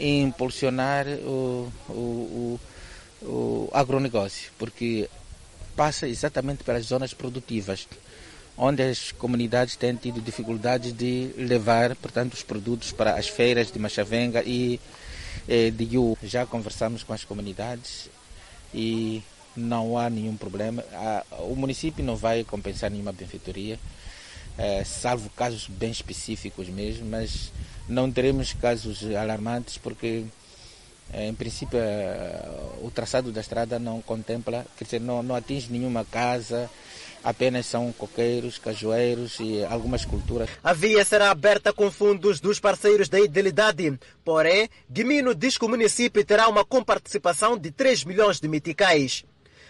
impulsionar 0.00 1.06
o, 1.06 1.72
o, 1.88 1.92
o, 1.92 2.60
o 3.22 3.70
agronegócio, 3.72 4.50
porque 4.58 5.08
passa 5.76 6.08
exatamente 6.08 6.64
pelas 6.64 6.86
zonas 6.86 7.14
produtivas, 7.14 7.86
onde 8.56 8.82
as 8.82 9.12
comunidades 9.12 9.76
têm 9.76 9.94
tido 9.94 10.20
dificuldades 10.20 10.92
de 10.92 11.30
levar, 11.36 11.94
portanto, 11.96 12.34
os 12.34 12.42
produtos 12.42 12.92
para 12.92 13.14
as 13.14 13.28
feiras 13.28 13.70
de 13.70 13.78
Machavenga 13.78 14.42
e 14.44 14.80
eh, 15.48 15.70
de 15.70 15.94
Yu. 15.94 16.18
Já 16.22 16.44
conversamos 16.44 17.02
com 17.02 17.12
as 17.12 17.24
comunidades 17.24 18.10
e 18.74 19.22
não 19.56 19.96
há 19.96 20.08
nenhum 20.10 20.36
problema. 20.36 20.84
O 21.40 21.54
município 21.54 22.04
não 22.04 22.16
vai 22.16 22.44
compensar 22.44 22.90
nenhuma 22.90 23.12
benfeitoria, 23.12 23.78
eh, 24.58 24.84
salvo 24.84 25.30
casos 25.30 25.66
bem 25.68 25.90
específicos 25.90 26.68
mesmo, 26.68 27.06
mas 27.06 27.52
não 27.88 28.10
teremos 28.10 28.52
casos 28.52 29.04
alarmantes 29.14 29.78
porque 29.78 30.24
em 31.12 31.34
princípio 31.34 31.78
o 32.82 32.90
traçado 32.90 33.32
da 33.32 33.40
estrada 33.40 33.78
não 33.78 34.00
contempla, 34.00 34.64
quer 34.76 34.84
dizer, 34.84 35.00
não, 35.00 35.22
não 35.22 35.34
atinge 35.34 35.70
nenhuma 35.70 36.04
casa, 36.04 36.70
apenas 37.22 37.66
são 37.66 37.92
coqueiros, 37.92 38.58
cajueiros 38.58 39.38
e 39.40 39.64
algumas 39.64 40.04
culturas. 40.04 40.48
A 40.62 40.72
via 40.72 41.04
será 41.04 41.30
aberta 41.30 41.72
com 41.72 41.90
fundos 41.90 42.40
dos 42.40 42.60
parceiros 42.60 43.08
da 43.08 43.20
Idilidade. 43.20 43.98
Porém, 44.24 44.68
Guimino 44.90 45.34
diz 45.34 45.58
que 45.58 45.64
o 45.64 45.68
município 45.68 46.24
terá 46.24 46.48
uma 46.48 46.64
comparticipação 46.64 47.58
de 47.58 47.70
3 47.70 48.04
milhões 48.04 48.40
de 48.40 48.48
meticais. 48.48 49.24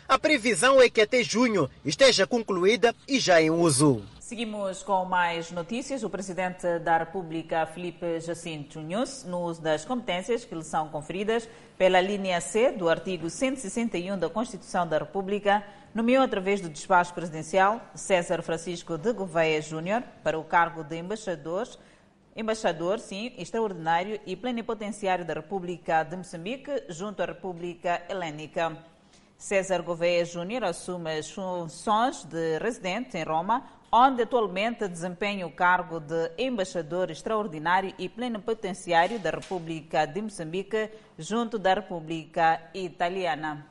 A 0.09 0.19
previsão 0.19 0.81
é 0.81 0.91
que 0.91 1.01
até 1.01 1.23
junho 1.23 1.71
esteja 1.85 2.27
concluída 2.27 2.95
e 3.07 3.21
já 3.21 3.41
em 3.41 3.51
uso. 3.51 4.03
Seguimos 4.31 4.85
com 4.85 5.05
mais 5.05 5.51
notícias. 5.51 6.05
O 6.05 6.09
Presidente 6.09 6.79
da 6.79 6.99
República, 6.99 7.67
Felipe 7.67 8.21
Jacinto 8.21 8.81
Nunes, 8.81 9.25
no 9.25 9.41
uso 9.41 9.61
das 9.61 9.85
competências 9.85 10.45
que 10.45 10.55
lhe 10.55 10.63
são 10.63 10.89
conferidas 10.89 11.49
pela 11.77 12.01
linha 12.01 12.41
C 12.41 12.71
do 12.71 12.89
artigo 12.89 13.29
161 13.29 14.17
da 14.17 14.31
Constituição 14.31 14.87
da 14.87 14.99
República, 14.99 15.65
nomeou 15.93 16.23
através 16.23 16.61
do 16.61 16.69
despacho 16.69 17.13
presidencial 17.13 17.81
César 17.93 18.41
Francisco 18.41 18.97
de 18.97 19.13
Gouveia 19.13 19.61
Júnior 19.61 20.05
para 20.23 20.39
o 20.39 20.45
cargo 20.45 20.85
de 20.85 20.97
embaixador, 20.97 21.67
embaixador, 22.37 23.01
sim, 23.01 23.33
extraordinário 23.37 24.21
e 24.25 24.37
plenipotenciário 24.37 25.25
da 25.25 25.35
República 25.35 26.05
de 26.05 26.17
Moçambique 26.17 26.85
junto 26.89 27.21
à 27.21 27.27
República 27.27 28.01
Helênica. 28.09 28.79
César 29.37 29.81
Gouveia 29.81 30.23
Júnior 30.23 30.65
assume 30.65 31.19
as 31.19 31.31
funções 31.31 32.25
de 32.25 32.59
residente 32.59 33.17
em 33.17 33.25
Roma, 33.25 33.65
onde 33.93 34.23
atualmente 34.23 34.87
desempenha 34.87 35.47
o 35.47 35.51
cargo 35.51 35.99
de 35.99 36.31
embaixador 36.39 37.11
extraordinário 37.11 37.93
e 37.99 38.09
plenipotenciário 38.09 39.19
da 39.19 39.31
República 39.31 40.07
de 40.07 40.23
Moçambique 40.23 40.91
junto 41.19 41.59
da 41.59 41.75
República 41.75 42.61
Italiana. 42.73 43.67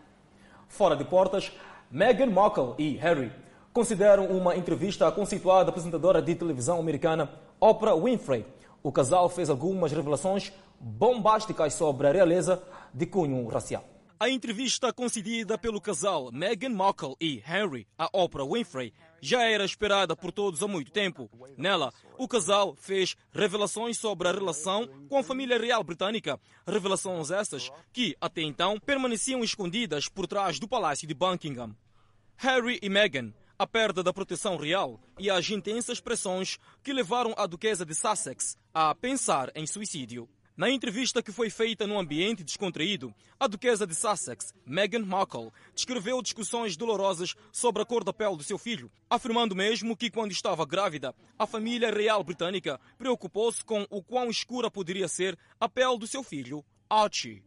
Fora 0.68 0.96
de 0.96 1.06
portas, 1.06 1.52
Meghan 1.90 2.32
Markle 2.32 2.76
e 2.78 2.98
Harry 2.98 3.32
consideram 3.72 4.26
uma 4.26 4.58
entrevista 4.58 5.08
à 5.08 5.12
conceituada 5.12 5.70
apresentadora 5.70 6.22
de 6.22 6.36
televisão 6.36 6.80
americana 6.80 7.30
Oprah 7.60 7.96
Winfrey. 7.96 8.46
O 8.84 8.92
casal 8.92 9.30
fez 9.30 9.50
algumas 9.50 9.92
revelações 9.92 10.52
bombásticas 10.80 11.74
sobre 11.74 12.08
a 12.08 12.12
realeza 12.12 12.62
de 12.94 13.06
cunho 13.06 13.48
racial. 13.48 13.84
A 14.22 14.30
entrevista 14.30 14.92
concedida 14.92 15.58
pelo 15.58 15.80
casal 15.80 16.30
Meghan 16.30 16.72
Markle 16.72 17.16
e 17.22 17.38
Harry 17.46 17.88
a 17.98 18.10
Oprah 18.12 18.44
Winfrey 18.44 18.94
já 19.22 19.44
era 19.44 19.64
esperada 19.64 20.14
por 20.14 20.34
todos 20.34 20.62
há 20.62 20.68
muito 20.68 20.92
tempo. 20.92 21.30
Nela, 21.58 21.94
o 22.18 22.28
casal 22.28 22.76
fez 22.76 23.16
revelações 23.32 23.98
sobre 23.98 24.28
a 24.28 24.34
relação 24.34 24.90
com 25.08 25.18
a 25.18 25.24
família 25.24 25.58
real 25.58 25.86
britânica. 25.86 26.38
Revelações 26.68 27.32
essas 27.32 27.72
que, 27.94 28.14
até 28.20 28.42
então, 28.42 28.78
permaneciam 28.78 29.42
escondidas 29.42 30.10
por 30.10 30.28
trás 30.28 30.60
do 30.60 30.68
Palácio 30.68 31.08
de 31.08 31.14
Buckingham. 31.14 31.74
Harry 32.36 32.78
e 32.82 32.90
Meghan 32.90 33.34
a 33.58 33.68
perda 33.68 34.02
da 34.02 34.14
proteção 34.14 34.56
real 34.56 35.02
e 35.18 35.30
as 35.30 35.50
intensas 35.50 36.00
pressões 36.00 36.58
que 36.82 36.94
levaram 36.94 37.34
a 37.38 37.46
duquesa 37.46 37.86
de 37.86 37.94
Sussex 37.94 38.58
a 38.74 38.96
pensar 38.96 39.52
em 39.54 39.68
suicídio. 39.68 40.30
Na 40.60 40.70
entrevista 40.70 41.24
que 41.24 41.32
foi 41.32 41.50
feita 41.50 41.88
num 41.88 41.98
ambiente 41.98 42.44
descontraído, 42.44 43.16
a 43.40 43.48
duquesa 43.48 43.88
de 43.88 43.96
Sussex, 43.96 44.54
Meghan 44.66 45.06
Markle, 45.06 45.54
descreveu 45.74 46.22
discussões 46.22 46.76
dolorosas 46.76 47.34
sobre 47.50 47.82
a 47.82 47.86
cor 47.86 48.04
da 48.04 48.12
pele 48.12 48.36
do 48.36 48.44
seu 48.44 48.58
filho, 48.58 48.92
afirmando 49.10 49.56
mesmo 49.56 49.96
que 49.96 50.12
quando 50.12 50.34
estava 50.34 50.66
grávida, 50.66 51.16
a 51.38 51.48
família 51.48 51.90
real 51.90 52.22
britânica 52.26 52.78
preocupou-se 52.98 53.64
com 53.64 53.88
o 53.90 54.04
quão 54.04 54.30
escura 54.30 54.70
poderia 54.70 55.08
ser 55.08 55.40
a 55.62 55.70
pele 55.70 55.98
do 55.98 56.06
seu 56.06 56.24
filho, 56.24 56.62
Archie. 56.90 57.42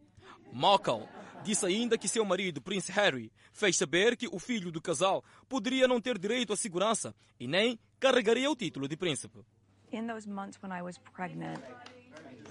Markle 0.51 1.07
disse 1.43 1.67
ainda 1.67 1.99
que 1.99 2.07
seu 2.07 2.25
marido, 2.25 2.63
Prince 2.63 2.91
Harry, 2.91 3.31
fez 3.51 3.77
saber 3.77 4.17
que 4.17 4.27
o 4.27 4.39
filho 4.39 4.71
do 4.71 4.81
casal 4.81 5.23
poderia 5.47 5.87
não 5.87 6.01
ter 6.01 6.17
direito 6.17 6.51
à 6.51 6.57
segurança 6.57 7.13
e 7.39 7.47
nem 7.47 7.77
carregaria 7.99 8.49
o 8.49 8.55
título 8.55 8.87
de 8.87 8.97
príncipe. 8.97 9.45
In 9.91 10.07
those 10.07 10.27
months 10.27 10.59
when 10.63 10.75
I 10.75 10.81
was 10.81 10.97
pregnant, 11.13 11.61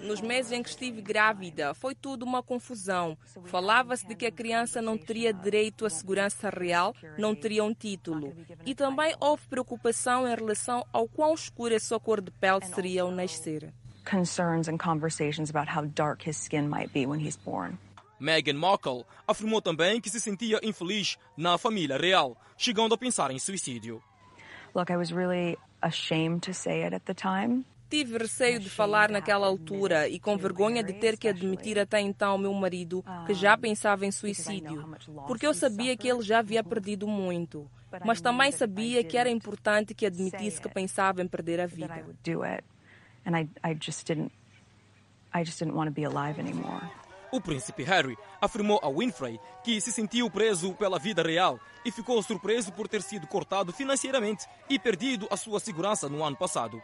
nos 0.03 0.21
meses 0.21 0.51
em 0.51 0.61
que 0.61 0.69
estive 0.69 1.01
grávida, 1.01 1.73
foi 1.73 1.95
tudo 1.95 2.23
uma 2.23 2.43
confusão. 2.43 3.17
Falava-se 3.45 4.07
de 4.07 4.15
que 4.15 4.25
a 4.25 4.31
criança 4.31 4.81
não 4.81 4.97
teria 4.97 5.33
direito 5.33 5.85
à 5.85 5.89
segurança 5.89 6.49
real, 6.49 6.95
não 7.17 7.33
teria 7.33 7.63
um 7.63 7.73
título. 7.73 8.35
E 8.65 8.75
também 8.75 9.15
houve 9.19 9.47
preocupação 9.47 10.27
em 10.27 10.35
relação 10.35 10.85
ao 10.91 11.07
quão 11.07 11.33
escura 11.33 11.77
a 11.77 11.79
sua 11.79 11.99
cor 11.99 12.21
de 12.21 12.31
pele 12.31 12.65
seria 12.65 13.03
ao 13.03 13.11
nascer. 13.11 13.73
Concerns 14.09 14.67
and 14.67 14.77
conversations 14.77 15.49
about 15.49 15.71
how 15.71 15.85
dark 15.85 16.27
his 16.27 16.37
skin 16.37 16.67
might 16.67 16.91
be 16.93 17.05
when 17.05 17.25
he's 17.25 17.37
born. 17.37 17.77
Meghan 18.19 18.57
Markle 18.57 19.05
afirmou 19.27 19.61
também 19.61 19.99
que 19.99 20.09
se 20.09 20.19
sentia 20.19 20.59
infeliz 20.61 21.17
na 21.35 21.57
família 21.57 21.97
real, 21.97 22.37
chegando 22.57 22.93
a 22.93 22.97
pensar 22.97 23.31
em 23.31 23.39
suicídio. 23.39 24.01
Look, 24.75 24.91
I 24.91 24.97
was 24.97 25.11
really 25.11 25.57
ashamed 25.81 26.41
to 26.43 26.53
say 26.53 26.83
it 26.83 26.95
at 26.95 27.03
the 27.05 27.13
time. 27.13 27.65
Tive 27.93 28.17
receio 28.17 28.59
de 28.59 28.71
falar 28.71 29.11
naquela 29.11 29.45
altura 29.45 30.09
e 30.09 30.19
com 30.19 30.35
vergonha 30.35 30.83
de 30.83 30.93
ter 30.93 31.15
que 31.15 31.27
admitir 31.27 31.77
até 31.77 32.01
então 32.01 32.31
ao 32.31 32.37
meu 32.39 32.51
marido 32.51 33.05
que 33.27 33.35
já 33.35 33.55
pensava 33.55 34.03
em 34.03 34.11
suicídio, 34.11 34.83
porque 35.27 35.45
eu 35.45 35.53
sabia 35.53 35.95
que 35.95 36.07
ele 36.07 36.23
já 36.23 36.39
havia 36.39 36.63
perdido 36.63 37.05
muito, 37.05 37.69
mas 38.03 38.19
também 38.19 38.51
sabia 38.51 39.03
que 39.03 39.15
era 39.15 39.29
importante 39.29 39.93
que 39.93 40.07
admitisse 40.07 40.59
que 40.59 40.67
pensava 40.67 41.21
em 41.21 41.27
perder 41.27 41.59
a 41.61 41.67
vida. 41.67 42.03
O 47.31 47.39
príncipe 47.39 47.83
Harry 47.83 48.17
afirmou 48.41 48.79
a 48.81 48.89
Winfrey 48.89 49.39
que 49.63 49.79
se 49.79 49.91
sentiu 49.91 50.31
preso 50.31 50.73
pela 50.73 50.97
vida 50.97 51.21
real 51.21 51.59
e 51.85 51.91
ficou 51.91 52.23
surpreso 52.23 52.71
por 52.71 52.87
ter 52.87 53.03
sido 53.03 53.27
cortado 53.27 53.71
financeiramente 53.71 54.47
e 54.67 54.79
perdido 54.79 55.27
a 55.29 55.37
sua 55.37 55.59
segurança 55.59 56.09
no 56.09 56.23
ano 56.23 56.35
passado. 56.35 56.81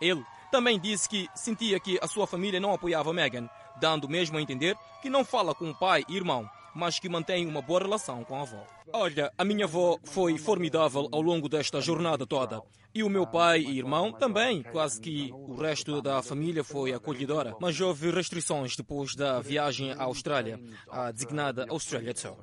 Ele 0.00 0.24
também 0.50 0.78
disse 0.78 1.08
que 1.08 1.28
sentia 1.34 1.78
que 1.80 1.98
a 2.00 2.06
sua 2.06 2.26
família 2.26 2.60
não 2.60 2.72
apoiava 2.72 3.12
Meghan, 3.12 3.48
dando 3.80 4.08
mesmo 4.08 4.38
a 4.38 4.42
entender 4.42 4.76
que 5.02 5.10
não 5.10 5.24
fala 5.24 5.54
com 5.54 5.70
o 5.70 5.74
pai 5.74 6.04
e 6.08 6.16
irmão, 6.16 6.48
mas 6.74 6.98
que 6.98 7.08
mantém 7.08 7.46
uma 7.46 7.62
boa 7.62 7.80
relação 7.80 8.22
com 8.24 8.36
a 8.36 8.42
avó. 8.42 8.66
Olha, 8.92 9.32
a 9.36 9.44
minha 9.44 9.64
avó 9.64 9.98
foi 10.04 10.38
formidável 10.38 11.08
ao 11.10 11.20
longo 11.20 11.48
desta 11.48 11.80
jornada 11.80 12.26
toda. 12.26 12.62
E 12.94 13.02
o 13.02 13.10
meu 13.10 13.26
pai 13.26 13.60
e 13.60 13.78
irmão 13.78 14.10
também, 14.10 14.62
quase 14.62 15.00
que 15.00 15.30
o 15.32 15.54
resto 15.54 16.00
da 16.00 16.22
família 16.22 16.64
foi 16.64 16.94
acolhedora. 16.94 17.54
Mas 17.60 17.78
houve 17.78 18.10
restrições 18.10 18.74
depois 18.74 19.14
da 19.14 19.40
viagem 19.40 19.92
à 19.92 20.04
Austrália, 20.04 20.58
a 20.90 21.10
designada 21.10 21.66
Australia 21.68 22.14
Tour. 22.14 22.36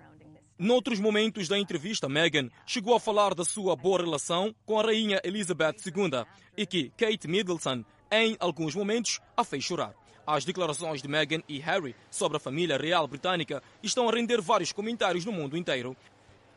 Noutros 0.58 1.00
momentos 1.00 1.48
da 1.48 1.58
entrevista, 1.58 2.08
Meghan 2.08 2.48
chegou 2.66 2.94
a 2.94 3.00
falar 3.00 3.34
da 3.34 3.44
sua 3.44 3.76
boa 3.76 4.00
relação 4.00 4.54
com 4.66 4.80
a 4.80 4.84
rainha 4.84 5.20
Elizabeth 5.24 5.78
II 5.86 6.26
e 6.56 6.66
que 6.66 6.92
Kate 6.96 7.28
Middleton, 7.28 7.84
em 8.12 8.38
alguns 8.40 8.76
momentos, 8.76 9.20
a 9.36 9.44
fez 9.44 9.64
chorar. 9.64 9.96
As 10.26 10.46
declarações 10.46 11.02
de 11.02 11.08
Meghan 11.08 11.42
e 11.50 11.58
Harry 11.58 11.96
sobre 12.12 12.38
a 12.38 12.40
família 12.40 12.78
real 12.78 13.08
britânica 13.08 13.64
estão 13.82 14.08
a 14.08 14.12
render 14.12 14.40
vários 14.42 14.72
comentários 14.72 15.26
no 15.26 15.32
mundo 15.32 15.58
inteiro. 15.58 15.98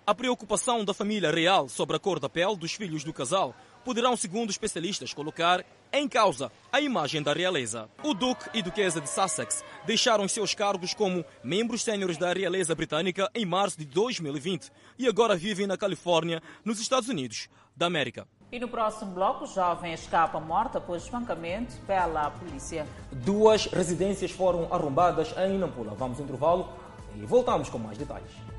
A 0.07 0.15
preocupação 0.15 0.85
da 0.85 0.93
família 0.93 1.31
real 1.31 1.67
sobre 1.67 1.97
a 1.97 1.99
cor 1.99 2.21
da 2.21 2.29
pele 2.29 2.55
dos 2.55 2.75
filhos 2.75 3.03
do 3.03 3.15
casal 3.15 3.57
poderão, 3.87 4.17
segundo 4.17 4.51
especialistas, 4.51 5.15
colocar 5.15 5.65
em 5.93 6.09
causa 6.09 6.51
a 6.73 6.81
imagem 6.81 7.23
da 7.23 7.33
realeza. 7.33 7.89
O 8.03 8.15
Duque 8.15 8.51
e 8.53 8.61
Duquesa 8.61 9.01
de 9.01 9.09
Sussex 9.09 9.63
deixaram 9.87 10.27
seus 10.27 10.53
cargos 10.55 10.93
como 10.93 11.25
membros 11.45 11.85
sêniores 11.85 12.17
da 12.17 12.33
realeza 12.33 12.75
britânica 12.75 13.31
em 13.33 13.47
março 13.47 13.79
de 13.79 13.85
2020 13.85 14.73
e 14.99 15.07
agora 15.07 15.37
vivem 15.37 15.69
na 15.69 15.77
Califórnia, 15.77 16.43
nos 16.65 16.81
Estados 16.81 17.09
Unidos 17.09 17.49
da 17.77 17.87
América. 17.87 18.27
E 18.51 18.59
no 18.59 18.67
próximo 18.67 19.13
bloco, 19.13 19.45
o 19.45 19.47
jovem 19.47 19.93
escapa 19.93 20.41
morta 20.41 20.79
após 20.79 21.05
espancamento 21.05 21.77
pela 21.87 22.29
polícia. 22.33 22.89
Duas 23.13 23.67
residências 23.67 24.33
foram 24.33 24.67
arrombadas 24.73 25.33
em 25.39 25.59
Nampula. 25.59 25.95
Vamos 25.95 26.19
ao 26.19 26.25
intervalo 26.25 26.73
e 27.15 27.25
voltamos 27.25 27.69
com 27.69 27.79
mais 27.79 27.97
detalhes. 27.97 28.56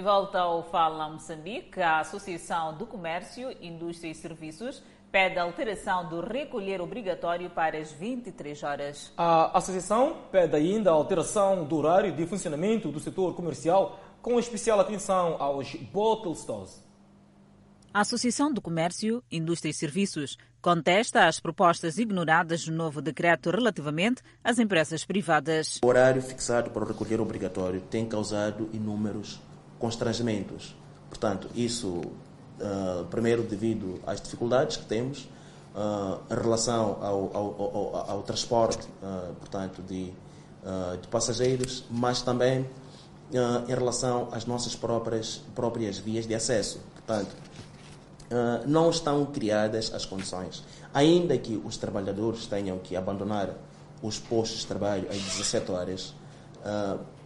De 0.00 0.04
volta 0.04 0.38
ao 0.38 0.62
Fala 0.62 1.10
Moçambique, 1.10 1.78
a 1.78 2.00
Associação 2.00 2.74
do 2.74 2.86
Comércio, 2.86 3.54
Indústria 3.60 4.10
e 4.10 4.14
Serviços 4.14 4.82
pede 5.12 5.38
a 5.38 5.42
alteração 5.42 6.08
do 6.08 6.22
recolher 6.22 6.80
obrigatório 6.80 7.50
para 7.50 7.76
as 7.76 7.92
23 7.92 8.62
horas. 8.62 9.12
A 9.14 9.58
associação 9.58 10.16
pede 10.32 10.56
ainda 10.56 10.88
a 10.88 10.94
alteração 10.94 11.66
do 11.66 11.76
horário 11.76 12.16
de 12.16 12.24
funcionamento 12.24 12.90
do 12.90 12.98
setor 12.98 13.34
comercial, 13.34 14.00
com 14.22 14.38
especial 14.38 14.80
atenção 14.80 15.36
aos 15.38 15.74
bottle 15.74 16.34
stores. 16.34 16.82
A 17.92 18.00
Associação 18.00 18.50
do 18.50 18.62
Comércio, 18.62 19.22
Indústria 19.30 19.70
e 19.70 19.74
Serviços 19.74 20.38
contesta 20.62 21.26
as 21.26 21.40
propostas 21.40 21.98
ignoradas 21.98 22.66
no 22.66 22.74
novo 22.74 23.02
decreto 23.02 23.50
relativamente 23.50 24.22
às 24.42 24.58
empresas 24.58 25.04
privadas. 25.04 25.78
O 25.84 25.86
horário 25.86 26.22
fixado 26.22 26.70
para 26.70 26.84
o 26.84 26.88
recolher 26.88 27.20
obrigatório 27.20 27.82
tem 27.82 28.06
causado 28.06 28.70
inúmeros 28.72 29.40
constrangimentos. 29.80 30.76
Portanto, 31.08 31.48
isso, 31.56 31.88
uh, 31.88 33.04
primeiro, 33.10 33.42
devido 33.42 34.00
às 34.06 34.20
dificuldades 34.20 34.76
que 34.76 34.84
temos 34.84 35.28
uh, 35.74 36.20
em 36.30 36.40
relação 36.40 36.98
ao, 37.00 37.36
ao, 37.36 37.62
ao, 37.62 38.10
ao 38.10 38.22
transporte, 38.22 38.86
uh, 39.02 39.34
portanto, 39.34 39.82
de, 39.82 40.12
de, 41.00 41.08
passageiros, 41.10 41.84
mas 41.90 42.22
também 42.22 42.68
em 43.32 43.74
relação 43.74 44.28
às 44.32 44.44
nossas 44.44 44.76
próprias, 44.76 45.40
próprias 45.54 45.98
vias 45.98 46.26
de 46.26 46.34
acesso. 46.34 46.80
Portanto, 46.94 47.34
não 48.66 48.90
estão 48.90 49.24
criadas 49.24 49.94
as 49.94 50.04
condições. 50.04 50.62
Ainda 50.92 51.38
que 51.38 51.60
os 51.64 51.76
trabalhadores 51.76 52.46
tenham 52.46 52.78
que 52.78 52.96
abandonar 52.96 53.50
os 54.02 54.18
postos 54.18 54.60
de 54.60 54.66
trabalho 54.66 55.08
às 55.08 55.16
17 55.16 55.70
horas, 55.70 56.14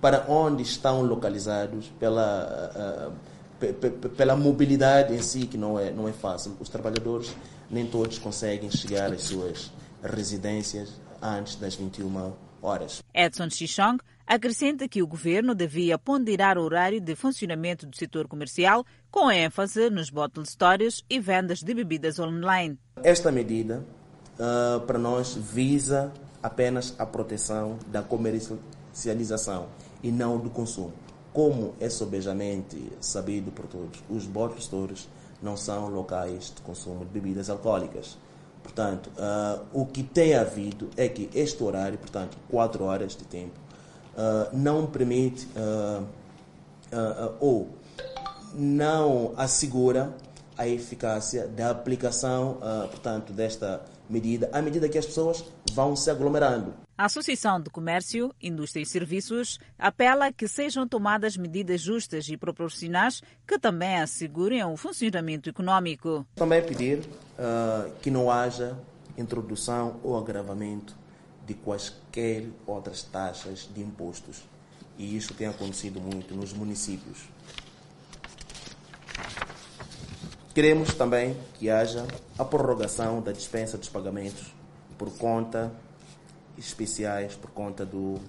para 0.05 0.27
onde 0.29 0.63
estão 0.63 1.01
localizados 1.01 1.91
pela, 1.99 3.11
uh, 3.59 4.09
pela 4.11 4.37
mobilidade 4.37 5.15
em 5.15 5.23
si, 5.23 5.47
que 5.47 5.57
não 5.57 5.79
é, 5.79 5.91
não 5.91 6.07
é 6.07 6.13
fácil. 6.13 6.55
Os 6.61 6.69
trabalhadores 6.69 7.35
nem 7.71 7.87
todos 7.87 8.19
conseguem 8.19 8.71
chegar 8.71 9.11
às 9.11 9.23
suas 9.23 9.73
residências 10.03 11.01
antes 11.23 11.57
das 11.57 11.75
21 11.77 12.35
horas. 12.61 13.03
Edson 13.15 13.49
Chichong 13.49 13.97
acrescenta 14.27 14.87
que 14.87 15.03
o 15.03 15.07
governo 15.07 15.55
devia 15.55 15.97
ponderar 15.99 16.59
o 16.59 16.63
horário 16.65 17.01
de 17.01 17.17
funcionamento 17.17 17.87
do 17.87 17.97
setor 17.97 18.29
comercial, 18.29 18.85
com 19.11 19.31
ênfase 19.31 19.89
nos 19.89 20.11
bottle 20.11 20.45
stores 20.45 21.03
e 21.09 21.19
vendas 21.19 21.63
de 21.63 21.73
bebidas 21.73 22.19
online. 22.19 22.79
Esta 23.03 23.33
medida, 23.33 23.83
uh, 24.39 24.81
para 24.81 24.99
nós, 24.99 25.35
visa 25.35 26.13
apenas 26.43 26.95
a 26.99 27.07
proteção 27.07 27.79
da 27.87 28.03
comercialização 28.03 29.67
e 30.05 30.13
não 30.13 30.39
do 30.39 30.51
consumo. 30.51 30.93
Como 31.33 31.75
é 31.81 31.89
sobejamente 31.89 32.93
sabido 33.01 33.51
por 33.51 33.67
todos, 33.67 34.05
os 34.09 34.27
bottle 34.27 34.61
stores 34.61 35.09
não 35.43 35.57
são 35.57 35.89
locais 35.89 36.53
de 36.55 36.61
consumo 36.61 37.01
de 37.01 37.11
bebidas 37.11 37.49
alcoólicas. 37.51 38.17
Portanto, 38.63 39.11
uh, 39.19 39.65
o 39.73 39.85
que 39.87 40.03
tem 40.03 40.35
havido 40.35 40.91
é 40.97 41.09
que 41.09 41.29
este 41.35 41.63
horário, 41.63 41.99
portanto, 41.99 42.37
4 42.51 42.85
horas 42.85 43.17
de 43.17 43.25
tempo, 43.25 43.59
uh, 44.13 44.57
não 44.57 44.87
permite 44.87 45.49
uh, 45.57 46.07
ou 47.41 47.69
não 48.55 49.33
assegura 49.37 50.15
a 50.57 50.69
eficácia 50.69 51.49
da 51.49 51.71
aplicação, 51.71 52.59
portanto, 52.89 53.33
desta 53.33 53.83
medida, 54.09 54.49
à 54.53 54.63
medida 54.63 54.89
que 54.89 54.97
as 54.97 55.05
pessoas 55.05 55.45
vão 55.73 55.97
se 55.97 56.09
aglomerando. 56.09 56.84
A 56.97 57.07
Associação 57.07 57.61
de 57.61 57.71
Comércio, 57.71 58.33
Indústria 58.41 58.81
e 58.81 58.87
Serviços 58.87 59.59
apela 59.77 60.33
que 60.33 60.47
sejam 60.47 60.87
tomadas 60.87 61.37
medidas 61.37 61.81
justas 61.81 62.29
e 62.29 62.37
proporcionais 62.37 63.21
que 63.45 63.59
também 63.59 63.97
assegurem 63.97 64.63
o 64.63 64.77
funcionamento 64.77 65.49
econômico. 65.49 66.25
Também 66.37 66.63
pedir 66.63 67.01
uh, 67.01 67.91
que 68.01 68.13
não 68.13 68.31
haja 68.31 68.79
introdução 69.19 69.99
ou 70.05 70.17
agravamento 70.17 70.97
de 71.45 71.55
quaisquer 71.55 72.47
outras 72.65 73.03
taxas 73.03 73.69
de 73.75 73.81
impostos 73.81 74.45
E 74.97 75.17
isso 75.17 75.35
tem 75.35 75.49
acontecido 75.49 76.01
muito 76.01 76.33
nos 76.33 76.53
municípios. 76.53 77.29
Queremos 80.55 80.95
também 80.95 81.37
que 81.55 81.69
haja 81.69 82.07
a 82.39 82.45
prorrogação 82.45 83.21
da 83.21 83.33
dispensa 83.33 83.77
dos 83.77 83.89
pagamentos 83.89 84.55
por 84.97 85.11
conta 85.19 85.73
especiais, 86.57 87.35
por 87.35 87.51
conta 87.51 87.85
do 87.85 88.21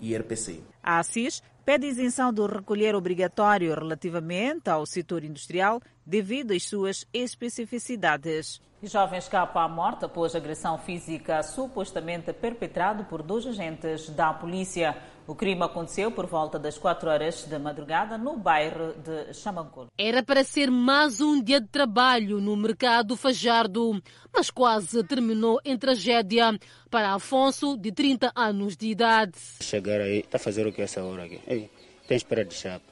IRPC. 0.00 0.60
A 0.82 0.98
ASSIS 0.98 1.42
pede 1.64 1.86
isenção 1.86 2.32
do 2.32 2.46
recolher 2.46 2.94
obrigatório 2.94 3.74
relativamente 3.74 4.70
ao 4.70 4.86
setor 4.86 5.24
industrial 5.24 5.80
devido 6.06 6.52
às 6.52 6.64
suas 6.64 7.06
especificidades. 7.12 8.60
Jovem 8.86 9.18
escapa 9.18 9.62
à 9.62 9.68
morte 9.68 10.04
após 10.04 10.36
agressão 10.36 10.78
física 10.78 11.42
supostamente 11.42 12.32
perpetrado 12.32 13.04
por 13.04 13.22
dois 13.22 13.44
agentes 13.44 14.08
da 14.10 14.32
polícia. 14.32 14.96
O 15.26 15.34
crime 15.34 15.62
aconteceu 15.64 16.12
por 16.12 16.26
volta 16.26 16.60
das 16.60 16.78
4 16.78 17.10
horas 17.10 17.44
da 17.44 17.58
madrugada 17.58 18.16
no 18.16 18.36
bairro 18.36 18.94
de 18.94 19.34
Chamancolo. 19.34 19.88
Era 19.98 20.22
para 20.22 20.44
ser 20.44 20.70
mais 20.70 21.20
um 21.20 21.42
dia 21.42 21.60
de 21.60 21.66
trabalho 21.66 22.40
no 22.40 22.56
mercado 22.56 23.16
Fajardo, 23.16 24.00
mas 24.32 24.48
quase 24.48 25.02
terminou 25.02 25.60
em 25.64 25.76
tragédia 25.76 26.56
para 26.88 27.14
Afonso, 27.14 27.76
de 27.76 27.90
30 27.90 28.30
anos 28.34 28.76
de 28.76 28.86
idade. 28.86 29.36
Chegar 29.60 30.00
aí, 30.00 30.20
está 30.20 30.36
a 30.36 30.40
fazer 30.40 30.66
o 30.66 30.72
que 30.72 30.82
essa 30.82 31.02
hora 31.02 31.24
aqui? 31.24 31.40
Ei, 31.48 31.68
tem 32.06 32.16
espera 32.16 32.44
de 32.44 32.54
chapa. 32.54 32.86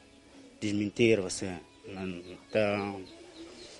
Desmentir 0.60 1.20
você. 1.20 1.54
Não 1.86 2.06
está 2.08 2.92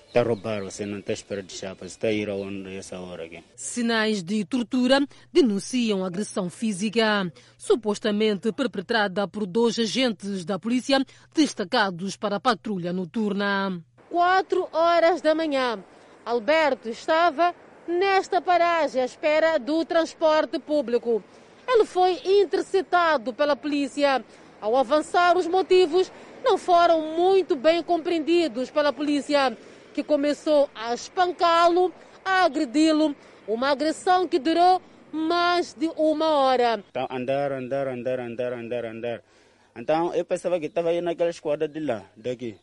está 0.07 0.21
a 0.21 0.23
roubar, 0.23 0.63
você 0.63 0.85
não 0.85 0.99
está 0.99 1.11
à 1.11 1.13
espera 1.13 1.43
de 1.43 1.53
chapas, 1.53 1.91
está 1.91 2.07
a 2.07 2.11
ir 2.11 2.29
aonde 2.29 2.75
essa 2.75 2.99
hora 2.99 3.25
aqui. 3.25 3.43
Sinais 3.55 4.23
de 4.23 4.43
tortura 4.45 4.99
denunciam 5.31 6.03
agressão 6.03 6.49
física, 6.49 7.31
supostamente 7.57 8.51
perpetrada 8.51 9.27
por 9.27 9.45
dois 9.45 9.77
agentes 9.77 10.45
da 10.45 10.57
polícia 10.57 10.99
destacados 11.33 12.15
para 12.15 12.37
a 12.37 12.39
patrulha 12.39 12.91
noturna. 12.91 13.81
Quatro 14.09 14.67
horas 14.71 15.21
da 15.21 15.35
manhã, 15.35 15.83
Alberto 16.25 16.89
estava 16.89 17.53
nesta 17.87 18.41
paragem 18.41 19.01
à 19.01 19.05
espera 19.05 19.57
do 19.59 19.83
transporte 19.85 20.57
público. 20.59 21.23
Ele 21.67 21.85
foi 21.85 22.19
interceptado 22.25 23.33
pela 23.33 23.55
polícia. 23.55 24.23
Ao 24.59 24.75
avançar, 24.75 25.37
os 25.37 25.45
motivos 25.45 26.11
não 26.43 26.57
foram 26.57 27.01
muito 27.15 27.55
bem 27.55 27.83
compreendidos 27.83 28.71
pela 28.71 28.91
polícia 28.93 29.55
que 29.97 30.03
começou 30.03 30.69
a 30.75 30.93
espancá-lo, 30.93 31.91
a 32.23 32.45
agredi-lo, 32.45 33.15
uma 33.47 33.71
agressão 33.71 34.27
que 34.27 34.37
durou 34.37 34.79
mais 35.11 35.73
de 35.73 35.87
uma 35.97 36.29
hora. 36.37 36.83
Então, 36.87 37.07
andar, 37.09 37.51
andar, 37.51 37.87
andar, 37.87 38.19
andar, 38.19 38.53
andar, 38.53 38.85
andar. 38.85 39.23
Então, 39.75 40.13
eu 40.13 40.23
pensava 40.23 40.59
que 40.59 40.67
estava 40.67 40.89
aí 40.89 41.01
naquela 41.01 41.31
esquadra 41.31 41.67
de 41.67 41.79
lá, 41.79 42.05
daqui. 42.15 42.59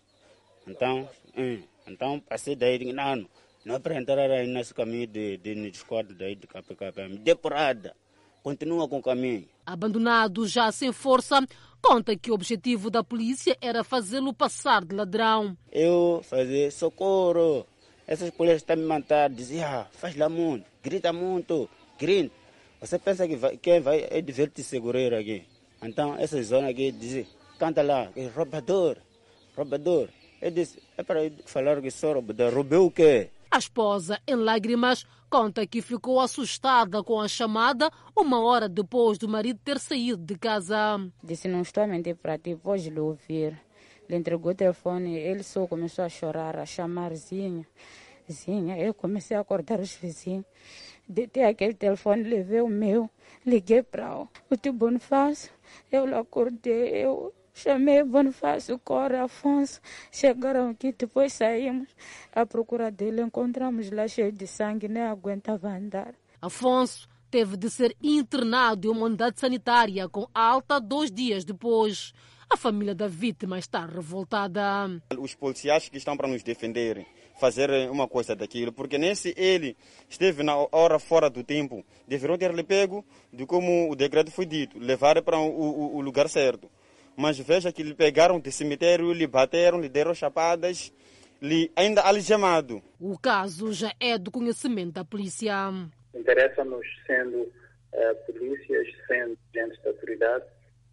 Então, 0.65 1.09
hum, 1.37 1.61
então 1.89 2.21
passei 2.21 2.55
daí, 2.55 2.93
não, 2.93 3.27
não 3.65 3.75
é 3.75 3.79
para 3.81 3.97
entrar 3.97 4.31
aí 4.31 4.47
nesse 4.47 4.73
caminho 4.73 5.09
de, 5.09 5.37
de, 5.39 5.55
de 5.57 5.77
esquadra 5.77 6.15
daí 6.15 6.37
de 6.37 6.47
KPKP. 6.47 7.09
Me 7.09 7.19
dê 7.19 7.35
porrada. 7.35 7.97
Continua 8.45 8.89
com 8.89 8.99
o 8.99 9.03
caminho. 9.03 9.49
Abandonado 9.67 10.47
já 10.47 10.71
sem 10.71 10.93
força, 10.93 11.41
conta 11.85 12.17
que 12.17 12.31
o 12.31 12.35
objetivo 12.35 12.89
da 12.89 13.05
polícia 13.05 13.59
era 13.61 13.85
fazê-lo 13.85 14.33
passar 14.33 14.83
de 14.83 14.95
ladrão. 14.95 15.55
Eu 15.71 16.23
fazer 16.25 16.73
socorro. 16.73 17.67
Essas 18.07 18.31
polícias 18.31 18.63
estão 18.63 18.77
me 18.77 18.85
matar, 18.85 19.29
dizia, 19.29 19.67
ah, 19.69 19.87
faz 19.93 20.17
lá 20.17 20.31
muito, 20.31 20.65
grita 20.83 21.13
muito, 21.13 21.69
grita. 21.99 22.35
Você 22.81 22.99
pensa 22.99 23.29
que 23.29 23.37
vai, 23.37 23.59
quem 23.59 23.81
vai 23.81 24.07
é 24.11 24.23
divertir 24.23 24.65
segureiro 24.65 25.17
aqui. 25.17 25.45
Então, 25.83 26.17
essa 26.19 26.43
zona 26.43 26.71
aqui 26.71 26.91
diz, 26.91 27.27
canta 27.59 27.83
lá, 27.83 28.09
é 28.17 28.27
roubador, 28.29 28.97
roubador. 29.55 30.09
Eu 30.41 30.51
disse, 30.51 30.83
é 30.97 31.03
para 31.03 31.21
falar 31.45 31.83
que 31.83 31.91
sou 31.91 32.15
roubador, 32.15 32.53
roubei 32.53 32.79
o 32.79 32.91
quê? 32.91 33.29
A 33.51 33.59
esposa, 33.59 34.19
em 34.27 34.37
lágrimas, 34.37 35.07
conta 35.35 35.67
que 35.67 35.83
ficou 35.83 36.21
assustada 36.21 37.03
com 37.03 37.21
a 37.21 37.27
chamada 37.27 37.91
uma 38.17 38.41
hora 38.41 38.69
depois 38.69 39.19
do 39.19 39.29
marido 39.29 39.59
ter 39.65 39.81
saído 39.81 40.25
de 40.25 40.39
casa. 40.39 40.77
Disse: 41.25 41.49
Não 41.49 41.63
estou 41.63 41.83
a 41.83 41.89
mentir 41.89 42.15
para 42.15 42.39
ti, 42.39 42.55
pode 42.55 42.89
lhe 42.89 43.01
ouvir. 43.01 43.61
Ele 44.09 44.19
entregou 44.19 44.53
o 44.53 44.55
telefone, 44.55 45.17
ele 45.17 45.43
só 45.43 45.67
começou 45.67 46.05
a 46.05 46.09
chorar, 46.09 46.57
a 46.57 46.65
chamar 46.65 47.13
Zinha. 47.17 47.67
Zinha, 48.31 48.79
eu 48.79 48.95
comecei 48.95 49.37
a 49.37 49.41
acordar 49.41 49.81
os 49.81 49.93
vizinhos. 49.97 50.45
Detei 51.09 51.43
aquele 51.43 51.75
telefone, 51.75 52.23
levei 52.23 52.61
o 52.61 52.69
meu, 52.69 53.11
liguei 53.45 53.83
para 53.83 54.17
o, 54.17 54.29
tio 54.57 54.73
Bonifácio. 54.73 55.51
Eu 55.91 56.17
acordei, 56.17 56.91
eu 57.05 57.35
Chamei 57.55 58.03
Bonifácio, 58.03 58.77
Cora, 58.81 59.25
Afonso. 59.25 59.81
Chegaram 60.11 60.71
aqui, 60.71 60.93
depois 60.93 61.33
saímos 61.33 61.89
à 62.35 62.45
procura 62.45 62.91
dele. 62.91 63.23
Encontramos 63.23 63.93
lá 63.93 64.09
cheio 64.09 64.33
de 64.33 64.45
sangue, 64.45 64.89
nem 64.89 65.05
aguentava 65.05 65.69
andar. 65.69 66.15
Afonso 66.43 67.09
teve 67.31 67.57
de 67.57 67.71
ser 67.71 67.97
internado 68.03 68.89
em 68.89 68.91
uma 68.91 69.07
unidade 69.07 69.39
sanitária 69.39 70.09
com 70.09 70.27
alta 70.35 70.81
dois 70.81 71.13
dias 71.13 71.45
depois. 71.45 72.13
A 72.51 72.57
família 72.57 72.95
da 72.95 73.07
vítima 73.07 73.57
está 73.59 73.87
revoltada. 73.87 74.61
Os 75.17 75.35
policiais 75.35 75.89
que 75.89 75.97
estão 75.97 76.17
para 76.17 76.29
nos 76.29 76.43
defender 76.43 77.07
fazer 77.39 77.71
uma 77.91 78.07
coisa 78.07 78.35
daquilo, 78.35 78.73
porque 78.73 78.99
nem 78.99 79.15
se 79.15 79.33
ele 79.37 79.77
esteve 80.09 80.43
na 80.43 80.55
hora 80.71 80.99
fora 80.99 81.31
do 81.31 81.43
tempo, 81.43 81.85
deveriam 82.07 82.39
ter 82.39 82.55
lhe 82.55 82.63
pego 82.63 83.05
de 83.33 83.47
como 83.47 83.91
o 83.91 83.97
decreto 83.97 84.31
foi 84.31 84.47
dito, 84.47 84.79
levar 84.79 85.21
para 85.23 85.39
o, 85.39 85.49
o, 85.49 85.97
o 85.97 86.01
lugar 86.01 86.29
certo 86.29 86.69
mas 87.17 87.39
veja 87.39 87.73
que 87.73 87.83
lhe 87.83 87.95
pegaram 87.95 88.41
de 88.41 88.51
cemitério, 88.51 89.13
lhe 89.13 89.27
bateram, 89.27 89.81
lhe 89.81 89.89
deram 89.89 90.15
chapadas, 90.15 90.93
lhe 91.41 91.71
ainda 91.77 92.03
algemado. 92.03 92.83
O 93.01 93.19
caso 93.19 93.73
já 93.73 93.93
é 94.01 94.19
do 94.19 94.31
conhecimento 94.31 94.95
da 94.95 95.05
polícia. 95.05 95.55
Interessa-nos, 96.15 96.87
sendo 97.07 97.43
uh, 97.43 97.53
polícias, 98.27 98.89
sendo 99.07 99.37
agentes 99.55 99.83
da 99.83 99.91
autoridade, 99.91 100.45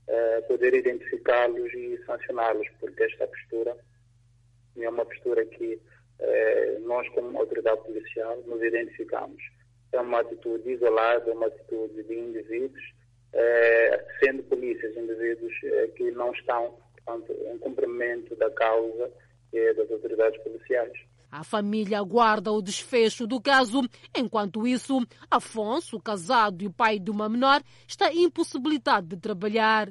uh, 0.08 0.48
poder 0.48 0.74
identificá-los 0.74 1.74
e 1.74 2.00
sancioná-los, 2.06 2.68
porque 2.80 3.04
esta 3.04 3.28
postura 3.28 3.76
é 4.78 4.90
uma 4.90 5.06
postura 5.06 5.46
que 5.46 5.76
uh, 6.20 6.88
nós, 6.88 7.08
como 7.10 7.38
autoridade 7.40 7.82
policial, 7.82 8.42
nos 8.46 8.62
identificamos. 8.62 9.42
É 9.92 10.00
uma 10.00 10.22
atitude 10.22 10.70
isolada, 10.70 11.34
uma 11.34 11.48
atitude 11.48 12.04
de 12.04 12.14
indivíduos 12.14 12.82
é, 12.82 13.01
sendo 14.20 14.44
polícias, 14.44 14.96
indivíduos 14.96 15.54
é, 15.64 15.88
que 15.88 16.12
não 16.12 16.32
estão 16.32 16.76
portanto, 16.96 17.34
em 17.52 17.58
cumprimento 17.58 18.36
da 18.36 18.50
causa 18.52 19.12
é, 19.54 19.74
das 19.74 19.92
autoridades 19.92 20.42
policiais. 20.44 20.94
A 21.32 21.46
família 21.46 21.98
aguarda 21.98 22.52
o 22.52 22.62
desfecho 22.62 23.26
do 23.26 23.40
caso. 23.40 23.82
Enquanto 24.16 24.68
isso, 24.68 25.00
Afonso, 25.30 25.98
casado 26.00 26.62
e 26.62 26.70
pai 26.70 27.00
de 27.00 27.10
uma 27.10 27.30
menor, 27.30 27.62
está 27.88 28.14
impossibilitado 28.14 29.08
de 29.08 29.18
trabalhar. 29.18 29.90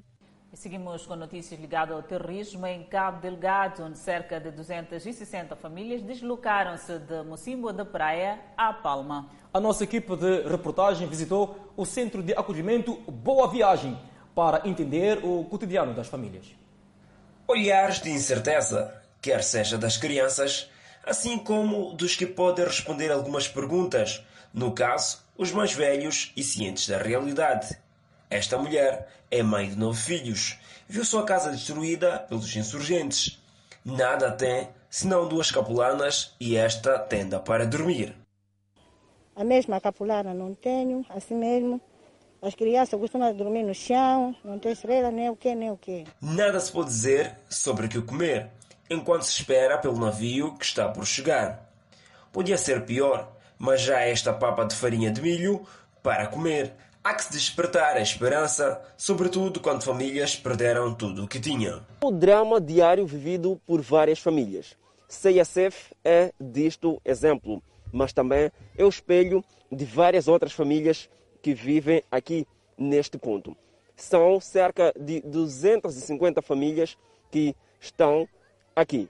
E 0.53 0.57
seguimos 0.57 1.07
com 1.07 1.15
notícias 1.15 1.61
ligadas 1.61 1.95
ao 1.95 2.03
terrorismo 2.03 2.67
em 2.67 2.83
Cabo 2.85 3.21
Delgado, 3.21 3.85
onde 3.85 3.99
cerca 3.99 4.41
de 4.41 4.51
260 4.51 5.55
famílias 5.57 6.03
deslocaram-se 6.03 6.99
de 6.99 7.23
Mocimbo 7.23 7.73
da 7.73 7.85
Praia 7.85 8.41
à 8.57 8.73
Palma 8.73 9.31
a 9.53 9.59
nossa 9.59 9.83
equipe 9.83 10.15
de 10.15 10.43
reportagem 10.43 11.09
visitou 11.09 11.73
o 11.77 11.85
centro 11.85 12.23
de 12.23 12.33
acolhimento 12.35 12.95
Boa 13.11 13.49
Viagem 13.51 13.99
para 14.33 14.63
entender 14.65 15.25
o 15.25 15.45
cotidiano 15.45 15.93
das 15.93 16.07
famílias. 16.07 16.47
Olhares 17.49 18.01
de 18.01 18.11
incerteza, 18.11 18.95
quer 19.21 19.43
seja 19.43 19.77
das 19.77 19.97
crianças, 19.97 20.71
assim 21.05 21.37
como 21.37 21.93
dos 21.95 22.15
que 22.15 22.27
podem 22.27 22.65
responder 22.65 23.11
algumas 23.11 23.49
perguntas, 23.49 24.25
no 24.55 24.71
caso, 24.71 25.19
os 25.37 25.51
mais 25.51 25.73
velhos 25.73 26.33
e 26.37 26.45
cientes 26.45 26.89
da 26.89 26.99
realidade. 26.99 27.77
Esta 28.31 28.57
mulher 28.57 29.09
é 29.29 29.43
mãe 29.43 29.69
de 29.69 29.77
nove 29.77 30.01
filhos, 30.01 30.57
viu 30.89 31.05
sua 31.05 31.25
casa 31.25 31.51
destruída 31.51 32.21
pelos 32.21 32.55
insurgentes. 32.55 33.43
Nada 33.85 34.31
tem 34.31 34.69
senão 34.89 35.27
duas 35.27 35.51
capulanas 35.51 36.35
e 36.39 36.57
esta 36.57 36.97
tenda 36.99 37.41
para 37.41 37.67
dormir. 37.67 38.15
A 39.35 39.43
mesma 39.43 39.81
capulara 39.81 40.33
não 40.33 40.55
tenho, 40.55 41.05
assim 41.09 41.35
mesmo. 41.35 41.81
As 42.41 42.55
crianças 42.55 42.99
costumam 42.99 43.35
dormir 43.35 43.65
no 43.65 43.75
chão, 43.75 44.35
não 44.45 44.59
tem 44.59 44.73
estrela, 44.73 45.11
nem 45.11 45.29
o 45.29 45.37
que, 45.37 45.55
nem 45.55 45.71
o 45.71 45.77
que. 45.77 46.05
Nada 46.21 46.59
se 46.61 46.71
pode 46.71 46.89
dizer 46.89 47.37
sobre 47.49 47.87
o 47.87 47.89
que 47.89 48.01
comer, 48.01 48.49
enquanto 48.89 49.23
se 49.23 49.41
espera 49.41 49.77
pelo 49.77 49.99
navio 49.99 50.57
que 50.57 50.65
está 50.65 50.89
por 50.89 51.05
chegar. 51.05 51.69
Podia 52.33 52.57
ser 52.57 52.85
pior, 52.87 53.31
mas 53.59 53.81
já 53.81 54.01
esta 54.01 54.33
papa 54.33 54.65
de 54.65 54.75
farinha 54.75 55.11
de 55.11 55.21
milho 55.21 55.67
para 56.03 56.27
comer. 56.29 56.73
Há 57.03 57.15
que 57.15 57.25
se 57.25 57.33
despertar 57.33 57.97
a 57.97 58.01
esperança, 58.01 58.81
sobretudo 58.97 59.61
quando 59.61 59.85
famílias 59.85 60.37
perderam 60.37 60.95
tudo 60.95 61.25
o 61.25 61.29
que 61.29 61.41
tinham. 61.41 61.85
O 62.03 62.11
drama 62.11 62.61
diário 62.61 63.07
vivido 63.07 63.61
por 63.67 63.81
várias 63.81 64.19
famílias. 64.19 64.77
CSF 65.09 65.95
é 66.05 66.33
disto 66.39 67.01
exemplo 67.05 67.63
mas 67.93 68.13
também 68.13 68.51
é 68.77 68.85
o 68.85 68.89
espelho 68.89 69.45
de 69.71 69.85
várias 69.85 70.29
outras 70.29 70.53
famílias 70.53 71.09
que 71.43 71.55
vivem 71.55 72.03
aqui 72.11 72.47
neste 72.77 73.19
ponto. 73.19 73.57
São 73.97 74.41
cerca 74.41 74.93
de 74.99 75.21
250 75.23 76.41
famílias 76.41 76.97
que 77.31 77.55
estão 77.81 78.29
aqui. 78.75 79.09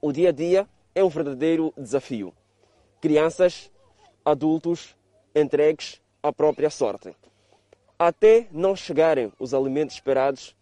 O 0.00 0.12
dia 0.12 0.30
a 0.30 0.32
dia 0.32 0.68
é 0.94 1.04
um 1.04 1.08
verdadeiro 1.08 1.72
desafio. 1.76 2.32
Crianças, 3.00 3.70
adultos 4.24 4.96
entregues 5.34 6.00
à 6.26 6.32
própria 6.32 6.70
sorte. 6.70 7.14
Até 7.98 8.48
não 8.50 8.74
chegarem 8.74 9.32
os 9.38 9.54
alimentos 9.54 9.94
esperados, 9.94 10.54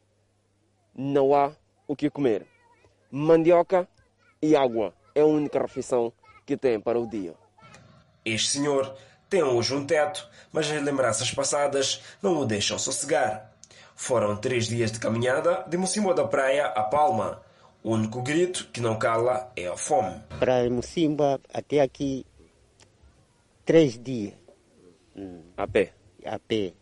não 0.94 1.34
há 1.34 1.52
o 1.88 1.96
que 1.96 2.10
comer. 2.10 2.46
Mandioca 3.10 3.88
e 4.42 4.54
água 4.54 4.94
é 5.14 5.22
a 5.22 5.26
única 5.26 5.60
refeição 5.60 6.12
que 6.44 6.56
tem 6.56 6.78
para 6.78 7.00
o 7.00 7.08
dia. 7.08 7.34
Este 8.24 8.50
senhor 8.50 8.94
tem 9.28 9.42
hoje 9.42 9.74
um 9.74 9.86
teto, 9.86 10.28
mas 10.52 10.70
as 10.70 10.82
lembranças 10.82 11.30
passadas 11.32 12.02
não 12.22 12.38
o 12.38 12.44
deixam 12.44 12.78
sossegar. 12.78 13.52
Foram 13.96 14.36
três 14.36 14.66
dias 14.66 14.92
de 14.92 15.00
caminhada 15.00 15.64
de 15.68 15.76
Mocimboa 15.76 16.14
da 16.14 16.26
Praia 16.26 16.66
a 16.66 16.82
Palma. 16.82 17.42
O 17.82 17.92
único 17.92 18.22
grito 18.22 18.68
que 18.72 18.80
não 18.80 18.98
cala 18.98 19.52
é 19.56 19.66
a 19.66 19.76
fome. 19.76 20.20
Para 20.38 20.68
Mocimboa 20.70 21.40
até 21.52 21.80
aqui, 21.80 22.26
três 23.64 23.98
dias. 23.98 24.43
A 25.56 25.66
pé? 25.66 25.92
A 26.24 26.38
pé. 26.38 26.72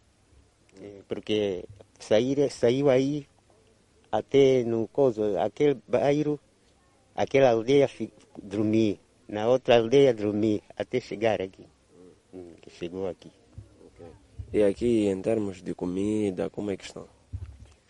Porque 1.07 1.65
sair, 1.99 2.51
saiu 2.51 2.89
aí 2.89 3.27
até 4.11 4.65
no 4.65 4.89
coso, 4.89 5.39
aquele 5.39 5.81
bairro, 5.87 6.39
aquela 7.15 7.51
aldeia 7.51 7.89
dormir, 8.43 9.01
na 9.29 9.49
outra 9.49 9.79
aldeia 9.79 10.13
dormir, 10.15 10.63
até 10.77 11.01
chegar 11.01 11.41
aqui. 11.41 11.67
Que 12.61 12.71
chegou 12.71 13.09
aqui. 13.09 13.31
E 14.53 14.63
aqui, 14.63 15.07
em 15.07 15.23
termos 15.23 15.63
de 15.63 15.75
comida, 15.75 16.51
como 16.51 16.71
é 16.71 16.77
que 16.77 16.85
estão? 16.85 17.07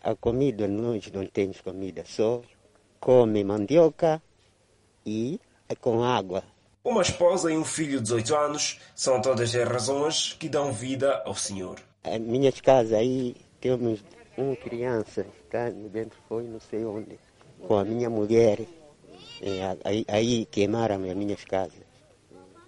A 0.02 0.14
comida, 0.14 0.66
nós 0.68 1.10
não 1.12 1.26
temos 1.26 1.60
comida, 1.60 2.04
só 2.04 2.42
come 3.00 3.42
mandioca 3.42 4.22
e 5.04 5.40
é 5.68 5.74
com 5.74 6.02
água. 6.04 6.44
Uma 6.84 7.02
esposa 7.02 7.52
e 7.52 7.56
um 7.56 7.64
filho 7.64 7.98
de 7.98 8.02
18 8.02 8.34
anos 8.34 8.80
são 8.94 9.20
todas 9.22 9.54
as 9.54 9.68
razões 9.68 10.32
que 10.32 10.48
dão 10.48 10.72
vida 10.72 11.22
ao 11.24 11.34
senhor. 11.34 11.78
A 12.02 12.18
minha 12.18 12.50
casa 12.50 12.96
aí 12.96 13.36
temos 13.60 14.00
uma 14.36 14.56
criança, 14.56 15.24
está 15.44 15.70
dentro, 15.70 16.18
foi 16.28 16.42
não 16.42 16.58
sei 16.58 16.84
onde, 16.84 17.18
com 17.68 17.76
a 17.76 17.84
minha 17.84 18.10
mulher. 18.10 18.60
É, 19.40 19.76
aí, 19.84 20.04
aí 20.08 20.46
queimaram 20.46 20.96
as 20.96 21.16
minhas 21.16 21.44
casas. 21.44 21.82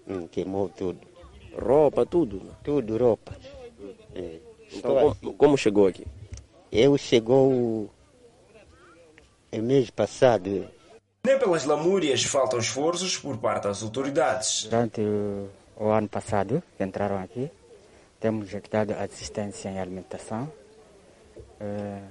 Hum, 0.06 0.28
queimou 0.28 0.68
tudo. 0.68 1.00
Roupa, 1.60 2.06
tudo? 2.06 2.40
Tudo, 2.62 2.96
roupa. 2.96 3.36
É. 4.14 4.38
Então, 4.72 5.16
como, 5.20 5.34
como 5.34 5.58
chegou 5.58 5.88
aqui? 5.88 6.06
Eu 6.70 6.96
chegou 6.96 7.50
o 9.52 9.62
mês 9.62 9.90
passado. 9.90 10.68
Nem 11.26 11.38
pelas 11.38 11.64
lamúrias 11.64 12.22
faltam 12.22 12.58
esforços 12.58 13.16
por 13.16 13.38
parte 13.38 13.62
das 13.62 13.82
autoridades. 13.82 14.64
Durante 14.64 15.00
o, 15.00 15.48
o 15.74 15.88
ano 15.88 16.06
passado, 16.06 16.62
que 16.76 16.84
entraram 16.84 17.16
aqui, 17.16 17.50
temos 18.20 18.50
dado 18.70 18.92
assistência 18.92 19.70
em 19.70 19.80
alimentação. 19.80 20.52
É, 21.58 22.02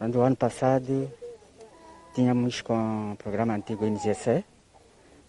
no 0.00 0.22
ano 0.22 0.34
passado, 0.34 1.12
tínhamos 2.14 2.62
com 2.62 3.12
o 3.12 3.16
programa 3.16 3.54
antigo 3.54 3.84
NGC, 3.84 4.42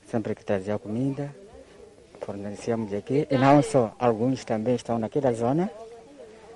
sempre 0.09 0.33
que 0.33 0.45
trazia 0.45 0.79
comida, 0.79 1.35
fornecíamos 2.21 2.93
aqui. 2.93 3.27
E 3.29 3.37
não 3.37 3.61
só, 3.61 3.93
alguns 3.99 4.45
também 4.45 4.75
estão 4.75 4.97
naquela 4.97 5.33
zona, 5.33 5.69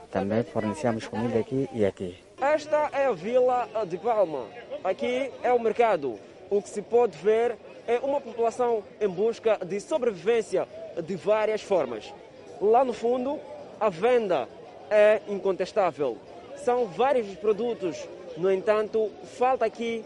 também 0.09 0.43
fornecíamos 0.43 1.05
comida 1.09 1.39
aqui 1.39 1.67
e 1.73 1.85
aqui. 1.85 2.17
Esta 2.39 2.89
é 2.93 3.07
a 3.07 3.11
Vila 3.11 3.67
de 3.85 3.97
Palma. 3.97 4.45
Aqui 4.81 5.29
é 5.43 5.51
o 5.51 5.59
mercado. 5.59 6.17
O 6.49 6.61
que 6.61 6.69
se 6.69 6.81
pode 6.81 7.17
ver 7.17 7.57
é 7.87 7.99
uma 7.99 8.21
população 8.21 8.83
em 8.99 9.07
busca 9.07 9.57
de 9.65 9.79
sobrevivência 9.79 10.67
de 11.05 11.15
várias 11.15 11.61
formas. 11.61 12.13
Lá 12.61 12.83
no 12.83 12.93
fundo, 12.93 13.39
a 13.79 13.89
venda 13.89 14.47
é 14.89 15.21
incontestável. 15.27 16.17
São 16.63 16.85
vários 16.87 17.29
os 17.29 17.35
produtos, 17.35 17.97
no 18.37 18.51
entanto, 18.51 19.11
falta 19.37 19.65
aqui 19.65 20.03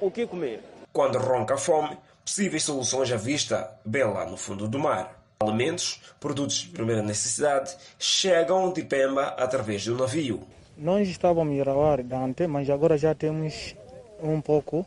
o 0.00 0.10
que 0.10 0.26
comer. 0.26 0.60
Quando 0.92 1.18
ronca 1.18 1.54
a 1.54 1.58
fome, 1.58 1.96
possíveis 2.24 2.62
soluções 2.64 3.12
à 3.12 3.16
vista, 3.16 3.70
bem 3.84 4.04
lá 4.04 4.26
no 4.26 4.36
fundo 4.36 4.68
do 4.68 4.78
mar. 4.78 5.22
Alimentos, 5.40 6.00
produtos 6.20 6.56
de 6.56 6.68
primeira 6.68 7.02
necessidade, 7.02 7.76
chegam 7.98 8.72
de 8.72 8.82
Pemba 8.82 9.34
através 9.38 9.84
do 9.84 9.96
navio. 9.96 10.40
Nós 10.76 11.08
estávamos 11.08 11.52
em 11.52 11.58
Irawar 11.58 12.00
antes, 12.12 12.46
mas 12.46 12.70
agora 12.70 12.96
já 12.96 13.14
temos 13.14 13.74
um 14.22 14.40
pouco, 14.40 14.86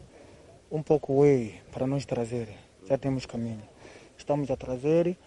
um 0.72 0.82
pouco 0.82 1.22
way 1.22 1.62
para 1.72 1.88
nos 1.88 2.06
trazer. 2.06 2.50
Já 2.88 2.98
temos 2.98 3.26
caminho. 3.26 3.64
Estamos 4.18 4.50
a 4.50 4.56
trazer, 4.56 5.18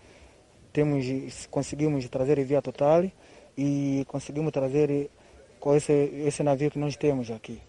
temos, 0.72 1.46
conseguimos 1.50 2.08
trazer 2.08 2.42
via 2.44 2.62
total 2.62 3.10
e 3.56 4.04
conseguimos 4.08 4.52
trazer 4.52 5.10
com 5.58 5.74
esse, 5.74 5.92
esse 5.92 6.42
navio 6.42 6.70
que 6.70 6.78
nós 6.78 6.96
temos 6.96 7.30
aqui. 7.30 7.60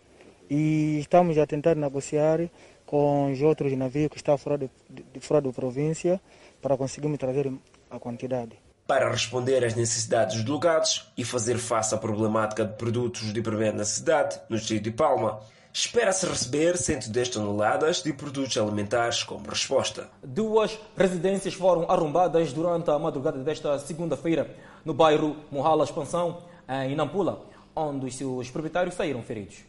E 0.50 1.00
estamos 1.00 1.38
a 1.38 1.46
tentar 1.46 1.76
negociar 1.76 2.40
com 2.86 3.32
os 3.32 3.42
outros 3.42 3.72
navios 3.78 4.10
que 4.10 4.18
estão 4.18 4.38
fora, 4.38 4.58
de, 4.58 4.70
de, 4.90 5.20
fora 5.20 5.42
da 5.42 5.52
província 5.52 6.20
para 6.62 6.76
conseguirmos 6.76 7.20
trazer 7.20 7.52
a 7.90 8.00
quantidade. 8.00 8.58
Para 8.88 9.12
responder 9.12 9.64
às 9.64 9.76
necessidades 9.76 10.38
dos 10.38 10.46
locados 10.46 11.12
e 11.16 11.24
fazer 11.24 11.60
face 11.60 11.94
à 11.94 12.00
problemática 12.00 12.66
de 12.66 12.74
produtos 12.74 13.32
de 13.32 13.42
primeira 13.44 13.78
necessidade 13.78 14.40
no 14.50 14.58
distrito 14.58 14.86
de 14.86 14.92
Palma, 14.92 15.40
espera-se 15.72 16.26
receber 16.26 16.78
110 16.78 17.30
toneladas 17.30 18.02
de 18.02 18.12
produtos 18.12 18.58
alimentares 18.58 19.24
como 19.24 19.50
resposta. 19.50 20.10
Duas 20.24 20.78
residências 20.98 21.54
foram 21.54 21.90
arrombadas 21.90 22.52
durante 22.52 22.90
a 22.90 22.98
madrugada 22.98 23.40
desta 23.40 23.78
segunda-feira 23.80 24.56
no 24.84 24.94
bairro 24.94 25.36
Mohala 25.52 25.84
Expansão, 25.84 26.40
em 26.68 26.96
Nampula, 26.96 27.42
onde 27.76 28.08
os 28.08 28.16
seus 28.16 28.50
proprietários 28.50 28.96
saíram 28.96 29.22
feridos. 29.22 29.69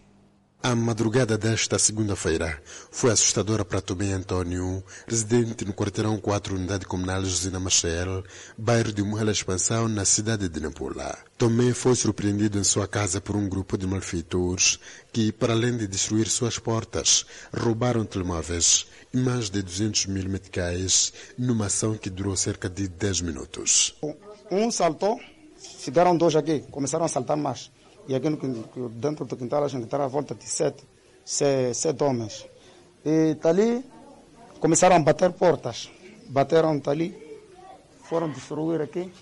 A 0.63 0.75
madrugada 0.77 1.39
desta 1.39 1.79
segunda-feira 1.79 2.63
foi 2.91 3.11
assustadora 3.11 3.65
para 3.65 3.81
Tomé 3.81 4.13
Antônio, 4.13 4.85
residente 5.09 5.65
no 5.65 5.73
quarteirão 5.73 6.19
4, 6.19 6.55
unidade 6.55 6.85
comunal 6.85 7.25
Josina 7.25 7.59
Machel, 7.59 8.23
bairro 8.59 8.93
de 8.93 9.03
Muhala 9.03 9.31
Expansão, 9.31 9.89
na 9.89 10.05
cidade 10.05 10.51
de 10.51 10.61
Nampula. 10.61 11.17
Tomé 11.39 11.73
foi 11.73 11.95
surpreendido 11.95 12.59
em 12.59 12.63
sua 12.63 12.87
casa 12.87 13.23
por 13.23 13.37
um 13.37 13.49
grupo 13.49 13.79
de 13.79 13.87
malfeitores 13.87 14.79
que, 15.11 15.33
para 15.33 15.55
além 15.55 15.79
de 15.79 15.87
destruir 15.87 16.29
suas 16.29 16.59
portas, 16.59 17.25
roubaram 17.57 18.05
telemóveis 18.05 18.87
e 19.15 19.17
mais 19.17 19.49
de 19.49 19.63
200 19.63 20.07
mil 20.07 20.29
meticais 20.29 21.11
numa 21.39 21.67
ação 21.67 21.97
que 21.97 22.11
durou 22.11 22.37
cerca 22.37 22.69
de 22.69 22.87
10 22.87 23.23
minutos. 23.23 23.97
Um 24.51 24.71
saltou, 24.71 25.19
ficaram 25.79 26.15
dois 26.15 26.37
aqui, 26.37 26.61
começaram 26.71 27.07
a 27.07 27.09
saltar 27.09 27.39
mais. 27.39 27.71
E 28.11 28.15
aqui 28.17 28.29
dentro 28.91 29.25
do 29.25 29.37
quintal 29.37 29.63
a 29.63 29.69
gente 29.69 29.85
está 29.85 30.03
à 30.03 30.09
volta 30.09 30.35
de 30.35 30.45
sete, 30.45 30.83
sete, 31.25 31.77
sete 31.77 32.03
homens. 32.03 32.45
E 33.05 33.37
tá 33.37 33.51
ali, 33.51 33.85
começaram 34.59 34.97
a 34.97 34.99
bater 34.99 35.31
portas. 35.31 35.89
Bateram 36.29 36.81
tá 36.81 36.91
ali, 36.91 37.17
foram 38.03 38.29
destruir 38.29 38.81
aqui, 38.81 39.13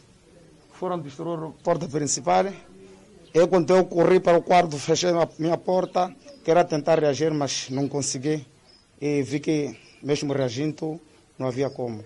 foram 0.72 0.98
destruir 0.98 1.38
a 1.38 1.50
porta 1.62 1.86
principal. 1.86 2.46
Eu, 3.34 3.46
quando 3.46 3.76
eu 3.76 3.84
corri 3.84 4.20
para 4.20 4.38
o 4.38 4.42
quarto, 4.42 4.78
fechei 4.78 5.10
a 5.10 5.28
minha 5.38 5.58
porta, 5.58 6.10
queria 6.42 6.64
tentar 6.64 6.98
reagir, 6.98 7.30
mas 7.30 7.68
não 7.68 7.88
consegui. 7.88 8.46
E 8.98 9.20
vi 9.20 9.38
que, 9.38 9.78
mesmo 10.02 10.32
reagindo, 10.32 10.98
não 11.38 11.46
havia 11.46 11.68
como. 11.68 12.02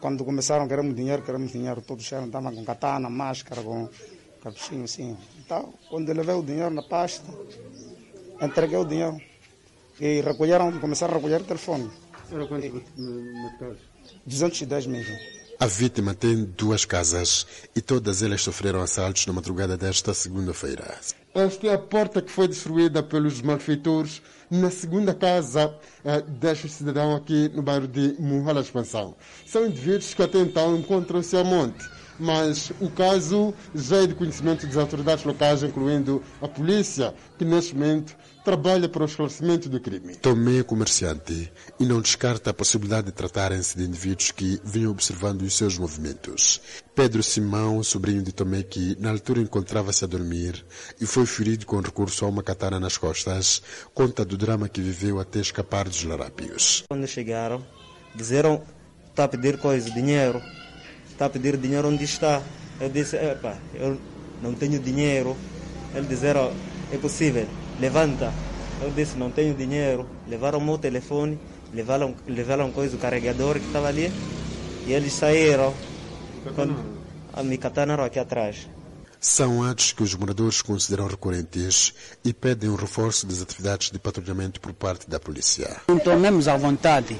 Quando 0.00 0.24
começaram, 0.24 0.66
queremos 0.66 0.96
dinheiro, 0.96 1.20
queremos 1.20 1.52
dinheiro, 1.52 1.82
todos 1.82 2.10
estavam 2.10 2.54
com 2.54 2.64
katana, 2.64 3.10
máscara, 3.10 3.60
com 3.62 3.90
capuchinho 4.44 4.84
assim. 4.84 5.16
Então, 5.38 5.72
quando 5.88 6.08
eu 6.10 6.14
levei 6.14 6.34
o 6.34 6.42
dinheiro 6.42 6.70
na 6.70 6.82
pasta, 6.82 7.26
entreguei 8.40 8.76
o 8.76 8.84
dinheiro. 8.84 9.20
E 9.98 10.20
recolheram, 10.20 10.78
começaram 10.78 11.14
a 11.14 11.16
recolher 11.16 11.40
o 11.40 11.44
telefone. 11.44 11.90
Era 12.30 12.46
quanto 12.46 12.62
meticais? 12.62 13.78
210 14.26 14.86
mil. 14.86 15.04
A 15.60 15.66
vítima 15.66 16.14
tem 16.14 16.44
duas 16.44 16.84
casas 16.84 17.46
e 17.76 17.80
todas 17.80 18.22
elas 18.22 18.42
sofreram 18.42 18.82
assaltos 18.82 19.24
na 19.26 19.32
madrugada 19.32 19.76
desta 19.76 20.12
segunda-feira. 20.12 20.98
Esta 21.32 21.66
é 21.68 21.74
a 21.74 21.78
porta 21.78 22.20
que 22.20 22.30
foi 22.30 22.48
destruída 22.48 23.02
pelos 23.02 23.40
malfeitores 23.40 24.20
na 24.50 24.70
segunda 24.70 25.14
casa 25.14 25.72
eh, 26.04 26.20
deste 26.22 26.68
cidadão 26.68 27.14
aqui 27.14 27.48
no 27.54 27.62
bairro 27.62 27.86
de 27.86 28.16
Muhala 28.18 28.60
Expansão. 28.60 29.14
São 29.46 29.66
indivíduos 29.66 30.12
que 30.12 30.22
até 30.22 30.38
então 30.38 30.76
encontram-se 30.76 31.36
a 31.36 31.44
monte 31.44 31.84
mas 32.18 32.72
o 32.80 32.90
caso 32.90 33.54
já 33.74 34.02
é 34.02 34.06
de 34.06 34.14
conhecimento 34.14 34.66
das 34.66 34.76
autoridades 34.76 35.24
locais, 35.24 35.62
incluindo 35.62 36.22
a 36.40 36.48
polícia, 36.48 37.14
que 37.38 37.44
neste 37.44 37.74
momento 37.74 38.16
trabalha 38.44 38.88
para 38.88 39.02
o 39.02 39.06
esclarecimento 39.06 39.68
do 39.70 39.80
crime. 39.80 40.16
Tomé 40.16 40.58
é 40.58 40.62
comerciante 40.62 41.50
e 41.80 41.86
não 41.86 42.00
descarta 42.00 42.50
a 42.50 42.54
possibilidade 42.54 43.06
de 43.06 43.12
tratarem-se 43.12 43.76
de 43.76 43.84
indivíduos 43.84 44.30
que 44.30 44.60
vinham 44.62 44.90
observando 44.90 45.42
os 45.42 45.56
seus 45.56 45.78
movimentos. 45.78 46.60
Pedro 46.94 47.22
Simão, 47.22 47.82
sobrinho 47.82 48.22
de 48.22 48.32
Tomé, 48.32 48.62
que 48.62 48.96
na 49.00 49.10
altura 49.10 49.40
encontrava-se 49.40 50.04
a 50.04 50.06
dormir 50.06 50.64
e 51.00 51.06
foi 51.06 51.24
ferido 51.24 51.64
com 51.64 51.80
recurso 51.80 52.24
a 52.24 52.28
uma 52.28 52.42
katana 52.42 52.78
nas 52.78 52.98
costas, 52.98 53.62
conta 53.94 54.24
do 54.24 54.36
drama 54.36 54.68
que 54.68 54.80
viveu 54.82 55.18
até 55.18 55.40
escapar 55.40 55.88
dos 55.88 56.04
larápios. 56.04 56.84
Quando 56.88 57.06
chegaram, 57.08 57.64
disseram, 58.14 58.62
está 59.08 59.24
a 59.24 59.28
pedir 59.28 59.58
coisa, 59.58 59.90
dinheiro, 59.90 60.40
está 61.14 61.26
a 61.26 61.30
pedir 61.30 61.56
dinheiro 61.56 61.88
onde 61.88 62.04
está. 62.04 62.42
Eu 62.80 62.88
disse, 62.88 63.16
epa, 63.16 63.56
eu 63.72 63.98
não 64.42 64.52
tenho 64.52 64.78
dinheiro. 64.78 65.36
Eles 65.94 66.08
disseram, 66.08 66.52
é 66.92 66.98
possível, 66.98 67.46
levanta. 67.80 68.32
Eu 68.82 68.90
disse, 68.90 69.16
não 69.16 69.30
tenho 69.30 69.54
dinheiro. 69.54 70.06
Levaram 70.28 70.58
o 70.58 70.64
meu 70.64 70.76
telefone, 70.76 71.38
levaram, 71.72 72.14
levaram 72.26 72.70
coisa, 72.72 72.96
o 72.96 72.98
carregador 72.98 73.58
que 73.58 73.66
estava 73.66 73.88
ali, 73.88 74.12
e 74.86 74.92
eles 74.92 75.12
saíram. 75.12 75.72
Quando 76.54 76.76
a 77.32 77.42
minha 77.42 77.56
katana 77.58 77.94
era 77.94 78.04
aqui 78.04 78.18
atrás. 78.18 78.68
São 79.18 79.62
atos 79.62 79.92
que 79.92 80.02
os 80.02 80.14
moradores 80.14 80.60
consideram 80.60 81.06
recorrentes 81.06 81.94
e 82.22 82.34
pedem 82.34 82.68
um 82.68 82.74
reforço 82.74 83.26
das 83.26 83.40
atividades 83.40 83.90
de 83.90 83.98
patrulhamento 83.98 84.60
por 84.60 84.74
parte 84.74 85.08
da 85.08 85.18
polícia. 85.18 85.80
Não 85.88 85.98
tomemos 85.98 86.46
à 86.46 86.56
vontade. 86.58 87.16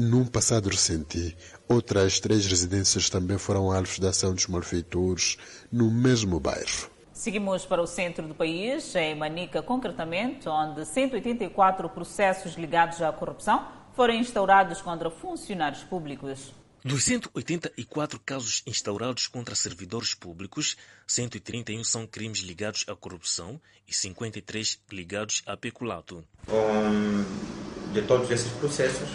Num 0.00 0.24
passado 0.24 0.68
recente, 0.68 1.36
outras 1.68 2.20
três 2.20 2.46
residências 2.46 3.10
também 3.10 3.36
foram 3.36 3.72
alvos 3.72 3.98
da 3.98 4.10
ação 4.10 4.32
dos 4.32 4.46
malfeitores 4.46 5.36
no 5.72 5.90
mesmo 5.90 6.38
bairro. 6.38 6.88
Seguimos 7.12 7.66
para 7.66 7.82
o 7.82 7.86
centro 7.86 8.24
do 8.28 8.32
país, 8.32 8.94
em 8.94 9.16
Manica 9.16 9.60
concretamente, 9.60 10.48
onde 10.48 10.84
184 10.84 11.88
processos 11.88 12.54
ligados 12.54 13.02
à 13.02 13.10
corrupção 13.10 13.66
foram 13.92 14.14
instaurados 14.14 14.80
contra 14.80 15.10
funcionários 15.10 15.82
públicos. 15.82 16.54
Dos 16.84 17.02
184 17.02 18.20
casos 18.20 18.62
instaurados 18.68 19.26
contra 19.26 19.56
servidores 19.56 20.14
públicos, 20.14 20.76
131 21.08 21.82
são 21.82 22.06
crimes 22.06 22.38
ligados 22.38 22.84
à 22.86 22.94
corrupção 22.94 23.60
e 23.88 23.92
53 23.92 24.78
ligados 24.92 25.42
a 25.44 25.56
peculato. 25.56 26.24
Um, 26.48 27.92
de 27.92 28.02
todos 28.02 28.30
esses 28.30 28.52
processos, 28.52 29.08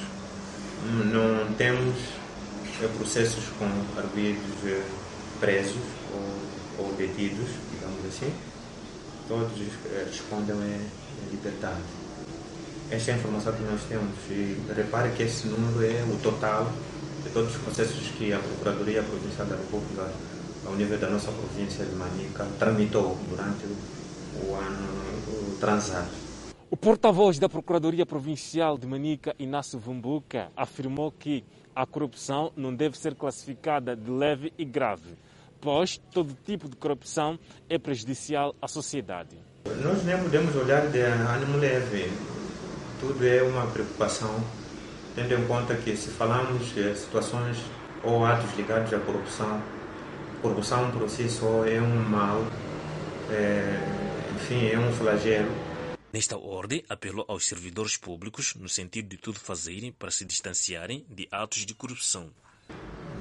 não 0.83 1.53
temos 1.53 1.95
eh, 2.81 2.87
processos 2.97 3.45
com 3.57 3.65
arguidos 3.97 4.43
eh, 4.65 4.83
presos 5.39 5.81
ou, 6.11 6.85
ou, 6.85 6.93
detidos, 6.93 7.49
digamos 7.71 8.05
assim. 8.07 8.33
Todos 9.27 9.51
eh, 9.59 10.05
respondem 10.05 10.55
em 10.55 11.31
liberdade. 11.31 11.81
Esta 12.91 13.11
é 13.11 13.13
a 13.13 13.17
informação 13.17 13.53
que 13.53 13.63
nós 13.63 13.81
temos. 13.87 14.13
E 14.29 14.57
repare 14.75 15.11
que 15.11 15.23
esse 15.23 15.47
número 15.47 15.85
é 15.85 16.03
o 16.03 16.17
total 16.21 16.71
de 17.23 17.29
todos 17.29 17.55
os 17.55 17.61
processos 17.61 18.07
que 18.17 18.33
a 18.33 18.39
Procuradoria 18.39 19.01
Provincial 19.03 19.47
da 19.47 19.55
República, 19.55 20.11
ao 20.65 20.75
nível 20.75 20.99
da 20.99 21.09
nossa 21.09 21.31
província 21.31 21.85
de 21.85 21.95
Manica, 21.95 22.45
tramitou 22.59 23.17
durante 23.29 23.65
o 24.45 24.55
ano 24.55 25.57
transado. 25.59 26.22
O 26.73 26.75
porta-voz 26.75 27.37
da 27.37 27.47
Procuradoria 27.47 28.03
Provincial 28.03 28.79
de 28.79 28.87
Manica, 28.87 29.35
Inácio 29.37 29.77
Vumbuca, 29.77 30.49
afirmou 30.57 31.11
que 31.11 31.45
a 31.75 31.85
corrupção 31.85 32.51
não 32.55 32.73
deve 32.73 32.97
ser 32.97 33.13
classificada 33.13 33.95
de 33.95 34.09
leve 34.09 34.51
e 34.57 34.65
grave, 34.65 35.15
pois 35.61 36.01
todo 36.11 36.35
tipo 36.43 36.67
de 36.67 36.75
corrupção 36.75 37.37
é 37.69 37.77
prejudicial 37.77 38.55
à 38.59 38.67
sociedade. 38.67 39.37
Nós 39.83 40.03
nem 40.03 40.17
podemos 40.17 40.55
olhar 40.55 40.87
de 40.87 40.97
ânimo 40.99 41.59
leve. 41.59 42.11
Tudo 42.99 43.23
é 43.23 43.43
uma 43.43 43.67
preocupação 43.67 44.43
tendo 45.13 45.31
em 45.31 45.45
conta 45.45 45.75
que 45.75 45.95
se 45.95 46.09
falamos 46.09 46.73
de 46.73 46.95
situações 46.95 47.63
ou 48.03 48.25
atos 48.25 48.51
ligados 48.57 48.91
à 48.91 48.97
corrupção, 48.97 49.61
corrupção 50.41 50.89
por 50.89 51.07
si 51.07 51.29
só 51.29 51.67
é 51.67 51.79
um 51.79 52.09
mal, 52.09 52.43
é, 53.29 53.79
enfim, 54.33 54.69
é 54.69 54.79
um 54.79 54.91
flagelo. 54.91 55.51
Nesta 56.13 56.37
ordem, 56.37 56.83
apelou 56.87 57.25
aos 57.27 57.45
servidores 57.47 57.97
públicos 57.97 58.53
no 58.53 58.69
sentido 58.69 59.09
de 59.09 59.17
tudo 59.17 59.39
fazerem 59.39 59.91
para 59.91 60.11
se 60.11 60.23
distanciarem 60.23 61.03
de 61.09 61.27
atos 61.31 61.65
de 61.65 61.73
corrupção. 61.73 62.29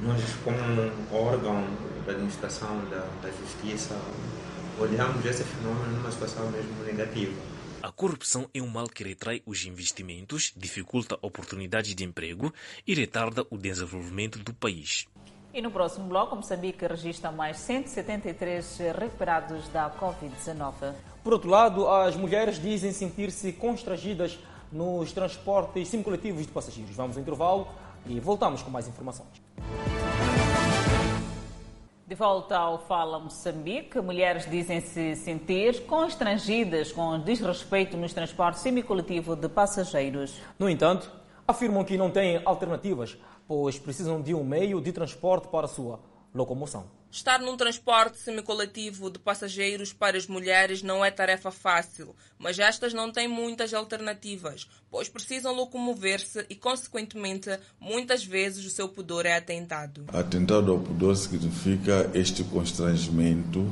Nós, 0.03 0.22
como 0.45 1.16
órgão 1.16 1.64
da 2.05 2.12
administração 2.12 2.84
da, 2.90 3.01
da 3.22 3.30
justiça, 3.30 3.99
olhamos 4.78 5.24
esse 5.24 5.43
fenômeno 5.43 5.97
numa 5.97 6.12
situação 6.12 6.51
mesmo 6.51 6.84
negativa 6.84 7.32
a 7.82 7.90
corrupção 7.90 8.49
é 8.55 8.62
um 8.62 8.68
mal 8.68 8.86
que 8.86 9.03
retrai 9.03 9.43
os 9.45 9.66
investimentos, 9.66 10.53
dificulta 10.57 11.18
oportunidades 11.20 11.97
de 11.97 12.05
emprego 12.05 12.55
e 12.86 12.95
retarda 12.95 13.45
o 13.51 13.59
desenvolvimento 13.59 14.38
do 14.38 14.55
país. 14.55 15.09
E 15.53 15.61
no 15.61 15.68
próximo 15.68 16.07
bloco, 16.07 16.36
Moçambique 16.36 16.86
registra 16.86 17.32
mais 17.32 17.57
173 17.57 18.78
recuperados 18.97 19.68
da 19.70 19.90
Covid-19. 19.90 20.95
Por 21.23 21.33
outro 21.33 21.49
lado, 21.49 21.89
as 21.89 22.16
mulheres 22.16 22.61
dizem 22.61 22.91
sentir-se 22.91 23.53
constrangidas 23.53 24.39
nos 24.73 25.12
transportes 25.12 25.87
semicoletivos 25.87 26.45
de 26.45 26.53
passageiros. 26.53 26.97
Vamos 26.97 27.16
ao 27.16 27.23
intervalo 27.23 27.68
e 28.07 28.18
voltamos 28.18 28.61
com 28.61 28.70
mais 28.70 28.89
informações. 28.89 29.41
De 32.09 32.14
volta 32.16 32.59
ao 32.59 32.79
Fala 32.87 33.20
Moçambique, 33.20 34.01
mulheres 34.01 34.51
dizem-se 34.51 35.14
sentir 35.14 35.87
constrangidas 35.87 36.91
com 36.91 37.20
desrespeito 37.20 37.97
nos 37.97 38.12
transportes 38.12 38.61
semicoletivo 38.61 39.37
de 39.37 39.49
passageiros. 39.49 40.41
No 40.59 40.68
entanto, 40.68 41.09
afirmam 41.47 41.85
que 41.85 41.97
não 41.97 42.11
têm 42.11 42.43
alternativas, 42.45 43.16
pois 43.47 43.79
precisam 43.79 44.20
de 44.20 44.35
um 44.35 44.43
meio 44.43 44.81
de 44.81 44.91
transporte 44.91 45.47
para 45.47 45.66
a 45.66 45.68
sua 45.68 46.01
locomoção. 46.35 46.85
Estar 47.12 47.42
num 47.42 47.58
transporte 47.58 48.16
semicoletivo 48.16 49.10
de 49.10 49.18
passageiros 49.18 49.92
para 49.92 50.16
as 50.16 50.26
mulheres 50.26 50.82
não 50.82 51.04
é 51.04 51.10
tarefa 51.10 51.50
fácil, 51.50 52.16
mas 52.38 52.58
estas 52.58 52.94
não 52.94 53.12
têm 53.12 53.28
muitas 53.28 53.74
alternativas, 53.74 54.66
pois 54.90 55.10
precisam 55.10 55.54
locomover-se 55.54 56.46
e, 56.48 56.56
consequentemente, 56.56 57.50
muitas 57.78 58.24
vezes 58.24 58.64
o 58.64 58.70
seu 58.70 58.88
pudor 58.88 59.26
é 59.26 59.36
atentado. 59.36 60.06
Atentado 60.08 60.72
ao 60.72 60.78
pudor 60.78 61.14
significa 61.14 62.10
este 62.14 62.42
constrangimento 62.44 63.70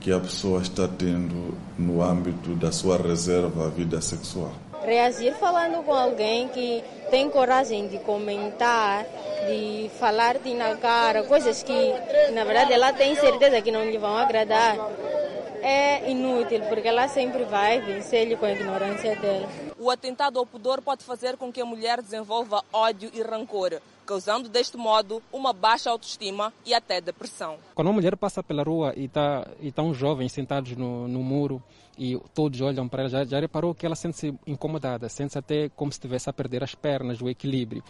que 0.00 0.12
a 0.12 0.20
pessoa 0.20 0.62
está 0.62 0.86
tendo 0.86 1.58
no 1.76 2.00
âmbito 2.00 2.54
da 2.54 2.70
sua 2.70 2.96
reserva 2.96 3.66
à 3.66 3.70
vida 3.70 4.00
sexual. 4.00 4.54
Reagir 4.84 5.34
falando 5.34 5.84
com 5.84 5.94
alguém 5.94 6.48
que 6.48 6.82
tem 7.10 7.30
coragem 7.30 7.88
de 7.88 7.98
comentar 7.98 9.04
de 9.46 9.90
falar-te 9.98 10.54
na 10.54 10.76
cara, 10.76 11.24
coisas 11.24 11.62
que 11.62 11.94
na 12.32 12.44
verdade 12.44 12.72
ela 12.72 12.92
tem 12.92 13.14
certeza 13.14 13.60
que 13.60 13.70
não 13.70 13.84
lhe 13.84 13.98
vão 13.98 14.16
agradar, 14.16 14.76
é 15.62 16.10
inútil, 16.10 16.60
porque 16.68 16.88
ela 16.88 17.08
sempre 17.08 17.44
vai 17.44 17.80
vencer-lhe 17.80 18.36
com 18.36 18.46
a 18.46 18.52
ignorância 18.52 19.14
dela. 19.16 19.48
O 19.78 19.90
atentado 19.90 20.38
ao 20.38 20.46
pudor 20.46 20.80
pode 20.80 21.04
fazer 21.04 21.36
com 21.36 21.52
que 21.52 21.60
a 21.60 21.64
mulher 21.64 22.00
desenvolva 22.00 22.64
ódio 22.72 23.10
e 23.14 23.22
rancor, 23.22 23.80
causando 24.12 24.46
deste 24.46 24.76
modo 24.76 25.22
uma 25.32 25.54
baixa 25.54 25.88
autoestima 25.88 26.52
e 26.66 26.74
até 26.74 27.00
depressão. 27.00 27.56
Quando 27.74 27.88
uma 27.88 27.94
mulher 27.94 28.14
passa 28.14 28.42
pela 28.42 28.62
rua 28.62 28.92
e 28.94 29.06
está 29.06 29.48
e 29.58 29.72
tá 29.72 29.82
um 29.82 29.94
jovem 29.94 30.28
sentados 30.28 30.76
no, 30.76 31.08
no 31.08 31.22
muro 31.22 31.62
e 31.96 32.18
todos 32.34 32.60
olham 32.60 32.86
para 32.86 33.02
ela, 33.04 33.08
já, 33.08 33.24
já 33.24 33.40
reparou 33.40 33.74
que 33.74 33.86
ela 33.86 33.94
sente-se 33.94 34.34
incomodada, 34.46 35.08
sente-se 35.08 35.38
até 35.38 35.70
como 35.70 35.90
se 35.90 35.96
estivesse 35.96 36.28
a 36.28 36.32
perder 36.32 36.62
as 36.62 36.74
pernas, 36.74 37.22
o 37.22 37.28
equilíbrio. 37.28 37.82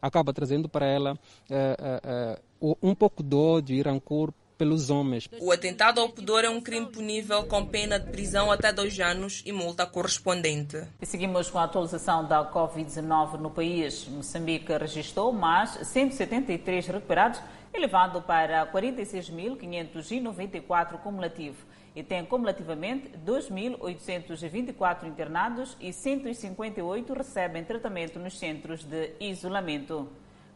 Acaba 0.00 0.32
trazendo 0.32 0.68
para 0.68 0.86
ela 0.86 1.14
uh, 1.14 2.68
uh, 2.70 2.72
uh, 2.72 2.78
um 2.80 2.94
pouco 2.94 3.20
de 3.20 3.34
ódio 3.34 3.74
e 3.74 3.82
rancor 3.82 4.32
pelos 4.56 4.88
homens. 4.90 5.28
O 5.40 5.52
atentado 5.52 6.00
ao 6.00 6.08
pudor 6.08 6.44
é 6.44 6.50
um 6.50 6.60
crime 6.60 6.86
punível 6.86 7.42
com 7.44 7.66
pena 7.66 7.98
de 7.98 8.10
prisão 8.10 8.50
até 8.50 8.72
dois 8.72 8.98
anos 9.00 9.42
e 9.44 9.52
multa 9.52 9.84
correspondente. 9.86 10.82
E 11.00 11.06
seguimos 11.06 11.50
com 11.50 11.58
a 11.58 11.64
atualização 11.64 12.26
da 12.26 12.50
Covid-19 12.50 13.38
no 13.38 13.50
país. 13.50 14.08
Moçambique 14.08 14.72
registrou 14.76 15.32
mais 15.32 15.70
173 15.70 16.86
recuperados, 16.86 17.40
elevado 17.72 18.22
para 18.22 18.66
46.594 18.72 20.98
cumulativo 20.98 21.64
e 21.94 22.02
tem 22.02 22.24
cumulativamente 22.24 23.10
2.824 23.24 25.06
internados 25.06 25.76
e 25.80 25.92
158 25.92 27.12
recebem 27.12 27.64
tratamento 27.64 28.18
nos 28.18 28.36
centros 28.38 28.84
de 28.84 29.12
isolamento. 29.20 30.08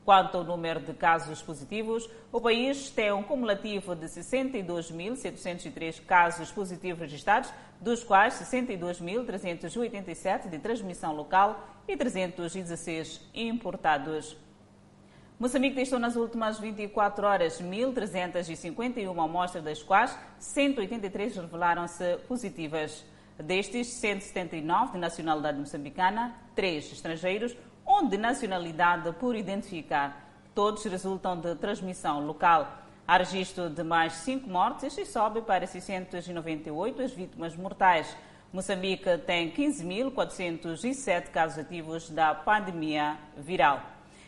Quanto 0.08 0.38
ao 0.38 0.42
número 0.42 0.80
de 0.80 0.94
casos 0.94 1.42
positivos, 1.42 2.08
o 2.32 2.40
país 2.40 2.88
tem 2.88 3.12
um 3.12 3.22
cumulativo 3.22 3.94
de 3.94 4.06
62.703 4.06 6.02
casos 6.06 6.50
positivos 6.50 7.02
registrados, 7.02 7.52
dos 7.78 8.02
quais 8.02 8.32
62.387 8.36 10.48
de 10.48 10.58
transmissão 10.60 11.14
local 11.14 11.62
e 11.86 11.94
316 11.94 13.20
importados. 13.34 14.34
Moçambique 15.38 15.76
testou 15.76 15.98
nas 15.98 16.16
últimas 16.16 16.58
24 16.58 17.26
horas 17.26 17.60
1.351 17.60 19.10
amostras, 19.22 19.62
das 19.62 19.82
quais 19.82 20.18
183 20.38 21.36
revelaram-se 21.36 22.16
positivas. 22.26 23.04
Destes, 23.38 23.88
179 23.88 24.92
de 24.92 24.98
nacionalidade 24.98 25.58
moçambicana, 25.58 26.34
3 26.56 26.92
estrangeiros, 26.92 27.54
um 28.00 28.08
de 28.08 28.16
nacionalidade 28.16 29.10
por 29.14 29.34
identificar. 29.34 30.30
Todos 30.54 30.84
resultam 30.84 31.36
de 31.36 31.56
transmissão 31.56 32.24
local. 32.24 32.78
Há 33.06 33.16
registro 33.16 33.68
de 33.68 33.82
mais 33.82 34.12
5 34.12 34.48
mortes 34.48 34.96
e 34.96 35.04
sobe 35.04 35.42
para 35.42 35.66
698 35.66 37.02
as 37.02 37.12
vítimas 37.12 37.56
mortais. 37.56 38.16
Moçambique 38.52 39.18
tem 39.26 39.50
15.407 39.50 41.30
casos 41.30 41.58
ativos 41.58 42.08
da 42.08 42.34
pandemia 42.34 43.18
viral. 43.36 43.82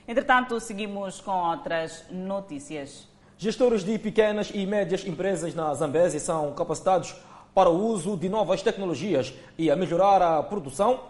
Entretanto, 0.09 0.59
seguimos 0.59 1.21
com 1.21 1.31
outras 1.31 2.05
notícias. 2.11 3.07
Gestores 3.39 3.85
de 3.85 3.97
pequenas 3.99 4.51
e 4.53 4.67
médias 4.67 5.07
empresas 5.07 5.55
na 5.55 5.73
Zambésia 5.75 6.19
são 6.19 6.53
capacitados 6.55 7.15
para 7.55 7.71
o 7.71 7.87
uso 7.87 8.17
de 8.17 8.29
novas 8.29 8.63
tecnologias 8.63 9.33
e 9.57 9.71
a 9.71 9.77
melhorar 9.77 10.21
a 10.21 10.43
produção, 10.43 11.01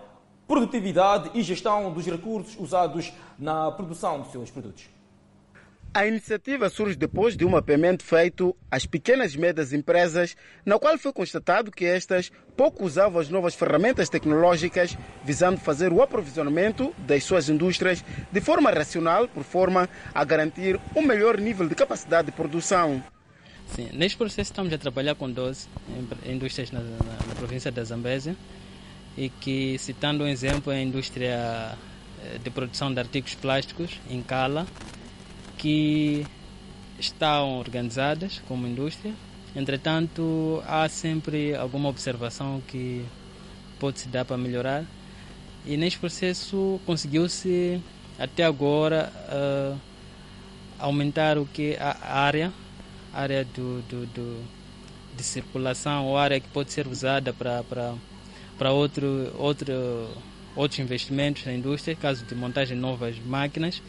produtividade 0.51 1.31
e 1.33 1.43
gestão 1.43 1.93
dos 1.93 2.05
recursos 2.05 2.59
usados 2.59 3.13
na 3.39 3.71
produção 3.71 4.19
dos 4.19 4.33
seus 4.33 4.51
produtos. 4.51 4.83
A 5.95 6.05
iniciativa 6.09 6.69
surge 6.69 6.97
depois 6.97 7.37
de 7.37 7.45
um 7.45 7.51
mapeamento 7.51 8.03
feito 8.03 8.57
às 8.69 8.85
pequenas 8.85 9.33
e 9.35 9.39
médias 9.39 9.73
empresas, 9.73 10.37
na 10.67 10.77
qual 10.77 10.99
foi 10.99 11.13
constatado 11.13 11.71
que 11.71 11.85
estas 11.85 12.33
pouco 12.57 12.85
usavam 12.85 13.21
as 13.21 13.29
novas 13.29 13.55
ferramentas 13.55 14.09
tecnológicas, 14.09 14.99
visando 15.25 15.61
fazer 15.61 15.93
o 15.93 16.03
aprovisionamento 16.03 16.93
das 16.99 17.23
suas 17.23 17.49
indústrias 17.49 18.05
de 18.33 18.41
forma 18.41 18.73
racional, 18.73 19.29
por 19.29 19.45
forma 19.45 19.89
a 20.13 20.25
garantir 20.25 20.81
um 20.97 21.03
melhor 21.03 21.39
nível 21.39 21.69
de 21.69 21.77
capacidade 21.77 22.27
de 22.27 22.33
produção. 22.33 23.01
Sim, 23.69 23.89
neste 23.93 24.19
processo 24.19 24.51
estamos 24.51 24.73
a 24.73 24.79
trabalhar 24.79 25.15
com 25.15 25.31
12 25.31 25.69
indústrias 26.27 26.73
na, 26.73 26.81
na, 26.81 26.97
na 27.29 27.35
província 27.37 27.71
da 27.71 27.85
Zambésia 27.85 28.35
e 29.21 29.29
que, 29.29 29.77
citando 29.77 30.25
um 30.25 30.27
exemplo, 30.27 30.73
a 30.73 30.81
indústria 30.81 31.77
eh, 32.25 32.39
de 32.43 32.49
produção 32.49 32.91
de 32.91 32.99
artigos 32.99 33.35
plásticos 33.35 34.01
em 34.09 34.23
Cala, 34.23 34.67
que 35.59 36.27
estão 36.99 37.59
organizadas 37.59 38.41
como 38.49 38.67
indústria. 38.67 39.13
Entretanto, 39.55 40.63
há 40.67 40.89
sempre 40.89 41.55
alguma 41.55 41.91
observação 41.91 42.63
que 42.67 43.05
pode 43.79 44.01
se 44.01 44.09
dar 44.09 44.25
para 44.25 44.39
melhorar. 44.39 44.87
E 45.67 45.77
neste 45.77 45.99
processo 45.99 46.81
conseguiu-se 46.87 47.79
até 48.19 48.43
agora 48.43 49.13
uh, 49.29 49.79
aumentar 50.79 51.37
o 51.37 51.45
que 51.45 51.77
a 51.79 52.23
área, 52.23 52.51
área 53.13 53.45
do, 53.45 53.83
do, 53.83 54.07
do, 54.07 54.45
de 55.15 55.23
circulação, 55.23 56.07
ou 56.07 56.17
área 56.17 56.41
que 56.41 56.49
pode 56.49 56.73
ser 56.73 56.87
usada 56.87 57.35
para 57.35 57.63
para 57.65 57.95
para 58.61 58.73
outro 58.73 59.33
outro 59.39 59.73
outros 60.55 60.79
investimentos 60.81 61.47
na 61.47 61.55
indústria, 61.55 61.97
caso 61.97 62.27
de 62.27 62.35
montagem 62.35 62.77
de 62.77 62.83
novas 62.83 63.17
máquinas 63.25 63.81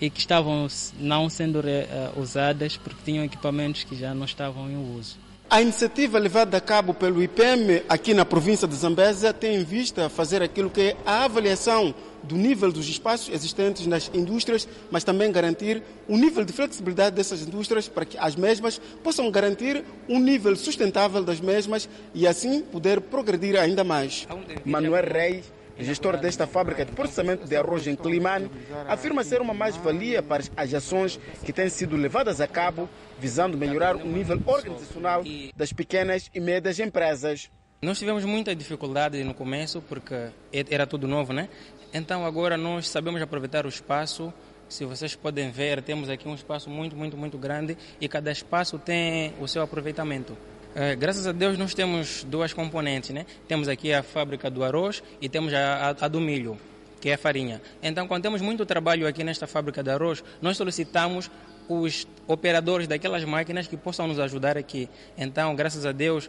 e 0.00 0.08
que 0.08 0.18
estavam 0.18 0.66
não 0.98 1.28
sendo 1.28 1.60
uh, 1.60 2.18
usadas 2.18 2.78
porque 2.78 3.00
tinham 3.04 3.22
equipamentos 3.22 3.84
que 3.84 3.94
já 3.94 4.14
não 4.14 4.24
estavam 4.24 4.70
em 4.70 4.96
uso. 4.96 5.18
A 5.50 5.60
iniciativa 5.60 6.18
levada 6.18 6.56
a 6.56 6.60
cabo 6.60 6.94
pelo 6.94 7.22
IPM 7.22 7.82
aqui 7.86 8.14
na 8.14 8.24
província 8.24 8.66
de 8.66 8.74
Zambésia 8.74 9.30
tem 9.34 9.56
em 9.56 9.64
vista 9.64 10.08
fazer 10.08 10.40
aquilo 10.40 10.70
que 10.70 10.80
é 10.80 10.96
a 11.04 11.24
avaliação 11.24 11.94
do 12.24 12.36
nível 12.36 12.72
dos 12.72 12.88
espaços 12.88 13.32
existentes 13.32 13.86
nas 13.86 14.10
indústrias, 14.14 14.66
mas 14.90 15.04
também 15.04 15.30
garantir 15.30 15.82
o 16.08 16.16
nível 16.16 16.44
de 16.44 16.52
flexibilidade 16.52 17.16
dessas 17.16 17.42
indústrias 17.42 17.88
para 17.88 18.04
que 18.04 18.18
as 18.18 18.34
mesmas 18.36 18.80
possam 19.02 19.30
garantir 19.30 19.84
um 20.08 20.18
nível 20.18 20.56
sustentável 20.56 21.22
das 21.22 21.40
mesmas 21.40 21.88
e 22.14 22.26
assim 22.26 22.60
poder 22.60 23.00
progredir 23.00 23.58
ainda 23.58 23.84
mais. 23.84 24.26
Manuel 24.64 25.04
Reis 25.04 25.44
gestor 25.78 26.16
desta 26.16 26.46
fábrica 26.46 26.84
de 26.84 26.92
processamento 26.92 27.46
de 27.46 27.56
arroz 27.56 27.86
em 27.86 27.96
Climane, 27.96 28.50
afirma 28.86 29.24
ser 29.24 29.40
uma 29.40 29.54
mais-valia 29.54 30.22
para 30.22 30.44
as 30.56 30.72
ações 30.72 31.18
que 31.44 31.52
têm 31.52 31.68
sido 31.68 31.96
levadas 31.96 32.40
a 32.40 32.46
cabo, 32.46 32.88
visando 33.18 33.58
melhorar 33.58 33.96
o 33.96 34.06
nível 34.06 34.40
organizacional 34.46 35.24
das 35.56 35.72
pequenas 35.72 36.30
e 36.34 36.40
médias 36.40 36.78
empresas. 36.78 37.50
Nós 37.82 37.98
tivemos 37.98 38.24
muita 38.24 38.54
dificuldade 38.56 39.22
no 39.24 39.34
começo 39.34 39.82
porque 39.82 40.28
era 40.70 40.86
tudo 40.86 41.06
novo, 41.06 41.34
né? 41.34 41.50
Então 41.94 42.26
agora 42.26 42.56
nós 42.56 42.88
sabemos 42.88 43.22
aproveitar 43.22 43.64
o 43.64 43.68
espaço. 43.68 44.34
Se 44.68 44.84
vocês 44.84 45.14
podem 45.14 45.52
ver, 45.52 45.80
temos 45.80 46.10
aqui 46.10 46.26
um 46.26 46.34
espaço 46.34 46.68
muito, 46.68 46.96
muito, 46.96 47.16
muito 47.16 47.38
grande 47.38 47.78
e 48.00 48.08
cada 48.08 48.32
espaço 48.32 48.80
tem 48.80 49.32
o 49.40 49.46
seu 49.46 49.62
aproveitamento. 49.62 50.36
É, 50.74 50.96
graças 50.96 51.24
a 51.24 51.30
Deus 51.30 51.56
nós 51.56 51.72
temos 51.72 52.24
duas 52.24 52.52
componentes, 52.52 53.10
né? 53.10 53.24
Temos 53.46 53.68
aqui 53.68 53.92
a 53.92 54.02
fábrica 54.02 54.50
do 54.50 54.64
arroz 54.64 55.04
e 55.20 55.28
temos 55.28 55.54
a, 55.54 55.90
a, 55.90 55.90
a 55.90 56.08
do 56.08 56.20
milho, 56.20 56.58
que 57.00 57.10
é 57.10 57.14
a 57.14 57.18
farinha. 57.18 57.62
Então, 57.80 58.08
quando 58.08 58.24
temos 58.24 58.42
muito 58.42 58.66
trabalho 58.66 59.06
aqui 59.06 59.22
nesta 59.22 59.46
fábrica 59.46 59.80
de 59.80 59.90
arroz, 59.90 60.24
nós 60.42 60.56
solicitamos 60.56 61.30
os 61.68 62.08
operadores 62.26 62.88
daquelas 62.88 63.24
máquinas 63.24 63.68
que 63.68 63.76
possam 63.76 64.08
nos 64.08 64.18
ajudar 64.18 64.58
aqui. 64.58 64.88
Então, 65.16 65.54
graças 65.54 65.86
a 65.86 65.92
Deus, 65.92 66.28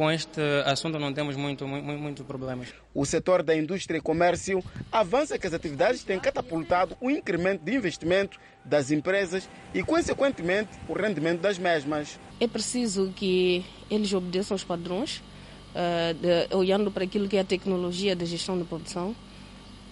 com 0.00 0.10
este 0.10 0.40
assunto 0.64 0.98
não 0.98 1.12
temos 1.12 1.36
muito, 1.36 1.68
muito, 1.68 2.00
muito 2.00 2.24
problemas. 2.24 2.68
O 2.94 3.04
setor 3.04 3.42
da 3.42 3.54
indústria 3.54 3.98
e 3.98 4.00
comércio 4.00 4.64
avança 4.90 5.38
que 5.38 5.46
as 5.46 5.52
atividades 5.52 6.02
têm 6.02 6.18
catapultado 6.18 6.96
o 7.02 7.10
incremento 7.10 7.62
de 7.62 7.74
investimento 7.74 8.40
das 8.64 8.90
empresas 8.90 9.46
e, 9.74 9.82
consequentemente, 9.82 10.70
o 10.88 10.94
rendimento 10.94 11.42
das 11.42 11.58
mesmas. 11.58 12.18
É 12.40 12.48
preciso 12.48 13.12
que 13.14 13.62
eles 13.90 14.10
obedeçam 14.14 14.54
os 14.54 14.64
padrões, 14.64 15.18
uh, 15.18 16.14
de, 16.14 16.56
olhando 16.56 16.90
para 16.90 17.04
aquilo 17.04 17.28
que 17.28 17.36
é 17.36 17.40
a 17.40 17.44
tecnologia 17.44 18.16
de 18.16 18.24
gestão 18.24 18.56
de 18.56 18.64
produção, 18.64 19.14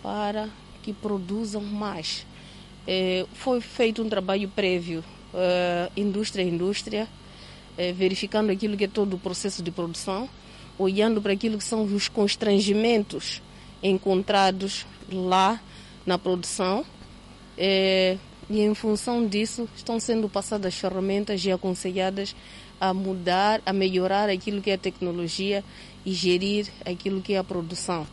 para 0.02 0.48
que 0.82 0.94
produzam 0.94 1.60
mais. 1.60 2.26
É, 2.86 3.26
foi 3.34 3.60
feito 3.60 4.02
um 4.02 4.08
trabalho 4.08 4.48
prévio, 4.48 5.04
uh, 5.34 5.92
indústria 5.94 6.42
a 6.42 6.48
indústria, 6.48 7.06
é, 7.78 7.92
verificando 7.92 8.50
aquilo 8.50 8.76
que 8.76 8.84
é 8.84 8.88
todo 8.88 9.14
o 9.14 9.18
processo 9.18 9.62
de 9.62 9.70
produção, 9.70 10.28
olhando 10.76 11.22
para 11.22 11.32
aquilo 11.32 11.56
que 11.56 11.64
são 11.64 11.84
os 11.84 12.08
constrangimentos 12.08 13.40
encontrados 13.80 14.84
lá 15.10 15.60
na 16.04 16.18
produção. 16.18 16.84
É, 17.56 18.18
e 18.50 18.60
em 18.60 18.74
função 18.74 19.26
disso 19.26 19.68
estão 19.76 20.00
sendo 20.00 20.28
passadas 20.28 20.74
ferramentas 20.74 21.44
e 21.44 21.52
aconselhadas 21.52 22.34
a 22.80 22.92
mudar, 22.94 23.60
a 23.64 23.72
melhorar 23.72 24.28
aquilo 24.28 24.60
que 24.60 24.70
é 24.70 24.74
a 24.74 24.78
tecnologia 24.78 25.64
e 26.04 26.12
gerir 26.12 26.68
aquilo 26.84 27.20
que 27.20 27.34
é 27.34 27.38
a 27.38 27.44
produção, 27.44 28.06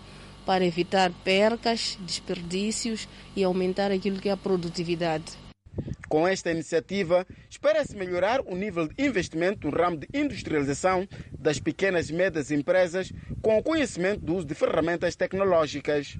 para 0.45 0.66
evitar 0.66 1.11
percas, 1.24 1.97
desperdícios 2.01 3.07
e 3.36 3.43
aumentar 3.43 3.91
aquilo 3.91 4.20
que 4.20 4.30
é 4.30 4.32
a 4.32 4.38
produtividade. 4.38 5.44
Com 6.07 6.28
esta 6.28 6.51
iniciativa, 6.51 7.26
espera-se 7.49 7.95
melhorar 7.95 8.41
o 8.41 8.55
nível 8.55 8.88
de 8.88 9.03
investimento 9.03 9.69
no 9.69 9.76
ramo 9.76 9.97
de 9.97 10.07
industrialização 10.13 11.07
das 11.38 11.59
pequenas 11.59 12.09
e 12.09 12.13
médias 12.13 12.51
empresas 12.51 13.11
com 13.41 13.57
o 13.57 13.63
conhecimento 13.63 14.21
do 14.21 14.36
uso 14.36 14.45
de 14.45 14.55
ferramentas 14.55 15.15
tecnológicas. 15.15 16.17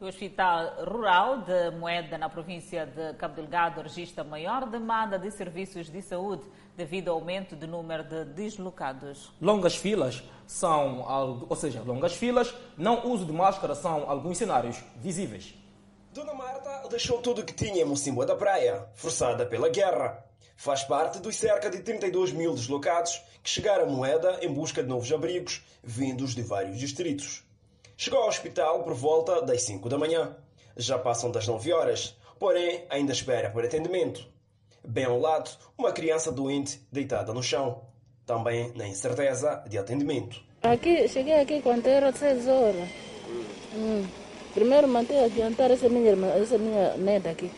O 0.00 0.06
Hospital 0.06 0.84
Rural 0.84 1.42
de 1.42 1.70
Moeda, 1.76 2.18
na 2.18 2.28
província 2.28 2.84
de 2.84 3.14
Cabo 3.14 3.36
Delgado, 3.36 3.82
registra 3.82 4.24
maior 4.24 4.68
demanda 4.68 5.16
de 5.16 5.30
serviços 5.30 5.88
de 5.88 6.02
saúde 6.02 6.42
devido 6.76 7.08
ao 7.08 7.18
aumento 7.18 7.54
do 7.54 7.68
número 7.68 8.02
de 8.02 8.24
deslocados. 8.24 9.32
Longas 9.40 9.76
filas 9.76 10.24
são, 10.44 11.04
ou 11.48 11.54
seja, 11.54 11.82
longas 11.82 12.14
filas, 12.14 12.52
não 12.76 13.06
uso 13.12 13.24
de 13.24 13.32
máscara 13.32 13.76
são 13.76 14.10
alguns 14.10 14.38
cenários 14.38 14.82
visíveis. 14.96 15.54
Dona 16.12 16.34
Marta 16.34 16.88
deixou 16.90 17.22
tudo 17.22 17.40
o 17.40 17.44
que 17.44 17.54
tinha 17.54 17.80
em 17.80 17.86
Mocimboa 17.86 18.26
da 18.26 18.36
Praia, 18.36 18.86
forçada 18.92 19.46
pela 19.46 19.70
guerra. 19.70 20.22
Faz 20.54 20.84
parte 20.84 21.18
dos 21.18 21.36
cerca 21.36 21.70
de 21.70 21.78
32 21.78 22.32
mil 22.32 22.52
deslocados 22.52 23.22
que 23.42 23.48
chegaram 23.48 23.84
a 23.84 23.90
Moeda 23.90 24.38
em 24.42 24.52
busca 24.52 24.82
de 24.82 24.90
novos 24.90 25.10
abrigos, 25.10 25.64
vindos 25.82 26.34
de 26.34 26.42
vários 26.42 26.78
distritos. 26.78 27.42
Chegou 27.96 28.20
ao 28.20 28.28
hospital 28.28 28.82
por 28.82 28.92
volta 28.92 29.40
das 29.40 29.62
5 29.62 29.88
da 29.88 29.96
manhã. 29.96 30.36
Já 30.76 30.98
passam 30.98 31.30
das 31.30 31.48
9 31.48 31.72
horas, 31.72 32.14
porém 32.38 32.84
ainda 32.90 33.12
espera 33.12 33.48
por 33.48 33.64
atendimento. 33.64 34.28
Bem 34.86 35.06
ao 35.06 35.18
lado, 35.18 35.50
uma 35.78 35.92
criança 35.92 36.30
doente 36.30 36.86
deitada 36.92 37.32
no 37.32 37.42
chão. 37.42 37.86
Também 38.26 38.70
na 38.74 38.86
incerteza 38.86 39.64
de 39.66 39.78
atendimento. 39.78 40.42
Aqui, 40.62 41.08
cheguei 41.08 41.40
aqui 41.40 41.62
quando 41.62 41.86
era 41.86 42.12
6 42.12 42.48
horas. 42.48 42.88
Hum. 43.74 44.21
Primeiro 44.54 44.86
mandei 44.86 45.24
adiantar 45.24 45.70
essa 45.70 45.88
minha 45.88 46.10
irmã, 46.10 46.28
essa 46.28 46.58
minha 46.58 46.94
neta 46.96 47.30
aqui. 47.30 47.50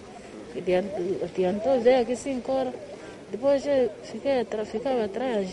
Adiantou 1.22 1.80
já 1.82 2.00
aqui 2.00 2.14
cinco 2.14 2.52
horas. 2.52 2.74
Depois 3.30 3.66
eu 3.66 3.90
fiquei, 4.04 4.44
ficava 4.64 5.04
atrás. 5.04 5.50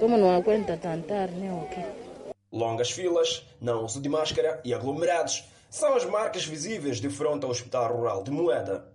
Como 0.00 0.16
não 0.16 0.30
aguenta 0.30 0.76
tentar 0.76 1.28
nem 1.32 1.52
o 1.52 1.66
quê. 1.68 1.84
Longas 2.50 2.90
filas, 2.90 3.46
não 3.60 3.84
uso 3.84 4.00
de 4.00 4.08
máscara 4.08 4.60
e 4.64 4.72
aglomerados 4.72 5.44
são 5.68 5.94
as 5.94 6.06
marcas 6.06 6.46
visíveis 6.46 6.98
de 6.98 7.10
frente 7.10 7.44
ao 7.44 7.50
Hospital 7.50 7.94
Rural 7.94 8.22
de 8.22 8.30
Moeda. 8.30 8.90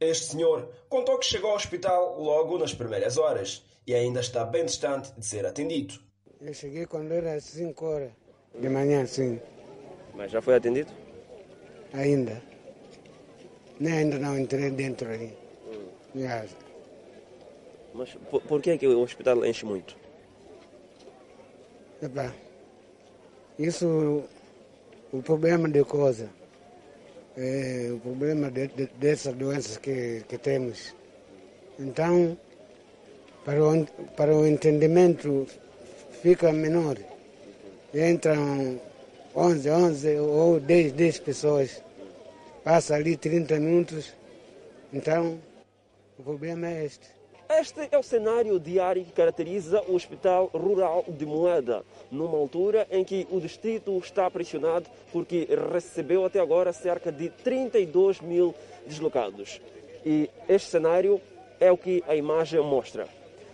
Este 0.00 0.32
senhor 0.32 0.68
contou 0.88 1.18
que 1.18 1.26
chegou 1.26 1.50
ao 1.50 1.56
hospital 1.56 2.20
logo 2.20 2.58
nas 2.58 2.74
primeiras 2.74 3.16
horas 3.16 3.64
e 3.86 3.94
ainda 3.94 4.18
está 4.18 4.44
bem 4.44 4.64
distante 4.64 5.12
de 5.16 5.24
ser 5.24 5.46
atendido. 5.46 5.94
Eu 6.40 6.52
cheguei 6.52 6.86
quando 6.86 7.12
era 7.12 7.40
5 7.40 7.86
horas 7.86 8.10
de 8.58 8.68
manhã, 8.68 9.06
sim. 9.06 9.40
Mas 10.16 10.30
já 10.30 10.40
foi 10.40 10.56
atendido? 10.56 10.90
Ainda. 11.92 12.42
Nem 13.78 13.92
ainda 13.92 14.18
não 14.18 14.38
entrei 14.38 14.70
dentro 14.70 15.08
aí. 15.08 15.32
Yeah. 16.14 16.48
Mas 17.94 18.10
por, 18.30 18.40
por 18.42 18.62
que, 18.62 18.70
é 18.70 18.78
que 18.78 18.86
o 18.86 19.00
hospital 19.00 19.44
enche 19.44 19.66
muito? 19.66 19.96
Epá, 22.02 22.32
isso, 23.58 24.24
o 25.12 25.22
problema 25.22 25.68
de 25.68 25.82
coisa, 25.84 26.28
é 27.36 27.90
o 27.90 27.98
problema 28.00 28.50
de, 28.50 28.68
de, 28.68 28.86
dessas 28.98 29.34
doenças 29.34 29.78
que, 29.78 30.22
que 30.28 30.38
temos. 30.38 30.94
Então, 31.78 32.36
para 33.44 33.62
o, 33.62 33.86
para 34.16 34.34
o 34.34 34.46
entendimento 34.46 35.46
fica 36.22 36.52
menor. 36.52 36.96
Entram 37.94 38.80
11, 39.36 39.70
11 39.70 40.18
ou 40.18 40.58
10, 40.58 40.92
10 40.92 41.18
pessoas. 41.18 41.82
Passa 42.64 42.94
ali 42.94 43.18
30 43.18 43.60
minutos. 43.60 44.14
Então, 44.90 45.38
o 46.18 46.22
problema 46.22 46.68
é 46.68 46.86
este. 46.86 47.06
Este 47.48 47.86
é 47.92 47.98
o 47.98 48.02
cenário 48.02 48.58
diário 48.58 49.04
que 49.04 49.12
caracteriza 49.12 49.82
o 49.86 49.94
Hospital 49.94 50.50
Rural 50.52 51.04
de 51.06 51.26
Moeda, 51.26 51.84
numa 52.10 52.36
altura 52.36 52.88
em 52.90 53.04
que 53.04 53.28
o 53.30 53.38
distrito 53.38 53.96
está 53.98 54.28
pressionado 54.30 54.86
porque 55.12 55.46
recebeu 55.72 56.24
até 56.24 56.40
agora 56.40 56.72
cerca 56.72 57.12
de 57.12 57.28
32 57.28 58.20
mil 58.22 58.54
deslocados. 58.86 59.60
E 60.04 60.30
este 60.48 60.70
cenário 60.70 61.20
é 61.60 61.70
o 61.70 61.76
que 61.76 62.02
a 62.08 62.16
imagem 62.16 62.60
mostra. 62.62 63.06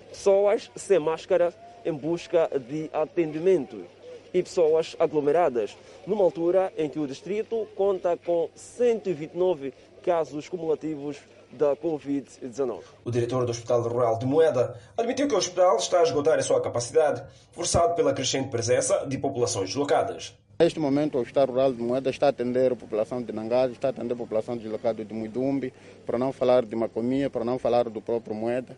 Pessoas 0.08 0.70
sem 0.76 0.98
máscara 0.98 1.52
em 1.84 1.92
busca 1.92 2.48
de 2.68 2.88
atendimento 2.92 3.84
e 4.32 4.42
pessoas 4.42 4.96
aglomeradas, 4.98 5.76
numa 6.06 6.24
altura 6.24 6.72
em 6.76 6.88
que 6.88 6.98
o 6.98 7.06
distrito 7.06 7.66
conta 7.76 8.16
com 8.16 8.48
129 8.54 9.72
casos 10.02 10.48
cumulativos 10.48 11.18
da 11.52 11.76
Covid-19. 11.76 12.80
O 13.04 13.10
diretor 13.10 13.44
do 13.44 13.50
Hospital 13.50 13.82
Rural 13.82 14.18
de 14.18 14.26
Moeda 14.26 14.78
admitiu 14.96 15.28
que 15.28 15.34
o 15.34 15.38
hospital 15.38 15.76
está 15.76 16.00
a 16.00 16.02
esgotar 16.02 16.38
a 16.38 16.42
sua 16.42 16.60
capacidade, 16.60 17.22
forçado 17.52 17.94
pela 17.94 18.12
crescente 18.12 18.48
presença 18.48 19.06
de 19.06 19.18
populações 19.18 19.68
deslocadas. 19.68 20.34
Neste 20.58 20.78
momento, 20.78 21.18
o 21.18 21.20
Hospital 21.20 21.46
Rural 21.46 21.72
de 21.72 21.82
Moeda 21.82 22.08
está 22.08 22.26
a 22.26 22.28
atender 22.30 22.72
a 22.72 22.76
população 22.76 23.22
de 23.22 23.32
Nangado, 23.32 23.72
está 23.72 23.88
a 23.88 23.90
atender 23.90 24.14
a 24.14 24.16
população 24.16 24.56
deslocada 24.56 25.04
de 25.04 25.12
Muidumbi, 25.12 25.72
para 26.06 26.18
não 26.18 26.32
falar 26.32 26.64
de 26.64 26.76
Macomia, 26.76 27.28
para 27.28 27.44
não 27.44 27.58
falar 27.58 27.88
do 27.88 28.00
próprio 28.00 28.34
Moeda. 28.34 28.76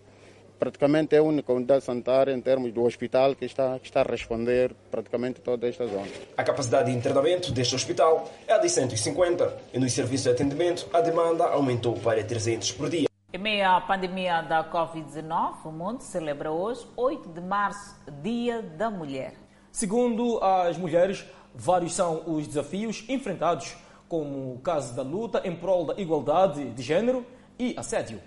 Praticamente 0.58 1.14
é 1.14 1.18
a 1.18 1.22
única 1.22 1.52
unidade 1.52 1.84
sanitária 1.84 2.32
em 2.32 2.40
termos 2.40 2.72
do 2.72 2.82
hospital 2.82 3.34
que 3.34 3.44
está, 3.44 3.78
que 3.78 3.86
está 3.86 4.00
a 4.00 4.04
responder 4.04 4.74
praticamente 4.90 5.40
toda 5.40 5.68
esta 5.68 5.86
zona. 5.86 6.06
A 6.36 6.44
capacidade 6.44 6.90
de 6.90 6.96
internamento 6.96 7.52
deste 7.52 7.74
hospital 7.74 8.30
é 8.46 8.58
de 8.58 8.68
150 8.68 9.56
e 9.72 9.78
nos 9.78 9.92
serviços 9.92 10.24
de 10.24 10.30
atendimento 10.30 10.88
a 10.92 11.00
demanda 11.00 11.44
aumentou 11.44 11.94
para 11.94 12.22
300 12.22 12.72
por 12.72 12.88
dia. 12.88 13.08
Em 13.32 13.38
meio 13.38 13.68
à 13.68 13.80
pandemia 13.80 14.42
da 14.42 14.62
Covid-19, 14.62 15.64
o 15.64 15.72
mundo 15.72 16.02
celebra 16.02 16.52
hoje, 16.52 16.86
8 16.96 17.30
de 17.30 17.40
março, 17.40 17.96
Dia 18.22 18.62
da 18.62 18.88
Mulher. 18.88 19.34
Segundo 19.72 20.38
as 20.40 20.78
mulheres, 20.78 21.24
vários 21.52 21.94
são 21.94 22.22
os 22.26 22.46
desafios 22.46 23.04
enfrentados, 23.08 23.76
como 24.08 24.54
o 24.54 24.60
caso 24.60 24.94
da 24.94 25.02
luta 25.02 25.42
em 25.44 25.56
prol 25.56 25.84
da 25.84 26.00
igualdade 26.00 26.70
de 26.70 26.80
género 26.80 27.26
e 27.58 27.74
assédio. 27.76 28.20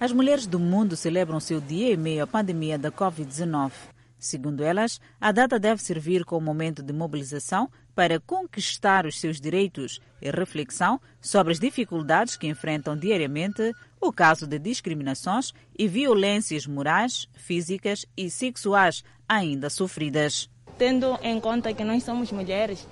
As 0.00 0.12
mulheres 0.12 0.46
do 0.46 0.60
mundo 0.60 0.96
celebram 0.96 1.40
seu 1.40 1.60
dia 1.60 1.92
em 1.92 1.96
meio 1.96 2.22
à 2.22 2.26
pandemia 2.26 2.78
da 2.78 2.88
Covid-19. 2.88 3.72
Segundo 4.16 4.62
elas, 4.62 5.00
a 5.20 5.32
data 5.32 5.58
deve 5.58 5.82
servir 5.82 6.24
como 6.24 6.46
momento 6.46 6.84
de 6.84 6.92
mobilização 6.92 7.68
para 7.96 8.20
conquistar 8.20 9.06
os 9.06 9.18
seus 9.18 9.40
direitos 9.40 10.00
e 10.22 10.30
reflexão 10.30 11.00
sobre 11.20 11.52
as 11.52 11.58
dificuldades 11.58 12.36
que 12.36 12.46
enfrentam 12.46 12.96
diariamente 12.96 13.74
o 14.00 14.12
caso 14.12 14.46
de 14.46 14.56
discriminações 14.60 15.52
e 15.76 15.88
violências 15.88 16.64
morais, 16.64 17.28
físicas 17.34 18.06
e 18.16 18.30
sexuais 18.30 19.02
ainda 19.28 19.68
sofridas. 19.68 20.48
Tendo 20.78 21.18
em 21.24 21.40
conta 21.40 21.74
que 21.74 21.82
nós 21.82 22.04
somos 22.04 22.30
mulheres, 22.30 22.86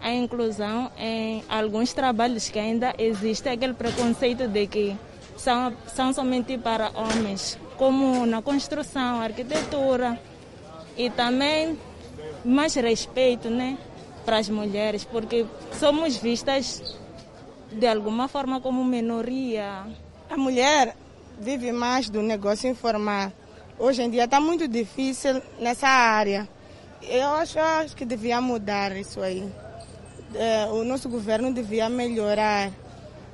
a 0.00 0.12
inclusão 0.12 0.92
em 0.96 1.42
alguns 1.48 1.92
trabalhos 1.92 2.48
que 2.48 2.60
ainda 2.60 2.94
existe 2.96 3.48
aquele 3.48 3.74
preconceito 3.74 4.46
de 4.46 4.66
que 4.68 4.96
são, 5.38 5.72
são 5.94 6.12
somente 6.12 6.58
para 6.58 6.90
homens, 6.94 7.58
como 7.76 8.26
na 8.26 8.42
construção, 8.42 9.22
arquitetura 9.22 10.20
e 10.96 11.08
também 11.08 11.78
mais 12.44 12.74
respeito 12.74 13.48
né, 13.48 13.78
para 14.24 14.38
as 14.38 14.48
mulheres, 14.48 15.04
porque 15.04 15.46
somos 15.78 16.16
vistas 16.16 16.96
de 17.72 17.86
alguma 17.86 18.28
forma 18.28 18.60
como 18.60 18.84
minoria. 18.84 19.86
A 20.28 20.36
mulher 20.36 20.96
vive 21.38 21.72
mais 21.72 22.10
do 22.10 22.20
negócio 22.20 22.68
informal. 22.68 23.32
Hoje 23.78 24.02
em 24.02 24.10
dia 24.10 24.24
está 24.24 24.40
muito 24.40 24.66
difícil 24.66 25.40
nessa 25.60 25.86
área. 25.86 26.48
Eu 27.02 27.28
acho, 27.34 27.58
acho 27.60 27.94
que 27.96 28.04
devia 28.04 28.40
mudar 28.40 28.96
isso 28.96 29.20
aí. 29.20 29.48
É, 30.34 30.66
o 30.66 30.84
nosso 30.84 31.08
governo 31.08 31.52
devia 31.54 31.88
melhorar 31.88 32.70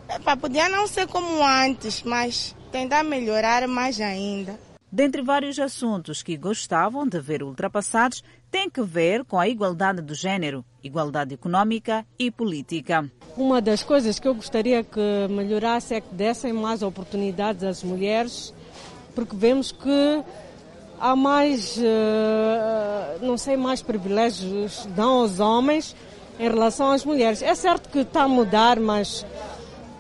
Epa, 0.09 0.37
podia 0.37 0.69
não 0.69 0.87
ser 0.87 1.07
como 1.07 1.43
antes, 1.43 2.03
mas 2.03 2.55
tentar 2.71 3.03
melhorar 3.03 3.67
mais 3.67 4.01
ainda. 4.01 4.59
Dentre 4.91 5.23
vários 5.23 5.59
assuntos 5.59 6.23
que 6.23 6.37
gostavam 6.37 7.07
de 7.07 7.19
ver 7.21 7.43
ultrapassados, 7.43 8.23
tem 8.49 8.71
que 8.71 8.81
ver 8.81 9.25
com 9.25 9.39
a 9.41 9.49
igualdade 9.49 10.01
do 10.01 10.15
género, 10.15 10.65
igualdade 10.85 11.35
econômica 11.35 12.07
e 12.17 12.31
política. 12.31 13.11
Uma 13.37 13.61
das 13.61 13.83
coisas 13.83 14.21
que 14.21 14.29
eu 14.29 14.35
gostaria 14.35 14.85
que 14.85 15.01
melhorasse 15.29 15.95
é 15.95 16.01
que 16.01 16.15
dessem 16.15 16.53
mais 16.53 16.81
oportunidades 16.81 17.65
às 17.65 17.83
mulheres, 17.83 18.55
porque 19.17 19.35
vemos 19.35 19.73
que 19.73 20.23
há 21.01 21.17
mais, 21.17 21.77
eh, 21.77 23.19
não 23.21 23.37
sei, 23.37 23.57
mais 23.57 23.83
privilégios 23.83 24.87
dão 24.95 25.23
aos 25.23 25.41
homens 25.41 25.97
em 26.39 26.49
relação 26.49 26.93
às 26.93 27.05
mulheres. 27.05 27.43
É 27.43 27.55
certo 27.57 27.89
que 27.89 27.99
está 27.99 28.23
a 28.23 28.29
mudar, 28.29 28.79
mas 28.79 29.27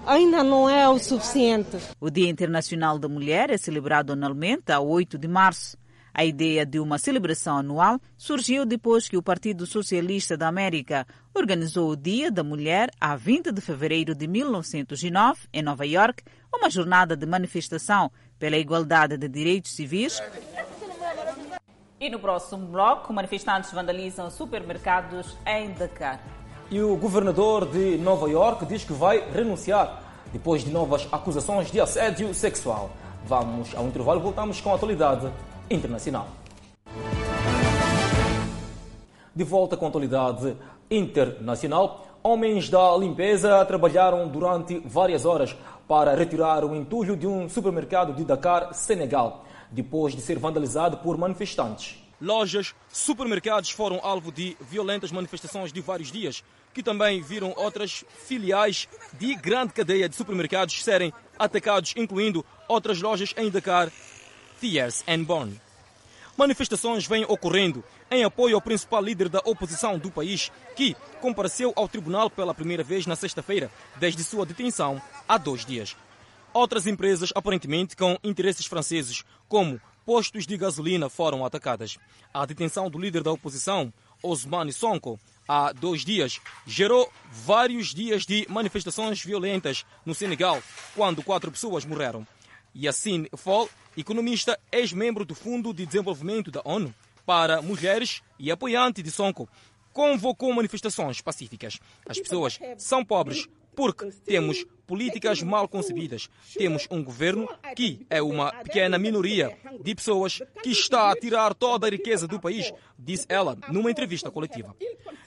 ainda 0.06 0.42
não 0.42 0.68
é 0.68 0.88
o 0.88 0.98
suficiente. 0.98 1.78
O 2.00 2.10
Dia 2.10 2.28
Internacional 2.28 2.98
da 2.98 3.08
Mulher 3.08 3.50
é 3.50 3.56
celebrado 3.56 4.12
anualmente 4.12 4.72
a 4.72 4.80
8 4.80 5.18
de 5.18 5.28
março. 5.28 5.76
A 6.16 6.24
ideia 6.24 6.64
de 6.64 6.78
uma 6.78 6.96
celebração 6.96 7.56
anual 7.56 7.98
surgiu 8.16 8.64
depois 8.64 9.08
que 9.08 9.16
o 9.16 9.22
Partido 9.22 9.66
Socialista 9.66 10.36
da 10.36 10.46
América 10.46 11.04
organizou 11.34 11.90
o 11.90 11.96
Dia 11.96 12.30
da 12.30 12.44
Mulher 12.44 12.88
a 13.00 13.16
20 13.16 13.50
de 13.50 13.60
fevereiro 13.60 14.14
de 14.14 14.28
1909, 14.28 15.48
em 15.52 15.60
Nova 15.60 15.84
York, 15.84 16.22
uma 16.54 16.70
jornada 16.70 17.16
de 17.16 17.26
manifestação 17.26 18.12
pela 18.38 18.56
igualdade 18.56 19.16
de 19.16 19.28
direitos 19.28 19.72
civis. 19.72 20.22
E 21.98 22.08
no 22.08 22.20
próximo 22.20 22.66
bloco, 22.66 23.12
manifestantes 23.12 23.72
vandalizam 23.72 24.30
supermercados 24.30 25.36
em 25.44 25.72
Dakar. 25.72 26.20
E 26.74 26.82
o 26.82 26.96
governador 26.96 27.66
de 27.66 27.96
Nova 27.98 28.28
York 28.28 28.66
diz 28.66 28.82
que 28.82 28.92
vai 28.92 29.22
renunciar 29.30 30.02
depois 30.32 30.64
de 30.64 30.72
novas 30.72 31.06
acusações 31.12 31.70
de 31.70 31.80
assédio 31.80 32.34
sexual. 32.34 32.90
Vamos 33.24 33.72
ao 33.76 33.86
intervalo 33.86 34.18
e 34.18 34.22
voltamos 34.24 34.60
com 34.60 34.72
a 34.72 34.74
atualidade 34.74 35.30
internacional. 35.70 36.26
De 39.32 39.44
volta 39.44 39.76
com 39.76 39.84
a 39.84 39.88
atualidade 39.88 40.56
internacional, 40.90 42.08
homens 42.24 42.68
da 42.68 42.96
limpeza 42.96 43.64
trabalharam 43.66 44.26
durante 44.26 44.80
várias 44.80 45.24
horas 45.24 45.56
para 45.86 46.16
retirar 46.16 46.64
o 46.64 46.74
entulho 46.74 47.16
de 47.16 47.28
um 47.28 47.48
supermercado 47.48 48.12
de 48.14 48.24
Dakar, 48.24 48.74
Senegal, 48.74 49.44
depois 49.70 50.12
de 50.12 50.20
ser 50.20 50.40
vandalizado 50.40 50.96
por 50.96 51.16
manifestantes. 51.16 52.02
Lojas, 52.20 52.74
supermercados 52.92 53.70
foram 53.70 54.00
alvo 54.02 54.32
de 54.32 54.56
violentas 54.60 55.12
manifestações 55.12 55.72
de 55.72 55.80
vários 55.80 56.10
dias, 56.10 56.42
que 56.74 56.82
também 56.82 57.22
viram 57.22 57.54
outras 57.56 58.04
filiais 58.26 58.88
de 59.14 59.34
grande 59.36 59.72
cadeia 59.72 60.08
de 60.08 60.16
supermercados 60.16 60.82
serem 60.82 61.12
atacados, 61.38 61.94
incluindo 61.96 62.44
outras 62.68 63.00
lojas 63.00 63.32
em 63.36 63.48
Dakar, 63.48 63.90
Thiers 64.60 65.04
and 65.06 65.22
Bonn. 65.22 65.52
Manifestações 66.36 67.06
vêm 67.06 67.24
ocorrendo 67.28 67.84
em 68.10 68.24
apoio 68.24 68.56
ao 68.56 68.60
principal 68.60 69.00
líder 69.00 69.28
da 69.28 69.40
oposição 69.44 69.98
do 69.98 70.10
país, 70.10 70.50
que 70.74 70.96
compareceu 71.20 71.72
ao 71.76 71.88
tribunal 71.88 72.28
pela 72.28 72.52
primeira 72.52 72.82
vez 72.82 73.06
na 73.06 73.14
sexta-feira, 73.14 73.70
desde 73.96 74.24
sua 74.24 74.44
detenção 74.44 75.00
há 75.28 75.38
dois 75.38 75.64
dias. 75.64 75.96
Outras 76.52 76.86
empresas, 76.88 77.32
aparentemente 77.34 77.96
com 77.96 78.18
interesses 78.22 78.66
franceses, 78.66 79.24
como 79.48 79.80
postos 80.04 80.46
de 80.46 80.56
gasolina 80.56 81.08
foram 81.08 81.44
atacadas. 81.44 81.98
A 82.32 82.44
detenção 82.44 82.90
do 82.90 82.98
líder 82.98 83.22
da 83.22 83.32
oposição, 83.32 83.92
Osmane 84.22 84.72
Sonko, 84.72 85.18
há 85.48 85.72
dois 85.72 86.04
dias, 86.04 86.40
gerou 86.66 87.10
vários 87.30 87.94
dias 87.94 88.24
de 88.24 88.46
manifestações 88.48 89.22
violentas 89.22 89.84
no 90.04 90.14
Senegal, 90.14 90.62
quando 90.94 91.22
quatro 91.22 91.50
pessoas 91.50 91.84
morreram. 91.84 92.26
Yassine 92.76 93.28
Fall, 93.36 93.68
economista, 93.96 94.58
ex-membro 94.72 95.24
do 95.24 95.34
Fundo 95.34 95.72
de 95.72 95.86
Desenvolvimento 95.86 96.50
da 96.50 96.60
ONU 96.64 96.94
para 97.24 97.62
Mulheres 97.62 98.22
e 98.38 98.50
apoiante 98.50 99.02
de 99.02 99.10
Sonko, 99.10 99.48
convocou 99.92 100.52
manifestações 100.52 101.20
pacíficas. 101.20 101.78
As 102.06 102.18
pessoas 102.18 102.58
são 102.76 103.04
pobres, 103.04 103.48
porque 103.74 104.10
temos 104.24 104.64
políticas 104.86 105.42
mal 105.42 105.68
concebidas. 105.68 106.28
Temos 106.56 106.86
um 106.90 107.02
governo 107.02 107.48
que 107.74 108.06
é 108.08 108.22
uma 108.22 108.52
pequena 108.52 108.98
minoria 108.98 109.56
de 109.82 109.94
pessoas 109.94 110.42
que 110.62 110.70
está 110.70 111.10
a 111.10 111.16
tirar 111.16 111.54
toda 111.54 111.86
a 111.86 111.90
riqueza 111.90 112.26
do 112.26 112.40
país, 112.40 112.72
disse 112.98 113.26
ela 113.28 113.56
numa 113.68 113.90
entrevista 113.90 114.30
coletiva. 114.30 114.74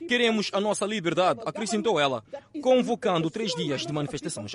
Queremos 0.07 0.49
a 0.53 0.61
nossa 0.61 0.85
liberdade, 0.85 1.41
acrescentou 1.45 1.99
ela, 1.99 2.23
convocando 2.61 3.29
três 3.29 3.53
dias 3.53 3.85
de 3.85 3.91
manifestações. 3.91 4.53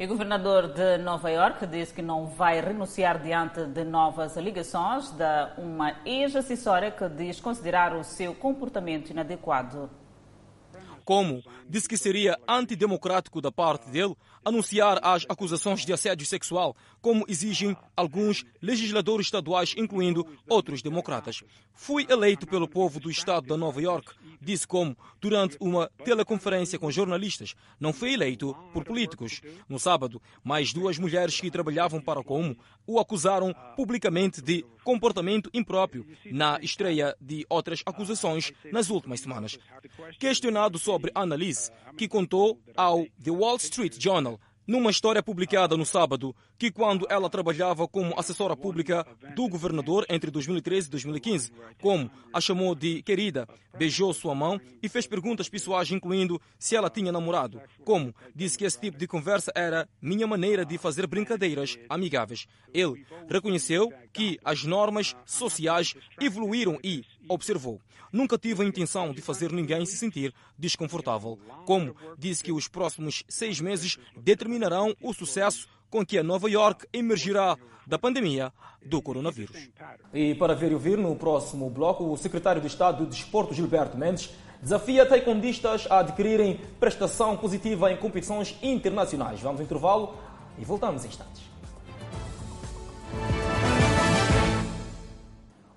O 0.00 0.06
governador 0.06 0.68
de 0.72 0.98
Nova 0.98 1.30
York 1.30 1.66
disse 1.66 1.94
que 1.94 2.02
não 2.02 2.26
vai 2.26 2.60
renunciar 2.60 3.22
diante 3.22 3.64
de 3.66 3.84
novas 3.84 4.36
alegações 4.36 5.10
de 5.10 5.60
uma 5.62 6.00
ex-assessora 6.04 6.90
que 6.90 7.08
diz 7.08 7.38
considerar 7.38 7.94
o 7.94 8.02
seu 8.02 8.34
comportamento 8.34 9.10
inadequado 9.10 9.88
como 11.08 11.42
disse 11.66 11.88
que 11.88 11.96
seria 11.96 12.38
antidemocrático 12.46 13.40
da 13.40 13.50
parte 13.50 13.88
dele 13.88 14.14
anunciar 14.44 15.00
as 15.02 15.24
acusações 15.26 15.86
de 15.86 15.90
assédio 15.90 16.26
sexual, 16.26 16.76
como 17.00 17.24
exigem 17.26 17.74
alguns 17.96 18.44
legisladores 18.60 19.28
estaduais, 19.28 19.74
incluindo 19.78 20.26
outros 20.46 20.82
democratas. 20.82 21.42
Fui 21.72 22.06
eleito 22.10 22.46
pelo 22.46 22.68
povo 22.68 23.00
do 23.00 23.10
estado 23.10 23.46
de 23.46 23.56
Nova 23.56 23.80
York, 23.80 24.12
disse 24.48 24.66
como, 24.66 24.96
durante 25.20 25.58
uma 25.60 25.90
teleconferência 26.04 26.78
com 26.78 26.90
jornalistas, 26.90 27.54
não 27.78 27.92
foi 27.92 28.14
eleito 28.14 28.56
por 28.72 28.82
políticos. 28.82 29.42
No 29.68 29.78
sábado, 29.78 30.22
mais 30.42 30.72
duas 30.72 30.98
mulheres 30.98 31.38
que 31.38 31.50
trabalhavam 31.50 32.00
para 32.00 32.22
Como 32.22 32.56
o 32.86 32.98
acusaram 32.98 33.54
publicamente 33.76 34.40
de 34.40 34.64
comportamento 34.82 35.50
impróprio 35.52 36.06
na 36.32 36.58
estreia 36.62 37.14
de 37.20 37.44
outras 37.50 37.82
acusações 37.84 38.52
nas 38.72 38.88
últimas 38.88 39.20
semanas. 39.20 39.58
Questionado 40.18 40.78
sobre 40.78 41.10
a 41.14 41.20
análise 41.20 41.70
que 41.98 42.08
contou 42.08 42.58
ao 42.74 43.04
The 43.22 43.30
Wall 43.30 43.56
Street 43.56 43.96
Journal 44.00 44.40
numa 44.66 44.90
história 44.90 45.22
publicada 45.22 45.76
no 45.76 45.86
sábado, 45.86 46.34
que 46.58 46.70
quando 46.72 47.06
ela 47.08 47.30
trabalhava 47.30 47.86
como 47.86 48.18
assessora 48.18 48.56
pública 48.56 49.06
do 49.34 49.48
governador 49.48 50.04
entre 50.08 50.30
2013 50.30 50.88
e 50.88 50.90
2015, 50.90 51.52
como 51.80 52.10
a 52.32 52.40
chamou 52.40 52.74
de 52.74 53.00
querida, 53.02 53.46
beijou 53.78 54.12
sua 54.12 54.34
mão 54.34 54.60
e 54.82 54.88
fez 54.88 55.06
perguntas 55.06 55.48
pessoais, 55.48 55.90
incluindo 55.90 56.40
se 56.58 56.74
ela 56.74 56.90
tinha 56.90 57.12
namorado, 57.12 57.62
como 57.84 58.12
disse 58.34 58.58
que 58.58 58.64
esse 58.64 58.80
tipo 58.80 58.98
de 58.98 59.06
conversa 59.06 59.52
era 59.54 59.88
minha 60.02 60.26
maneira 60.26 60.64
de 60.64 60.76
fazer 60.76 61.06
brincadeiras 61.06 61.78
amigáveis. 61.88 62.46
Ele 62.74 63.06
reconheceu 63.28 63.92
que 64.12 64.38
as 64.44 64.64
normas 64.64 65.14
sociais 65.24 65.94
evoluíram 66.20 66.78
e 66.82 67.04
observou. 67.28 67.80
Nunca 68.12 68.38
tive 68.38 68.62
a 68.62 68.66
intenção 68.66 69.12
de 69.12 69.20
fazer 69.20 69.52
ninguém 69.52 69.84
se 69.84 69.96
sentir 69.96 70.34
desconfortável. 70.58 71.38
Como 71.66 71.94
disse 72.18 72.42
que 72.42 72.50
os 72.50 72.66
próximos 72.66 73.22
seis 73.28 73.60
meses 73.60 73.98
determinarão 74.16 74.94
o 75.00 75.12
sucesso 75.12 75.68
com 75.90 76.04
que 76.04 76.18
a 76.18 76.22
Nova 76.22 76.50
York 76.50 76.86
emergirá 76.92 77.56
da 77.86 77.98
pandemia 77.98 78.52
do 78.84 79.00
coronavírus. 79.00 79.56
E 80.12 80.34
para 80.34 80.54
ver 80.54 80.70
e 80.70 80.74
ouvir 80.74 80.98
no 80.98 81.14
próximo 81.16 81.68
bloco, 81.70 82.04
o 82.04 82.16
secretário 82.16 82.60
de 82.60 82.66
Estado 82.66 83.04
do 83.04 83.10
Desporto, 83.10 83.54
Gilberto 83.54 83.96
Mendes, 83.96 84.30
desafia 84.60 85.06
taekwondistas 85.06 85.86
a 85.90 86.00
adquirirem 86.00 86.60
prestação 86.78 87.36
positiva 87.36 87.90
em 87.92 87.96
competições 87.96 88.56
internacionais. 88.62 89.40
Vamos 89.40 89.60
ao 89.60 89.64
intervalo 89.64 90.16
e 90.58 90.64
voltamos 90.64 91.04
em 91.04 91.08
instantes. 91.08 91.48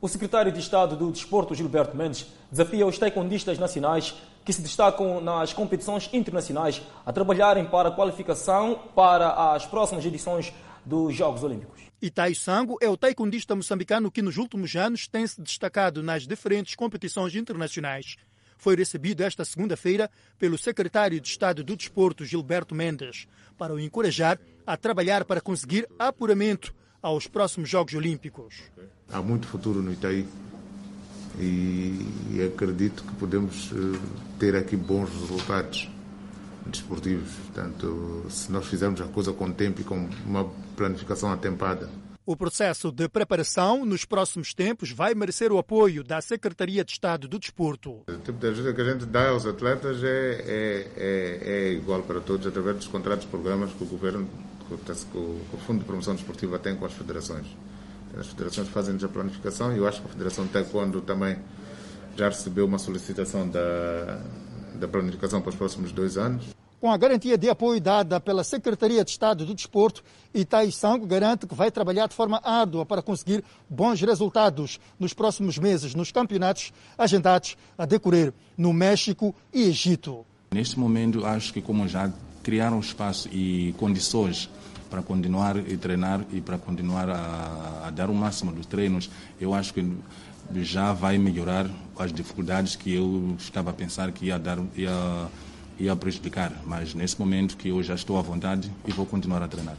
O 0.02 0.08
secretário 0.08 0.52
de 0.52 0.60
Estado 0.60 0.96
do 0.96 1.12
Desporto, 1.12 1.54
Gilberto 1.54 1.96
Mendes, 1.96 2.26
desafia 2.50 2.88
os 2.88 2.98
taekwondistas 2.98 3.60
nacionais 3.60 4.16
que 4.44 4.52
se 4.52 4.60
destacam 4.60 5.22
nas 5.22 5.54
competições 5.54 6.10
internacionais 6.12 6.82
a 7.06 7.14
trabalharem 7.14 7.66
para 7.66 7.90
a 7.90 7.92
qualificação 7.92 8.82
para 8.96 9.54
as 9.54 9.68
próximas 9.68 10.04
edições 10.04 10.52
dos 10.84 11.14
Jogos 11.14 11.44
Olímpicos. 11.44 11.84
Itai 12.02 12.34
Sango 12.34 12.80
é 12.82 12.90
o 12.90 12.98
taekwondista 12.98 13.56
moçambicano 13.56 14.10
que 14.10 14.24
nos 14.24 14.38
últimos 14.38 14.76
anos 14.76 15.08
tem 15.08 15.28
se 15.28 15.40
destacado 15.40 16.02
nas 16.02 16.26
diferentes 16.26 16.74
competições 16.74 17.36
internacionais. 17.36 18.16
Foi 18.58 18.76
recebido 18.76 19.22
esta 19.22 19.46
segunda-feira 19.46 20.10
pelo 20.40 20.58
secretário 20.58 21.22
de 21.22 21.28
Estado 21.28 21.64
do 21.64 21.78
Desporto, 21.78 22.26
Gilberto 22.26 22.74
Mendes, 22.74 23.28
para 23.56 23.72
o 23.72 23.80
encorajar 23.80 24.40
a 24.66 24.76
trabalhar 24.76 25.26
para 25.26 25.42
conseguir 25.42 25.88
apuramento 26.00 26.74
aos 27.02 27.28
próximos 27.28 27.70
Jogos 27.70 27.94
Olímpicos. 27.94 28.56
Há 29.12 29.22
muito 29.22 29.48
futuro 29.48 29.82
no 29.82 29.92
Itaí 29.92 30.28
e 31.40 32.42
acredito 32.54 33.04
que 33.04 33.16
podemos 33.16 33.72
eh, 33.72 34.00
ter 34.38 34.56
aqui 34.56 34.76
bons 34.76 35.10
resultados 35.10 35.90
desportivos. 36.66 37.32
Portanto, 37.46 38.26
se 38.30 38.52
nós 38.52 38.68
fizermos 38.68 39.02
a 39.02 39.06
coisa 39.06 39.34
com 39.34 39.52
tempo 39.52 39.82
e 39.82 39.84
com 39.84 40.10
uma 40.26 40.46
planificação 40.76 41.32
atempada. 41.32 41.90
O 42.24 42.38
processo 42.38 42.92
de 42.92 43.10
preparação 43.10 43.84
nos 43.84 44.06
próximos 44.06 44.54
tempos 44.54 44.92
vai 44.92 45.16
merecer 45.16 45.52
o 45.52 45.58
apoio 45.58 46.04
da 46.04 46.22
Secretaria 46.22 46.86
de 46.86 46.92
Estado 46.92 47.28
do 47.28 47.40
Desporto. 47.40 48.04
O 48.08 48.18
tipo 48.24 48.38
de 48.38 48.48
ajuda 48.48 48.74
que 48.74 48.82
a 48.82 48.92
gente 48.92 49.06
dá 49.06 49.30
aos 49.30 49.46
atletas 49.46 50.04
é, 50.04 50.08
é, 50.08 50.88
é, 50.96 51.40
é 51.44 51.74
igual 51.74 52.04
para 52.04 52.20
todos 52.20 52.46
através 52.46 52.78
dos 52.78 52.88
contratos 52.88 53.26
programas 53.26 53.74
que 53.74 53.84
o 53.84 53.88
governo 53.88 54.30
que 54.78 55.18
o 55.18 55.58
Fundo 55.66 55.80
de 55.80 55.86
Promoção 55.86 56.16
Desportiva 56.16 56.60
tem 56.60 56.76
com 56.76 56.86
as 56.86 56.94
federações. 56.94 57.48
As 58.18 58.28
federações 58.28 58.68
fazem 58.68 58.98
a 59.02 59.08
planificação 59.08 59.74
e 59.74 59.78
eu 59.78 59.88
acho 59.88 60.02
que 60.02 60.08
a 60.08 60.12
Federação 60.12 60.48
Taekwondo 60.48 61.02
também 61.02 61.38
já 62.16 62.28
recebeu 62.28 62.66
uma 62.66 62.78
solicitação 62.78 63.48
da, 63.48 64.20
da 64.76 64.88
planificação 64.88 65.42
para 65.42 65.50
os 65.50 65.56
próximos 65.56 65.92
dois 65.92 66.18
anos. 66.18 66.46
Com 66.82 66.92
a 66.92 66.98
garantia 66.98 67.38
de 67.38 67.48
apoio 67.48 67.80
dada 67.80 68.20
pela 68.20 68.44
Secretaria 68.44 69.06
de 69.06 69.12
Estado 69.12 69.46
do 69.46 69.54
Desporto, 69.54 70.04
Itai 70.34 70.72
Sango 70.72 71.06
garante 71.06 71.46
que 71.46 71.54
vai 71.54 71.70
trabalhar 71.70 72.08
de 72.08 72.16
forma 72.16 72.42
árdua 72.44 72.86
para 72.86 73.04
conseguir 73.04 73.44
bons 73.70 74.02
resultados 74.02 74.80
nos 75.00 75.14
próximos 75.14 75.60
meses 75.60 75.94
nos 75.94 76.12
campeonatos 76.12 76.74
agendados 76.98 77.56
a 77.78 77.86
decorrer 77.86 78.34
no 78.58 78.74
México 78.74 79.34
e 79.54 79.62
Egito. 79.62 80.26
Neste 80.52 80.80
momento, 80.80 81.24
acho 81.24 81.54
que 81.54 81.62
como 81.62 81.88
já 81.88 82.12
criaram 82.42 82.80
espaço 82.80 83.30
e 83.32 83.76
condições 83.78 84.50
para 84.92 85.02
continuar 85.02 85.58
a 85.58 85.78
treinar 85.78 86.26
e 86.34 86.42
para 86.42 86.58
continuar 86.58 87.10
a, 87.10 87.88
a, 87.88 87.90
dar 87.90 88.10
o 88.10 88.14
máximo 88.14 88.52
dos 88.52 88.66
treinos, 88.66 89.10
eu 89.40 89.54
acho 89.54 89.74
que 89.74 89.90
já 90.58 90.92
vai 90.92 91.18
melhorar 91.18 91.70
as 91.98 92.12
dificuldades 92.12 92.76
que 92.76 92.94
eu 92.94 93.36
estava 93.40 93.70
a 93.70 93.74
pensar 93.74 94.12
que 94.12 94.26
ia 94.26 94.38
dar 94.38 94.60
ia, 94.76 95.30
ia 95.80 95.96
prejudicar. 95.96 96.52
Mas 96.66 96.94
nesse 96.94 97.18
momento 97.18 97.56
que 97.56 97.70
eu 97.70 97.82
já 97.82 97.96
estou 97.96 98.18
à 98.18 98.22
vontade 98.22 98.70
e 98.86 98.92
vou 98.92 99.06
continuar 99.06 99.42
a 99.42 99.48
treinar. 99.48 99.78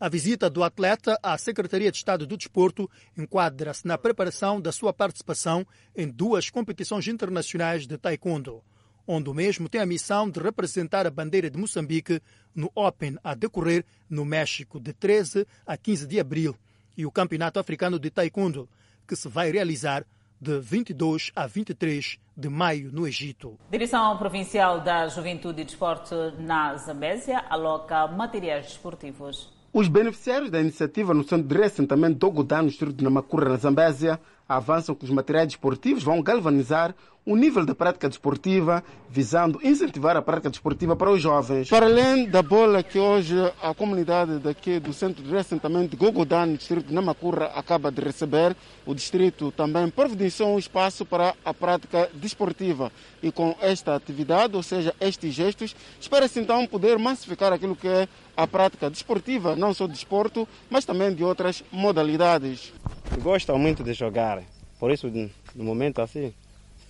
A 0.00 0.08
visita 0.08 0.50
do 0.50 0.64
atleta 0.64 1.16
à 1.22 1.38
Secretaria 1.38 1.92
de 1.92 1.98
Estado 1.98 2.26
do 2.26 2.36
Desporto 2.36 2.90
enquadra-se 3.16 3.86
na 3.86 3.96
preparação 3.96 4.60
da 4.60 4.72
sua 4.72 4.92
participação 4.92 5.64
em 5.96 6.08
duas 6.08 6.50
competições 6.50 7.06
internacionais 7.06 7.86
de 7.86 7.96
taekwondo 7.96 8.60
onde 9.06 9.28
o 9.30 9.34
mesmo 9.34 9.68
tem 9.68 9.80
a 9.80 9.86
missão 9.86 10.30
de 10.30 10.40
representar 10.40 11.06
a 11.06 11.10
bandeira 11.10 11.50
de 11.50 11.58
Moçambique 11.58 12.20
no 12.54 12.70
Open 12.74 13.16
a 13.22 13.34
decorrer 13.34 13.84
no 14.08 14.24
México 14.24 14.78
de 14.78 14.92
13 14.92 15.46
a 15.66 15.76
15 15.76 16.06
de 16.06 16.20
abril 16.20 16.56
e 16.96 17.06
o 17.06 17.10
Campeonato 17.10 17.58
Africano 17.58 17.98
de 17.98 18.10
Taekwondo, 18.10 18.68
que 19.06 19.16
se 19.16 19.28
vai 19.28 19.50
realizar 19.50 20.04
de 20.40 20.58
22 20.58 21.30
a 21.36 21.46
23 21.46 22.18
de 22.36 22.48
maio 22.48 22.90
no 22.92 23.06
Egito. 23.06 23.58
Direção 23.70 24.16
Provincial 24.18 24.80
da 24.80 25.06
Juventude 25.06 25.62
e 25.62 25.64
Desporto 25.64 26.32
na 26.38 26.76
Zambésia 26.76 27.44
aloca 27.48 28.08
materiais 28.08 28.66
desportivos. 28.66 29.52
Os 29.72 29.88
beneficiários 29.88 30.50
da 30.50 30.60
iniciativa 30.60 31.14
no 31.14 31.22
centro 31.22 31.46
de 31.46 31.54
reassentamento 31.54 32.18
do 32.18 32.30
Godá, 32.30 32.60
no 32.60 32.68
distrito 32.68 32.92
de 32.94 33.04
Namacura, 33.04 33.48
na 33.48 33.56
Zambésia, 33.56 34.20
avançam 34.48 34.94
que 34.94 35.04
os 35.04 35.10
materiais 35.10 35.48
desportivos 35.48 36.02
vão 36.02 36.22
galvanizar 36.22 36.94
o 37.24 37.36
nível 37.36 37.64
da 37.64 37.74
prática 37.74 38.08
desportiva, 38.08 38.82
visando 39.08 39.60
incentivar 39.62 40.16
a 40.16 40.22
prática 40.22 40.50
desportiva 40.50 40.96
para 40.96 41.10
os 41.10 41.22
jovens. 41.22 41.68
Para 41.68 41.86
além 41.86 42.28
da 42.28 42.42
bola 42.42 42.82
que 42.82 42.98
hoje 42.98 43.36
a 43.62 43.72
comunidade 43.72 44.38
daqui 44.38 44.80
do 44.80 44.92
centro 44.92 45.22
de 45.22 45.30
reassentamento 45.30 45.96
de 45.96 46.02
no 46.02 46.56
distrito 46.56 46.88
de 46.88 46.94
Namacurra, 46.94 47.46
acaba 47.54 47.92
de 47.92 48.00
receber, 48.00 48.56
o 48.84 48.92
distrito 48.92 49.52
também 49.52 49.88
providenciou 49.88 50.54
um 50.54 50.58
espaço 50.58 51.06
para 51.06 51.34
a 51.44 51.54
prática 51.54 52.10
desportiva. 52.14 52.90
E 53.22 53.30
com 53.30 53.54
esta 53.60 53.94
atividade, 53.94 54.56
ou 54.56 54.62
seja, 54.62 54.92
estes 55.00 55.32
gestos, 55.32 55.76
espera-se 56.00 56.40
então 56.40 56.66
poder 56.66 56.98
massificar 56.98 57.52
aquilo 57.52 57.76
que 57.76 57.86
é 57.86 58.08
a 58.36 58.46
prática 58.48 58.90
desportiva, 58.90 59.54
não 59.54 59.72
só 59.72 59.86
de 59.86 59.92
desporto, 59.92 60.48
mas 60.68 60.84
também 60.84 61.14
de 61.14 61.22
outras 61.22 61.62
modalidades. 61.70 62.72
Gostam 63.20 63.58
muito 63.58 63.82
de 63.84 63.92
jogar, 63.94 64.42
por 64.78 64.90
isso, 64.90 65.10
no 65.54 65.64
momento 65.64 66.00
assim, 66.00 66.32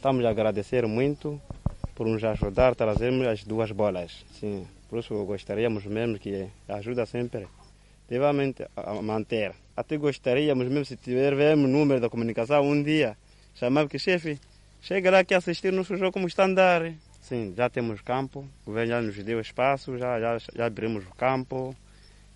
Estamos 0.02 0.24
a 0.24 0.30
agradecer 0.30 0.84
muito 0.84 1.40
por 1.94 2.08
nos 2.08 2.24
ajudar 2.24 2.72
a 2.72 2.74
trazermos 2.74 3.24
as 3.24 3.44
duas 3.44 3.70
bolas. 3.70 4.26
Sim, 4.32 4.66
por 4.90 4.98
isso 4.98 5.14
gostaríamos 5.24 5.86
mesmo 5.86 6.18
que 6.18 6.48
ajuda 6.66 7.06
sempre 7.06 7.46
devamente 8.08 8.66
a 8.74 8.94
manter. 9.00 9.54
Até 9.76 9.96
gostaríamos 9.96 10.66
mesmo 10.66 10.84
se 10.84 10.96
tivermos 10.96 11.70
número 11.70 12.00
da 12.00 12.10
comunicação 12.10 12.68
um 12.68 12.82
dia, 12.82 13.16
chamar 13.54 13.86
que 13.86 13.96
chefe, 13.96 14.40
chega 14.82 15.08
lá 15.08 15.20
aqui 15.20 15.34
assistir 15.34 15.72
nosso 15.72 15.96
jogo 15.96 16.10
como 16.10 16.26
está 16.26 16.42
a 16.42 16.46
andar. 16.46 16.92
Sim, 17.20 17.54
já 17.56 17.70
temos 17.70 18.00
campo, 18.00 18.40
o 18.40 18.66
governo 18.66 18.90
já 18.90 19.00
nos 19.00 19.14
deu 19.22 19.40
espaço, 19.40 19.96
já, 19.96 20.18
já, 20.18 20.36
já 20.52 20.66
abrimos 20.66 21.04
o 21.06 21.14
campo 21.14 21.76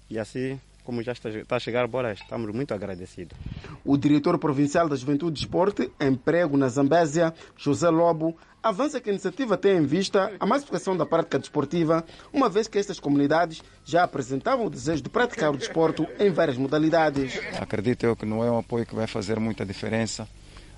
e 0.09 0.21
assim, 0.21 0.61
como 0.87 1.03
já 1.03 1.13
está, 1.13 1.29
está 1.29 1.57
a 1.57 1.61
chegar 1.61 1.89
bola, 1.89 2.13
estamos 2.13 2.55
muito 2.55 2.73
agradecidos. 2.73 3.37
O 3.85 3.99
diretor 3.99 4.39
provincial 4.39 4.89
da 4.89 4.95
Juventude 4.95 5.39
e 5.39 5.43
Esporte, 5.43 5.91
Emprego 6.01 6.57
na 6.57 6.69
Zambésia, 6.69 7.35
José 7.57 7.91
Lobo, 7.91 8.37
avança 8.63 9.01
que 9.01 9.11
a 9.11 9.13
iniciativa 9.13 9.57
tem 9.57 9.79
em 9.79 9.85
vista 9.85 10.33
a 10.39 10.47
massificação 10.47 10.97
da 10.97 11.05
prática 11.05 11.39
desportiva, 11.39 12.05
uma 12.33 12.49
vez 12.49 12.69
que 12.69 12.79
estas 12.79 13.01
comunidades 13.01 13.63
já 13.85 14.05
apresentavam 14.05 14.67
o 14.67 14.71
desejo 14.71 15.03
de 15.03 15.09
praticar 15.09 15.53
o 15.53 15.57
desporto 15.57 16.07
em 16.19 16.31
várias 16.31 16.57
modalidades. 16.57 17.39
Acredito 17.61 18.07
eu 18.07 18.17
que 18.17 18.25
não 18.25 18.45
é 18.45 18.51
um 18.51 18.59
apoio 18.59 18.87
que 18.87 18.95
vai 18.95 19.09
fazer 19.09 19.41
muita 19.41 19.67
diferença, 19.67 20.29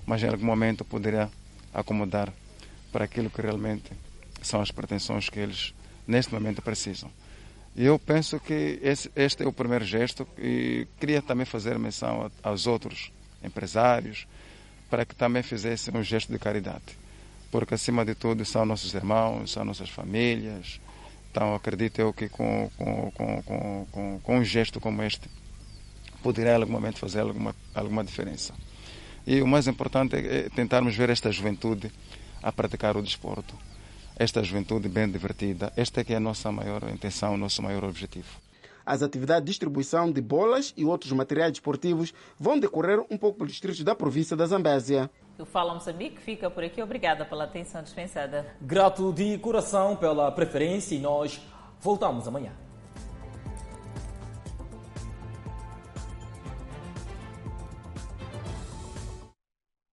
mas 0.06 0.22
em 0.22 0.28
algum 0.28 0.46
momento 0.46 0.84
poderá 0.84 1.28
acomodar 1.72 2.32
para 2.90 3.04
aquilo 3.04 3.28
que 3.28 3.42
realmente 3.42 3.92
são 4.40 4.62
as 4.62 4.70
pretensões 4.70 5.28
que 5.28 5.38
eles 5.38 5.74
neste 6.06 6.32
momento 6.32 6.62
precisam. 6.62 7.10
Eu 7.80 7.96
penso 7.96 8.40
que 8.40 8.80
esse, 8.82 9.08
este 9.14 9.44
é 9.44 9.46
o 9.46 9.52
primeiro 9.52 9.84
gesto 9.84 10.26
e 10.36 10.84
queria 10.98 11.22
também 11.22 11.46
fazer 11.46 11.78
menção 11.78 12.28
aos 12.42 12.66
outros 12.66 13.12
empresários 13.40 14.26
para 14.90 15.04
que 15.04 15.14
também 15.14 15.44
fizessem 15.44 15.96
um 15.96 16.02
gesto 16.02 16.32
de 16.32 16.40
caridade. 16.40 16.98
Porque, 17.52 17.74
acima 17.74 18.04
de 18.04 18.16
tudo, 18.16 18.44
são 18.44 18.66
nossos 18.66 18.92
irmãos, 18.94 19.52
são 19.52 19.64
nossas 19.64 19.88
famílias. 19.88 20.80
Então, 21.30 21.54
acredito 21.54 22.00
eu 22.00 22.12
que 22.12 22.28
com, 22.28 22.68
com, 22.76 23.12
com, 23.12 23.86
com, 23.92 24.20
com 24.24 24.38
um 24.38 24.44
gesto 24.44 24.80
como 24.80 25.00
este, 25.04 25.30
poderá 26.20 26.50
em 26.50 26.54
algum 26.56 26.72
momento 26.72 26.98
fazer 26.98 27.20
alguma, 27.20 27.54
alguma 27.72 28.02
diferença. 28.02 28.54
E 29.24 29.40
o 29.40 29.46
mais 29.46 29.68
importante 29.68 30.16
é 30.16 30.48
tentarmos 30.48 30.96
ver 30.96 31.10
esta 31.10 31.30
juventude 31.30 31.92
a 32.42 32.50
praticar 32.50 32.96
o 32.96 33.02
desporto. 33.02 33.54
Esta 34.18 34.42
juventude 34.42 34.88
bem 34.88 35.08
divertida, 35.08 35.72
esta 35.76 36.00
é 36.00 36.04
que 36.04 36.12
é 36.12 36.16
a 36.16 36.20
nossa 36.20 36.50
maior 36.50 36.82
intenção, 36.92 37.34
o 37.34 37.36
nosso 37.36 37.62
maior 37.62 37.84
objetivo. 37.84 38.26
As 38.84 39.00
atividades 39.00 39.44
de 39.44 39.50
distribuição 39.52 40.10
de 40.10 40.20
bolas 40.20 40.74
e 40.76 40.84
outros 40.84 41.12
materiais 41.12 41.52
desportivos 41.52 42.12
vão 42.36 42.58
decorrer 42.58 42.98
um 43.08 43.16
pouco 43.16 43.38
pelos 43.38 43.52
distritos 43.52 43.84
da 43.84 43.94
província 43.94 44.36
da 44.36 44.44
Zambésia. 44.44 45.08
O 45.38 45.44
Fala 45.44 45.72
Moçambique 45.72 46.20
fica 46.20 46.50
por 46.50 46.64
aqui. 46.64 46.82
Obrigada 46.82 47.24
pela 47.24 47.44
atenção 47.44 47.80
dispensada. 47.80 48.56
Grato 48.60 49.12
de 49.12 49.38
coração 49.38 49.94
pela 49.94 50.32
preferência 50.32 50.96
e 50.96 50.98
nós 50.98 51.40
voltamos 51.80 52.26
amanhã. 52.26 52.50